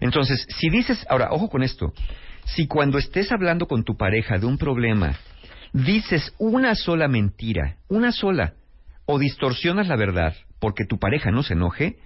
Entonces, 0.00 0.44
si 0.48 0.68
dices, 0.68 1.06
ahora, 1.08 1.28
ojo 1.30 1.48
con 1.48 1.62
esto, 1.62 1.92
si 2.46 2.66
cuando 2.66 2.98
estés 2.98 3.30
hablando 3.30 3.66
con 3.66 3.84
tu 3.84 3.96
pareja 3.96 4.38
de 4.38 4.46
un 4.46 4.58
problema, 4.58 5.14
dices 5.72 6.34
una 6.38 6.74
sola 6.74 7.06
mentira, 7.06 7.76
una 7.88 8.10
sola, 8.10 8.54
o 9.06 9.18
distorsionas 9.18 9.86
la 9.86 9.96
verdad 9.96 10.34
porque 10.60 10.84
tu 10.84 10.98
pareja 10.98 11.30
no 11.30 11.42
se 11.42 11.54
enoje, 11.54 11.96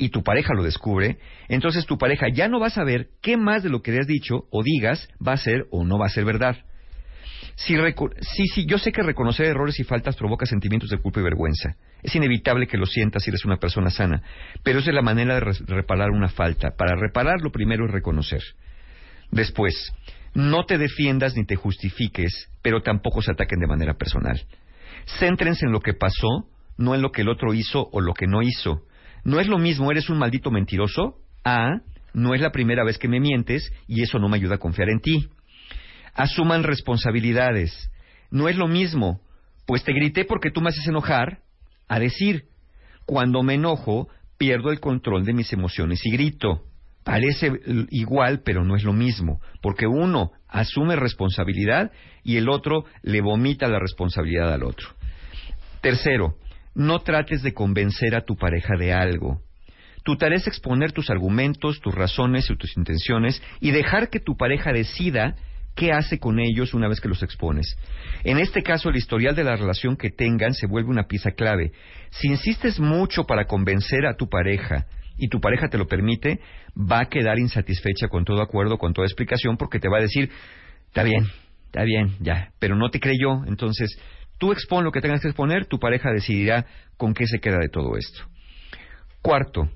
y 0.00 0.08
tu 0.08 0.22
pareja 0.22 0.54
lo 0.54 0.62
descubre, 0.62 1.18
entonces 1.48 1.84
tu 1.84 1.98
pareja 1.98 2.26
ya 2.32 2.48
no 2.48 2.58
va 2.58 2.68
a 2.68 2.70
saber 2.70 3.08
qué 3.20 3.36
más 3.36 3.62
de 3.62 3.68
lo 3.68 3.82
que 3.82 3.92
le 3.92 3.98
has 3.98 4.06
dicho 4.06 4.46
o 4.50 4.62
digas 4.62 5.08
va 5.24 5.34
a 5.34 5.36
ser 5.36 5.66
o 5.70 5.84
no 5.84 5.98
va 5.98 6.06
a 6.06 6.10
ser 6.10 6.24
verdad. 6.24 6.56
Si 7.56 7.76
sí, 7.76 8.46
sí, 8.54 8.64
yo 8.66 8.78
sé 8.78 8.90
que 8.90 9.02
reconocer 9.02 9.44
errores 9.44 9.78
y 9.78 9.84
faltas 9.84 10.16
provoca 10.16 10.46
sentimientos 10.46 10.88
de 10.88 10.96
culpa 10.96 11.20
y 11.20 11.24
vergüenza. 11.24 11.76
Es 12.02 12.14
inevitable 12.14 12.66
que 12.66 12.78
lo 12.78 12.86
sientas 12.86 13.22
si 13.22 13.30
eres 13.30 13.44
una 13.44 13.58
persona 13.58 13.90
sana, 13.90 14.22
pero 14.62 14.78
esa 14.78 14.90
es 14.90 14.94
la 14.94 15.02
manera 15.02 15.34
de 15.34 15.40
reparar 15.66 16.10
una 16.10 16.30
falta. 16.30 16.70
Para 16.70 16.96
reparar, 16.96 17.42
lo 17.42 17.52
primero 17.52 17.84
es 17.84 17.90
reconocer. 17.90 18.40
Después, 19.30 19.92
no 20.32 20.64
te 20.64 20.78
defiendas 20.78 21.36
ni 21.36 21.44
te 21.44 21.56
justifiques, 21.56 22.48
pero 22.62 22.80
tampoco 22.80 23.20
se 23.20 23.32
ataquen 23.32 23.60
de 23.60 23.66
manera 23.66 23.94
personal. 23.94 24.40
Céntrense 25.18 25.66
en 25.66 25.72
lo 25.72 25.80
que 25.80 25.92
pasó, 25.92 26.48
no 26.78 26.94
en 26.94 27.02
lo 27.02 27.10
que 27.12 27.20
el 27.20 27.28
otro 27.28 27.52
hizo 27.52 27.90
o 27.92 28.00
lo 28.00 28.14
que 28.14 28.26
no 28.26 28.40
hizo. 28.40 28.86
No 29.24 29.40
es 29.40 29.48
lo 29.48 29.58
mismo, 29.58 29.90
eres 29.90 30.08
un 30.08 30.18
maldito 30.18 30.50
mentiroso, 30.50 31.16
a 31.44 31.80
no 32.12 32.34
es 32.34 32.40
la 32.40 32.52
primera 32.52 32.84
vez 32.84 32.98
que 32.98 33.08
me 33.08 33.20
mientes 33.20 33.72
y 33.86 34.02
eso 34.02 34.18
no 34.18 34.28
me 34.28 34.36
ayuda 34.36 34.56
a 34.56 34.58
confiar 34.58 34.88
en 34.88 35.00
ti. 35.00 35.28
Asuman 36.14 36.64
responsabilidades. 36.64 37.90
No 38.30 38.48
es 38.48 38.56
lo 38.56 38.68
mismo, 38.68 39.20
pues 39.66 39.84
te 39.84 39.92
grité 39.92 40.24
porque 40.24 40.50
tú 40.50 40.60
me 40.60 40.70
haces 40.70 40.86
enojar, 40.86 41.40
a 41.88 41.98
decir, 41.98 42.44
cuando 43.06 43.42
me 43.42 43.54
enojo, 43.54 44.08
pierdo 44.38 44.70
el 44.70 44.80
control 44.80 45.24
de 45.24 45.32
mis 45.32 45.52
emociones 45.52 46.04
y 46.04 46.10
grito. 46.10 46.62
Parece 47.04 47.52
igual, 47.90 48.42
pero 48.44 48.64
no 48.64 48.76
es 48.76 48.84
lo 48.84 48.92
mismo, 48.92 49.40
porque 49.62 49.86
uno 49.86 50.32
asume 50.48 50.96
responsabilidad 50.96 51.90
y 52.22 52.36
el 52.36 52.48
otro 52.48 52.84
le 53.02 53.20
vomita 53.20 53.68
la 53.68 53.78
responsabilidad 53.78 54.52
al 54.52 54.62
otro. 54.62 54.88
Tercero, 55.80 56.36
no 56.74 57.00
trates 57.00 57.42
de 57.42 57.52
convencer 57.52 58.14
a 58.14 58.24
tu 58.24 58.36
pareja 58.36 58.76
de 58.78 58.92
algo. 58.92 59.42
Tu 60.02 60.16
tarea 60.16 60.38
es 60.38 60.46
exponer 60.46 60.92
tus 60.92 61.10
argumentos, 61.10 61.80
tus 61.80 61.94
razones 61.94 62.48
y 62.48 62.56
tus 62.56 62.76
intenciones 62.76 63.42
y 63.60 63.70
dejar 63.70 64.08
que 64.08 64.20
tu 64.20 64.36
pareja 64.36 64.72
decida 64.72 65.36
qué 65.74 65.92
hace 65.92 66.18
con 66.18 66.38
ellos 66.40 66.74
una 66.74 66.88
vez 66.88 67.00
que 67.00 67.08
los 67.08 67.22
expones. 67.22 67.76
En 68.24 68.38
este 68.38 68.62
caso, 68.62 68.88
el 68.88 68.96
historial 68.96 69.34
de 69.34 69.44
la 69.44 69.56
relación 69.56 69.96
que 69.96 70.10
tengan 70.10 70.54
se 70.54 70.66
vuelve 70.66 70.90
una 70.90 71.06
pieza 71.06 71.32
clave. 71.32 71.72
Si 72.10 72.28
insistes 72.28 72.80
mucho 72.80 73.24
para 73.24 73.44
convencer 73.44 74.06
a 74.06 74.16
tu 74.16 74.28
pareja 74.28 74.86
y 75.16 75.28
tu 75.28 75.40
pareja 75.40 75.68
te 75.68 75.78
lo 75.78 75.86
permite, 75.86 76.40
va 76.76 77.00
a 77.00 77.08
quedar 77.08 77.38
insatisfecha 77.38 78.08
con 78.08 78.24
todo 78.24 78.42
acuerdo, 78.42 78.78
con 78.78 78.94
toda 78.94 79.06
explicación, 79.06 79.56
porque 79.56 79.78
te 79.78 79.88
va 79.88 79.98
a 79.98 80.02
decir, 80.02 80.30
está 80.86 81.02
bien, 81.02 81.26
está 81.66 81.84
bien, 81.84 82.16
ya, 82.20 82.52
pero 82.58 82.74
no 82.74 82.90
te 82.90 83.00
creyó, 83.00 83.44
entonces 83.46 83.98
Tú 84.40 84.52
expon 84.52 84.84
lo 84.84 84.90
que 84.90 85.02
tengas 85.02 85.20
que 85.20 85.28
exponer, 85.28 85.66
tu 85.66 85.78
pareja 85.78 86.10
decidirá 86.10 86.64
con 86.96 87.12
qué 87.12 87.26
se 87.26 87.40
queda 87.40 87.58
de 87.58 87.68
todo 87.68 87.98
esto. 87.98 88.22
Cuarto, 89.20 89.68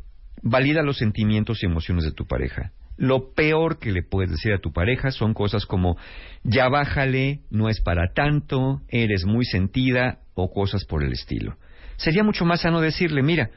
valida 0.43 0.83
los 0.83 0.97
sentimientos 0.97 1.63
y 1.63 1.67
emociones 1.67 2.05
de 2.05 2.13
tu 2.13 2.27
pareja. 2.27 2.73
Lo 2.97 3.35
peor 3.35 3.79
que 3.79 3.93
le 3.93 4.03
puedes 4.03 4.31
decir 4.31 4.55
a 4.55 4.61
tu 4.61 4.73
pareja 4.73 5.11
son 5.11 5.35
cosas 5.35 5.67
como 5.67 5.99
ya 6.45 6.71
bájale, 6.71 7.41
no 7.51 7.69
es 7.69 7.83
para 7.83 8.15
tanto, 8.15 8.81
eres 8.89 9.27
muy 9.27 9.45
sentida 9.45 10.21
o 10.33 10.51
cosas 10.51 10.87
por 10.87 11.05
el 11.05 11.13
estilo. 11.13 11.59
Sería 11.97 12.25
mucho 12.25 12.47
más 12.47 12.63
sano 12.63 12.81
decirle, 12.81 13.23
mira, 13.23 13.51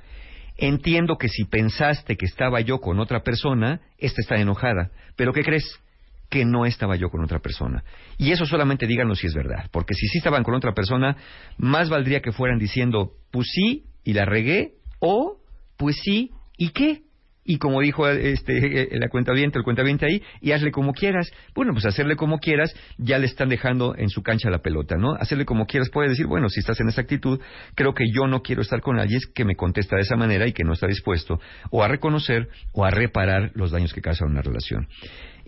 entiendo 0.58 1.18
que 1.18 1.30
si 1.30 1.46
pensaste 1.46 2.18
que 2.18 2.26
estaba 2.26 2.60
yo 2.60 2.82
con 2.82 3.00
otra 3.00 3.24
persona, 3.24 3.80
esta 3.98 4.22
está 4.22 4.36
enojada, 4.36 4.92
pero 5.16 5.32
¿qué 5.32 5.44
crees? 5.44 5.80
Que 6.30 6.46
no 6.46 6.66
estaba 6.66 6.96
yo 6.96 7.10
con 7.10 7.24
otra 7.24 7.40
persona. 7.40 7.84
Y 8.18 8.32
eso 8.32 8.46
solamente 8.46 8.88
díganlo 8.88 9.16
si 9.16 9.28
es 9.28 9.34
verdad, 9.34 9.70
porque 9.72 9.94
si 9.94 10.08
sí 10.08 10.18
estaban 10.18 10.44
con 10.44 10.56
otra 10.56 10.74
persona, 10.74 11.16
más 11.58 11.90
valdría 11.90 12.22
que 12.22 12.32
fueran 12.32 12.60
diciendo, 12.60 13.14
pues 13.32 13.48
sí, 13.54 13.86
y 14.04 14.14
la 14.14 14.26
regué, 14.26 14.74
o 15.00 15.40
pues 15.78 15.98
sí, 16.04 16.32
¿y 16.58 16.70
qué? 16.70 17.04
Y 17.50 17.60
como 17.60 17.80
dijo 17.80 18.08
este, 18.10 18.90
la 19.00 19.08
cuenta 19.10 19.32
el 19.32 19.64
cuenta 19.64 19.82
ahí, 19.82 20.22
y 20.42 20.52
hazle 20.52 20.72
como 20.72 20.92
quieras. 20.92 21.32
Bueno, 21.56 21.72
pues 21.72 21.86
hacerle 21.86 22.18
como 22.18 22.40
quieras, 22.40 22.76
ya 22.98 23.18
le 23.20 23.26
están 23.26 23.48
dejando 23.48 23.96
en 23.98 24.10
su 24.10 24.22
cancha 24.22 24.50
la 24.50 24.58
pelota, 24.60 24.98
¿no? 24.98 25.14
Hacerle 25.14 25.46
como 25.46 25.66
quieras 25.66 25.90
puede 25.90 26.10
decir, 26.10 26.28
bueno, 26.28 26.50
si 26.50 26.60
estás 26.60 26.80
en 26.82 26.90
esa 26.90 27.02
actitud, 27.02 27.40
creo 27.74 27.94
que 27.94 28.04
yo 28.14 28.28
no 28.28 28.42
quiero 28.42 28.62
estar 28.62 28.82
con 28.82 29.00
alguien 29.00 29.22
que 29.34 29.46
me 29.46 29.56
contesta 29.56 29.96
de 29.96 30.02
esa 30.02 30.18
manera 30.18 30.46
y 30.46 30.52
que 30.52 30.66
no 30.66 30.74
está 30.74 30.88
dispuesto 30.88 31.40
o 31.72 31.84
a 31.84 31.88
reconocer 31.88 32.50
o 32.74 32.84
a 32.84 32.90
reparar 32.90 33.52
los 33.54 33.72
daños 33.72 33.94
que 33.94 34.02
causa 34.02 34.26
una 34.26 34.42
relación. 34.42 34.90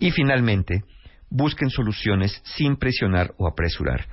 Y 0.00 0.10
finalmente, 0.12 0.82
busquen 1.28 1.68
soluciones 1.68 2.42
sin 2.56 2.76
presionar 2.76 3.34
o 3.36 3.46
apresurar. 3.46 4.06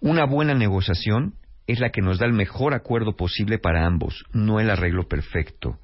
Una 0.00 0.24
buena 0.24 0.52
negociación 0.52 1.34
es 1.68 1.78
la 1.78 1.90
que 1.90 2.02
nos 2.02 2.18
da 2.18 2.26
el 2.26 2.32
mejor 2.32 2.74
acuerdo 2.74 3.14
posible 3.14 3.58
para 3.58 3.86
ambos, 3.86 4.24
no 4.32 4.58
el 4.58 4.68
arreglo 4.68 5.06
perfecto. 5.06 5.78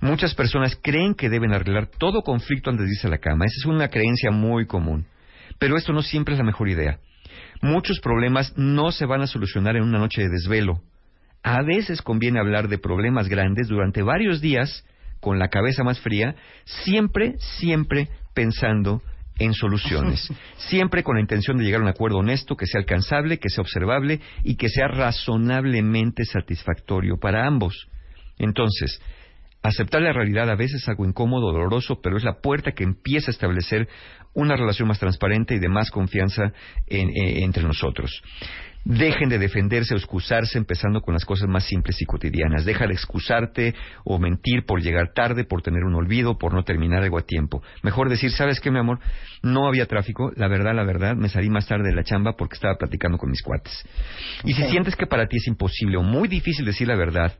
Muchas 0.00 0.34
personas 0.34 0.78
creen 0.82 1.14
que 1.14 1.30
deben 1.30 1.52
arreglar 1.52 1.86
todo 1.86 2.22
conflicto 2.22 2.68
antes 2.68 2.86
de 2.86 2.92
irse 2.92 3.06
a 3.06 3.10
la 3.10 3.18
cama. 3.18 3.46
Esa 3.46 3.56
es 3.60 3.66
una 3.66 3.88
creencia 3.88 4.30
muy 4.30 4.66
común. 4.66 5.06
Pero 5.58 5.76
esto 5.76 5.92
no 5.92 6.02
siempre 6.02 6.34
es 6.34 6.38
la 6.38 6.44
mejor 6.44 6.68
idea. 6.68 6.98
Muchos 7.62 8.00
problemas 8.00 8.52
no 8.56 8.92
se 8.92 9.06
van 9.06 9.22
a 9.22 9.26
solucionar 9.26 9.76
en 9.76 9.82
una 9.82 9.98
noche 9.98 10.22
de 10.22 10.28
desvelo. 10.28 10.82
A 11.42 11.62
veces 11.62 12.02
conviene 12.02 12.38
hablar 12.38 12.68
de 12.68 12.78
problemas 12.78 13.28
grandes 13.28 13.68
durante 13.68 14.02
varios 14.02 14.40
días 14.40 14.84
con 15.20 15.38
la 15.38 15.48
cabeza 15.48 15.84
más 15.84 16.00
fría, 16.00 16.34
siempre, 16.64 17.34
siempre 17.38 18.08
pensando 18.34 19.02
en 19.38 19.54
soluciones, 19.54 20.28
siempre 20.56 21.02
con 21.02 21.16
la 21.16 21.20
intención 21.20 21.58
de 21.58 21.64
llegar 21.64 21.80
a 21.80 21.84
un 21.84 21.90
acuerdo 21.90 22.18
honesto, 22.18 22.56
que 22.56 22.66
sea 22.66 22.80
alcanzable, 22.80 23.38
que 23.38 23.48
sea 23.48 23.62
observable 23.62 24.20
y 24.44 24.56
que 24.56 24.68
sea 24.68 24.88
razonablemente 24.88 26.24
satisfactorio 26.24 27.18
para 27.18 27.46
ambos. 27.46 27.88
Entonces, 28.38 29.00
aceptar 29.62 30.02
la 30.02 30.12
realidad 30.12 30.50
a 30.50 30.56
veces 30.56 30.82
es 30.82 30.88
algo 30.88 31.04
incómodo, 31.04 31.52
doloroso, 31.52 32.00
pero 32.02 32.16
es 32.16 32.24
la 32.24 32.40
puerta 32.40 32.72
que 32.72 32.84
empieza 32.84 33.30
a 33.30 33.34
establecer 33.34 33.88
una 34.34 34.56
relación 34.56 34.88
más 34.88 35.00
transparente 35.00 35.54
y 35.54 35.58
de 35.58 35.68
más 35.68 35.90
confianza 35.90 36.52
eh, 36.86 37.42
entre 37.42 37.64
nosotros. 37.64 38.22
Dejen 38.88 39.28
de 39.28 39.38
defenderse 39.38 39.92
o 39.92 39.98
excusarse 39.98 40.56
empezando 40.56 41.02
con 41.02 41.12
las 41.12 41.26
cosas 41.26 41.46
más 41.46 41.64
simples 41.64 42.00
y 42.00 42.06
cotidianas. 42.06 42.64
Deja 42.64 42.86
de 42.86 42.94
excusarte 42.94 43.74
o 44.02 44.18
mentir 44.18 44.64
por 44.64 44.80
llegar 44.80 45.12
tarde, 45.12 45.44
por 45.44 45.60
tener 45.60 45.84
un 45.84 45.94
olvido, 45.94 46.38
por 46.38 46.54
no 46.54 46.64
terminar 46.64 47.02
algo 47.02 47.18
a 47.18 47.26
tiempo. 47.26 47.62
Mejor 47.82 48.08
decir, 48.08 48.30
¿sabes 48.30 48.60
qué, 48.60 48.70
mi 48.70 48.78
amor? 48.78 48.98
No 49.42 49.68
había 49.68 49.84
tráfico. 49.84 50.32
La 50.36 50.48
verdad, 50.48 50.74
la 50.74 50.84
verdad, 50.84 51.16
me 51.16 51.28
salí 51.28 51.50
más 51.50 51.66
tarde 51.66 51.90
de 51.90 51.94
la 51.94 52.02
chamba 52.02 52.32
porque 52.32 52.54
estaba 52.54 52.78
platicando 52.78 53.18
con 53.18 53.30
mis 53.30 53.42
cuates. 53.42 53.84
Y 54.44 54.54
si 54.54 54.62
sientes 54.70 54.96
que 54.96 55.06
para 55.06 55.26
ti 55.26 55.36
es 55.36 55.46
imposible 55.48 55.98
o 55.98 56.02
muy 56.02 56.26
difícil 56.26 56.64
decir 56.64 56.88
la 56.88 56.96
verdad, 56.96 57.34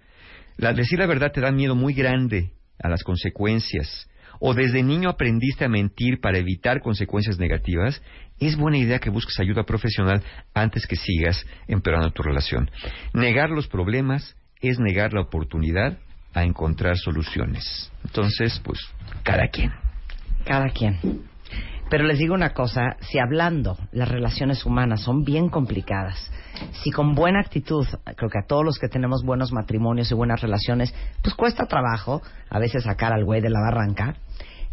la, 0.58 0.74
decir 0.74 0.98
la 0.98 1.06
verdad 1.06 1.32
te 1.32 1.40
da 1.40 1.50
miedo 1.50 1.74
muy 1.74 1.94
grande 1.94 2.50
a 2.78 2.90
las 2.90 3.02
consecuencias 3.02 4.06
o 4.40 4.55
desde 4.55 4.83
niño 4.83 5.09
aprendiste 5.09 5.64
a 5.64 5.68
mentir 5.68 6.20
para 6.20 6.38
evitar 6.38 6.81
consecuencias 6.81 7.38
negativas, 7.38 8.03
es 8.38 8.57
buena 8.57 8.79
idea 8.79 8.98
que 8.98 9.11
busques 9.11 9.38
ayuda 9.40 9.64
profesional 9.64 10.22
antes 10.55 10.87
que 10.87 10.96
sigas 10.96 11.44
empeorando 11.66 12.11
tu 12.11 12.22
relación. 12.22 12.70
Negar 13.12 13.51
los 13.51 13.66
problemas 13.68 14.37
es 14.61 14.79
negar 14.79 15.12
la 15.12 15.22
oportunidad 15.22 15.98
a 16.35 16.44
encontrar 16.44 16.96
soluciones. 16.96 17.90
Entonces, 18.05 18.61
pues, 18.64 18.79
cada 19.22 19.48
quien. 19.48 19.72
Cada 20.44 20.68
quien. 20.70 20.98
Pero 21.90 22.05
les 22.05 22.18
digo 22.18 22.35
una 22.35 22.53
cosa, 22.53 22.96
si 23.01 23.18
hablando 23.18 23.77
las 23.92 24.09
relaciones 24.09 24.64
humanas 24.66 25.03
son 25.03 25.24
bien 25.24 25.48
complicadas, 25.48 26.31
si 26.83 26.90
con 26.90 27.14
buena 27.14 27.40
actitud, 27.40 27.87
creo 28.16 28.31
que 28.31 28.38
a 28.38 28.46
todos 28.46 28.64
los 28.64 28.79
que 28.79 28.88
tenemos 28.88 29.22
buenos 29.24 29.53
matrimonios 29.53 30.11
y 30.11 30.14
buenas 30.14 30.40
relaciones, 30.40 30.94
pues 31.22 31.35
cuesta 31.35 31.66
trabajo 31.66 32.20
a 32.51 32.59
veces 32.59 32.85
sacar 32.85 33.12
al 33.12 33.24
güey 33.24 33.40
de 33.40 33.51
la 33.51 33.61
barranca, 33.61 34.16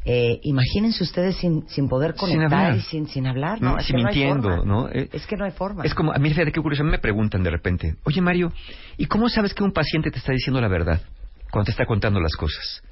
eh, 0.08 0.40
imagínense 0.44 1.04
ustedes 1.04 1.36
sin, 1.38 1.68
sin 1.68 1.90
poder 1.90 2.14
conectar 2.14 2.80
sin 2.82 3.06
y 3.06 3.08
sin, 3.08 3.26
hablar, 3.26 3.60
¿no? 3.60 3.80
sin 3.80 3.96
mintiendo, 3.96 4.64
¿no? 4.64 4.88
Eh, 4.90 5.10
es 5.12 5.26
que 5.26 5.36
no 5.36 5.46
hay 5.46 5.52
forma. 5.52 5.84
Es 5.84 5.96
como, 5.96 6.14
a 6.14 6.18
mí, 6.20 6.30
fíjate 6.30 6.52
qué 6.52 6.62
curioso, 6.62 6.84
a 6.84 6.86
mí 6.86 6.92
me 6.92 7.00
preguntan 7.00 7.42
de 7.42 7.50
repente, 7.50 7.96
oye 8.04 8.22
Mario, 8.22 8.52
¿y 8.98 9.08
cómo 9.08 9.30
sabes 9.30 9.56
que 9.56 9.64
un 9.64 9.72
paciente 9.72 10.12
te 10.12 10.20
está 10.20 10.32
diciendo 10.32 10.62
la 10.62 10.68
verdad 10.68 11.02
cuando 11.50 11.66
te 11.66 11.72
está 11.72 11.86
contando 11.86 12.20
las 12.20 12.36
cosas? 12.36 12.84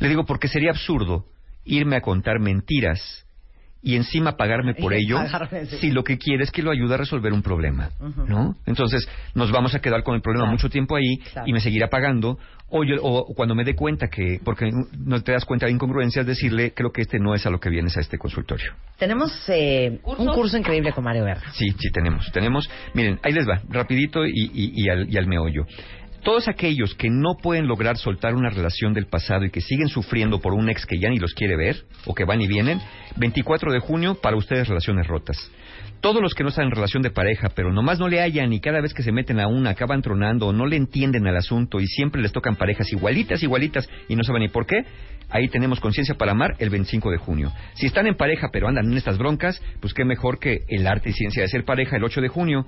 Le 0.00 0.08
digo, 0.08 0.24
porque 0.24 0.48
sería 0.48 0.70
absurdo 0.70 1.26
irme 1.64 1.96
a 1.96 2.00
contar 2.00 2.40
mentiras 2.40 3.25
y 3.82 3.94
encima 3.96 4.36
pagarme 4.36 4.74
por 4.74 4.92
Y 4.94 5.04
ello 5.04 5.16
pagarme, 5.16 5.66
sí. 5.66 5.76
si 5.78 5.90
lo 5.92 6.02
que 6.02 6.18
quiere 6.18 6.42
es 6.42 6.50
que 6.50 6.62
lo 6.62 6.70
ayude 6.70 6.94
a 6.94 6.96
resolver 6.96 7.32
un 7.32 7.42
problema, 7.42 7.90
¿no? 8.26 8.56
Entonces 8.66 9.08
nos 9.34 9.52
vamos 9.52 9.74
a 9.74 9.80
quedar 9.80 10.02
con 10.02 10.14
el 10.16 10.22
problema 10.22 10.44
Claro. 10.44 10.52
mucho 10.52 10.68
tiempo 10.70 10.96
ahí 10.96 11.18
Claro. 11.32 11.48
y 11.48 11.52
me 11.52 11.60
seguirá 11.60 11.88
pagando 11.88 12.38
o, 12.68 12.82
yo- 12.82 12.96
o 13.00 13.32
cuando 13.34 13.54
me 13.54 13.62
dé 13.64 13.74
cuenta 13.76 14.08
que 14.08 14.40
porque 14.44 14.70
no 14.98 15.22
te 15.22 15.30
das 15.32 15.44
cuenta 15.44 15.66
de 15.66 15.72
incongruencias 15.72 16.26
decirle 16.26 16.72
creo 16.74 16.90
que 16.90 17.02
este 17.02 17.18
no 17.20 17.34
es 17.34 17.46
a 17.46 17.50
lo 17.50 17.60
que 17.60 17.70
vienes 17.70 17.96
a 17.96 18.00
este 18.00 18.18
consultorio. 18.18 18.72
Tenemos 18.98 19.32
eh, 19.48 20.00
un 20.04 20.26
curso 20.32 20.56
increíble 20.58 20.92
con 20.92 21.04
Mario 21.04 21.24
Guerra. 21.24 21.52
Sí, 21.52 21.66
sí 21.78 21.90
tenemos, 21.92 22.30
tenemos. 22.32 22.68
Miren, 22.94 23.20
ahí 23.22 23.32
les 23.32 23.46
va, 23.48 23.60
rapidito 23.68 24.24
y, 24.26 24.30
y- 24.52 24.72
y 24.84 24.88
al, 24.88 25.08
y 25.08 25.16
al 25.16 25.26
meollo. 25.28 25.64
Todos 26.26 26.48
aquellos 26.48 26.96
que 26.96 27.08
no 27.08 27.36
pueden 27.40 27.68
lograr 27.68 27.96
soltar 27.98 28.34
una 28.34 28.50
relación 28.50 28.92
del 28.92 29.06
pasado 29.06 29.44
y 29.44 29.50
que 29.50 29.60
siguen 29.60 29.86
sufriendo 29.86 30.40
por 30.40 30.54
un 30.54 30.68
ex 30.68 30.84
que 30.84 30.98
ya 30.98 31.08
ni 31.08 31.20
los 31.20 31.34
quiere 31.34 31.54
ver 31.54 31.84
o 32.04 32.16
que 32.16 32.24
van 32.24 32.40
y 32.40 32.48
vienen, 32.48 32.80
24 33.14 33.72
de 33.72 33.78
junio 33.78 34.16
para 34.20 34.36
ustedes 34.36 34.66
relaciones 34.66 35.06
rotas. 35.06 35.36
Todos 36.00 36.20
los 36.20 36.34
que 36.34 36.42
no 36.42 36.48
están 36.48 36.64
en 36.64 36.72
relación 36.72 37.04
de 37.04 37.12
pareja, 37.12 37.50
pero 37.54 37.72
nomás 37.72 38.00
no 38.00 38.08
le 38.08 38.20
hallan 38.20 38.52
y 38.52 38.58
cada 38.58 38.80
vez 38.80 38.92
que 38.92 39.04
se 39.04 39.12
meten 39.12 39.38
a 39.38 39.46
una 39.46 39.70
acaban 39.70 40.02
tronando 40.02 40.48
o 40.48 40.52
no 40.52 40.66
le 40.66 40.74
entienden 40.74 41.28
al 41.28 41.36
asunto 41.36 41.78
y 41.78 41.86
siempre 41.86 42.20
les 42.20 42.32
tocan 42.32 42.56
parejas 42.56 42.92
igualitas, 42.92 43.44
igualitas 43.44 43.88
y 44.08 44.16
no 44.16 44.24
saben 44.24 44.42
ni 44.42 44.48
por 44.48 44.66
qué, 44.66 44.84
ahí 45.30 45.46
tenemos 45.46 45.78
conciencia 45.78 46.16
para 46.16 46.32
amar 46.32 46.56
el 46.58 46.70
25 46.70 47.08
de 47.12 47.18
junio. 47.18 47.52
Si 47.74 47.86
están 47.86 48.08
en 48.08 48.16
pareja 48.16 48.48
pero 48.52 48.66
andan 48.66 48.90
en 48.90 48.96
estas 48.96 49.16
broncas, 49.16 49.62
pues 49.80 49.94
qué 49.94 50.04
mejor 50.04 50.40
que 50.40 50.64
el 50.66 50.88
arte 50.88 51.10
y 51.10 51.12
ciencia 51.12 51.42
de 51.42 51.48
ser 51.48 51.64
pareja 51.64 51.96
el 51.96 52.04
8 52.04 52.20
de 52.20 52.28
junio. 52.28 52.66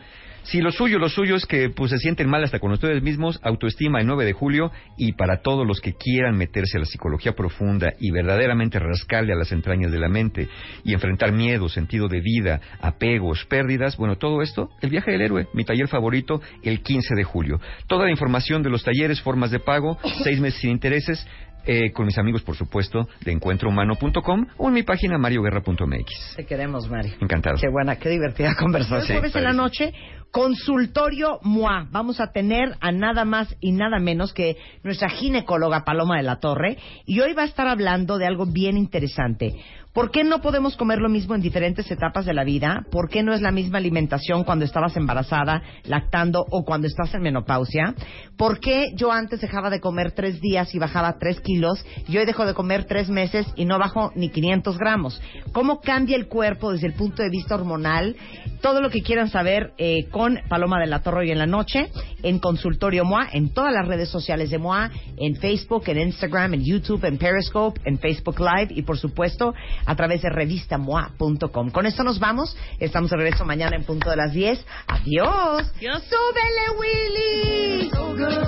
Si 0.49 0.63
lo 0.63 0.73
suyo, 0.73 0.99
lo 0.99 1.11
suyo 1.11 1.37
es 1.37 1.45
que 1.45 1.69
pues 1.69 1.91
se 1.91 1.99
sienten 1.99 2.27
mal 2.27 2.43
hasta 2.43 2.59
con 2.59 2.73
ustedes 2.73 3.03
mismos, 3.03 3.39
autoestima 3.43 4.01
el 4.01 4.07
9 4.07 4.25
de 4.25 4.33
julio 4.33 4.73
y 4.97 5.13
para 5.13 5.43
todos 5.43 5.67
los 5.67 5.83
que 5.83 5.93
quieran 5.93 6.39
meterse 6.39 6.79
a 6.79 6.81
la 6.81 6.87
psicología 6.87 7.33
profunda 7.33 7.93
y 8.01 8.11
verdaderamente 8.13 8.79
rascarle 8.79 9.35
a 9.35 9.37
las 9.37 9.53
entrañas 9.53 9.93
de 9.93 9.99
la 9.99 10.09
mente 10.09 10.49
y 10.85 10.95
enfrentar 10.95 11.33
miedo, 11.33 11.69
sentido 11.69 12.09
de 12.09 12.23
vida, 12.23 12.63
apegos, 12.81 13.45
pérdidas, 13.45 13.99
bueno, 13.99 14.17
todo 14.17 14.41
esto, 14.41 14.71
el 14.81 14.89
viaje 14.89 15.11
del 15.11 15.21
héroe, 15.21 15.49
mi 15.53 15.65
taller 15.65 15.87
favorito, 15.87 16.41
el 16.63 16.81
15 16.81 17.15
de 17.15 17.25
julio. 17.25 17.61
Toda 17.87 18.07
la 18.07 18.11
información 18.11 18.63
de 18.63 18.71
los 18.71 18.83
talleres, 18.83 19.21
formas 19.21 19.51
de 19.51 19.59
pago, 19.59 19.99
seis 20.25 20.41
meses 20.41 20.63
sin 20.63 20.71
intereses, 20.71 21.27
eh, 21.71 21.93
con 21.93 22.07
mis 22.07 22.17
amigos, 22.17 22.41
por 22.43 22.57
supuesto, 22.57 23.07
de 23.21 23.33
encuentrohumano.com 23.33 24.47
o 24.57 24.69
en 24.69 24.75
mi 24.75 24.85
página 24.85 25.19
marioguerra.mx. 25.19 26.37
Te 26.37 26.47
queremos, 26.47 26.89
Mario. 26.89 27.13
Encantado. 27.21 27.59
Qué 27.61 27.69
buena, 27.69 27.97
qué 27.97 28.09
divertida 28.09 28.55
conversación. 28.59 29.03
Sí, 29.03 29.13
jueves 29.13 29.37
en 29.37 29.45
la 29.45 29.53
noche, 29.53 29.93
consultorio 30.31 31.39
MOA. 31.43 31.89
Vamos 31.91 32.21
a 32.21 32.33
tener 32.33 32.77
a 32.81 32.93
nada 32.93 33.25
más 33.25 33.57
y 33.61 33.73
nada 33.73 33.99
menos 33.99 34.33
que 34.33 34.57
nuestra 34.83 35.09
ginecóloga 35.09 35.85
Paloma 35.85 36.17
de 36.17 36.23
la 36.23 36.41
Torre. 36.41 36.79
Y 37.07 37.21
hoy 37.21 37.33
va 37.33 37.43
a 37.43 37.47
estar 37.47 37.67
hablando 37.67 38.19
de 38.19 38.27
algo 38.27 38.47
bien 38.47 38.77
interesante. 38.77 39.55
¿Por 39.99 40.13
qué 40.13 40.23
no 40.23 40.41
podemos 40.41 40.77
comer 40.77 41.01
lo 41.01 41.09
mismo 41.09 41.35
en 41.35 41.41
diferentes 41.41 41.91
etapas 41.91 42.25
de 42.25 42.33
la 42.33 42.45
vida? 42.45 42.85
¿Por 42.91 43.09
qué 43.09 43.25
no 43.25 43.33
es 43.33 43.41
la 43.41 43.51
misma 43.51 43.79
alimentación 43.79 44.45
cuando 44.45 44.65
estabas 44.65 44.97
embarazada, 44.97 45.61
lactando 45.83 46.45
o 46.51 46.65
cuando 46.65 46.87
estás 46.87 47.13
en 47.15 47.23
menopausia? 47.23 47.97
¿Por 48.37 48.61
qué 48.61 48.93
yo 48.95 49.11
antes 49.11 49.41
dejaba 49.41 49.71
de 49.71 49.81
comer 49.81 50.13
tres 50.13 50.41
días 50.41 50.73
y 50.73 50.79
bajaba 50.79 51.19
tres 51.19 51.41
kilos 51.41 51.85
y 52.07 52.17
hoy 52.17 52.27
dejo 52.27 52.47
de 52.47 52.55
comer 52.55 52.85
tres 52.85 53.09
meses 53.09 53.45
y 53.57 53.65
no 53.65 53.77
bajo 53.79 54.13
ni 54.15 54.29
500 54.29 54.79
gramos? 54.79 55.21
¿Cómo 55.53 55.81
cambia 55.81 56.17
el 56.17 56.29
cuerpo 56.29 56.71
desde 56.71 56.87
el 56.87 56.93
punto 56.93 57.25
de 57.25 57.31
vista 57.31 57.57
hormonal? 57.57 58.15
Todo 58.61 58.81
lo 58.81 58.91
que 58.91 59.03
quieran 59.03 59.31
saber 59.31 59.73
eh, 59.79 60.09
con 60.19 60.41
Paloma 60.49 60.81
de 60.81 60.89
la 60.89 60.99
Torre 60.99 61.21
hoy 61.21 61.31
en 61.31 61.39
la 61.39 61.47
noche 61.47 61.93
en 62.25 62.41
Consultorio 62.41 63.05
MOA, 63.05 63.29
en 63.35 63.51
todas 63.55 63.73
las 63.73 63.87
redes 63.87 64.09
sociales 64.09 64.51
de 64.51 64.59
MOA, 64.59 64.91
en 65.17 65.37
Facebook, 65.37 65.85
en 65.87 66.01
Instagram, 66.01 66.55
en 66.55 66.65
YouTube, 66.65 67.05
en 67.05 67.19
Periscope, 67.19 67.81
en 67.85 68.01
Facebook 68.01 68.41
Live 68.41 68.71
y 68.71 68.83
por 68.83 68.99
supuesto 68.99 69.55
a 69.87 69.95
través 69.95 70.23
de 70.23 70.31
revistamoa.com. 70.31 71.71
Con 71.71 71.87
esto 71.87 72.03
nos 72.03 72.19
vamos. 72.19 72.57
Estamos 72.81 73.11
de 73.11 73.17
regreso 73.17 73.45
mañana 73.45 73.77
en 73.77 73.85
punto 73.85 74.11
de 74.11 74.17
las 74.17 74.33
10. 74.33 74.67
Adiós. 74.89 75.71
Adiós. 75.77 76.03
¡Súbele, 76.03 76.65
Willy! 76.81 77.91
So 77.91 78.17
good. 78.17 78.39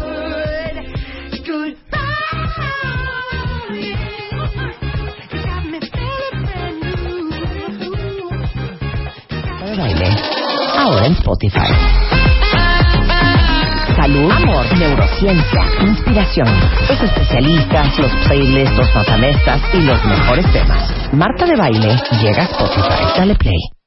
baile. 9.81 10.40
Ahora 10.81 11.09
en 11.09 11.13
Spotify. 11.13 11.59
Salud, 13.95 14.33
amor, 14.33 14.79
neurociencia, 14.79 15.61
inspiración. 15.83 16.49
Los 16.89 17.03
especialistas, 17.03 17.99
los 17.99 18.11
playlists, 18.27 18.79
los 18.79 18.95
matamestas 18.95 19.61
y 19.75 19.83
los 19.83 20.03
mejores 20.07 20.51
temas. 20.55 20.91
Marta 21.13 21.45
de 21.45 21.57
baile 21.57 22.01
llega 22.23 22.45
a 22.45 22.47
Spotify. 22.47 23.19
Dale 23.19 23.35
play. 23.35 23.80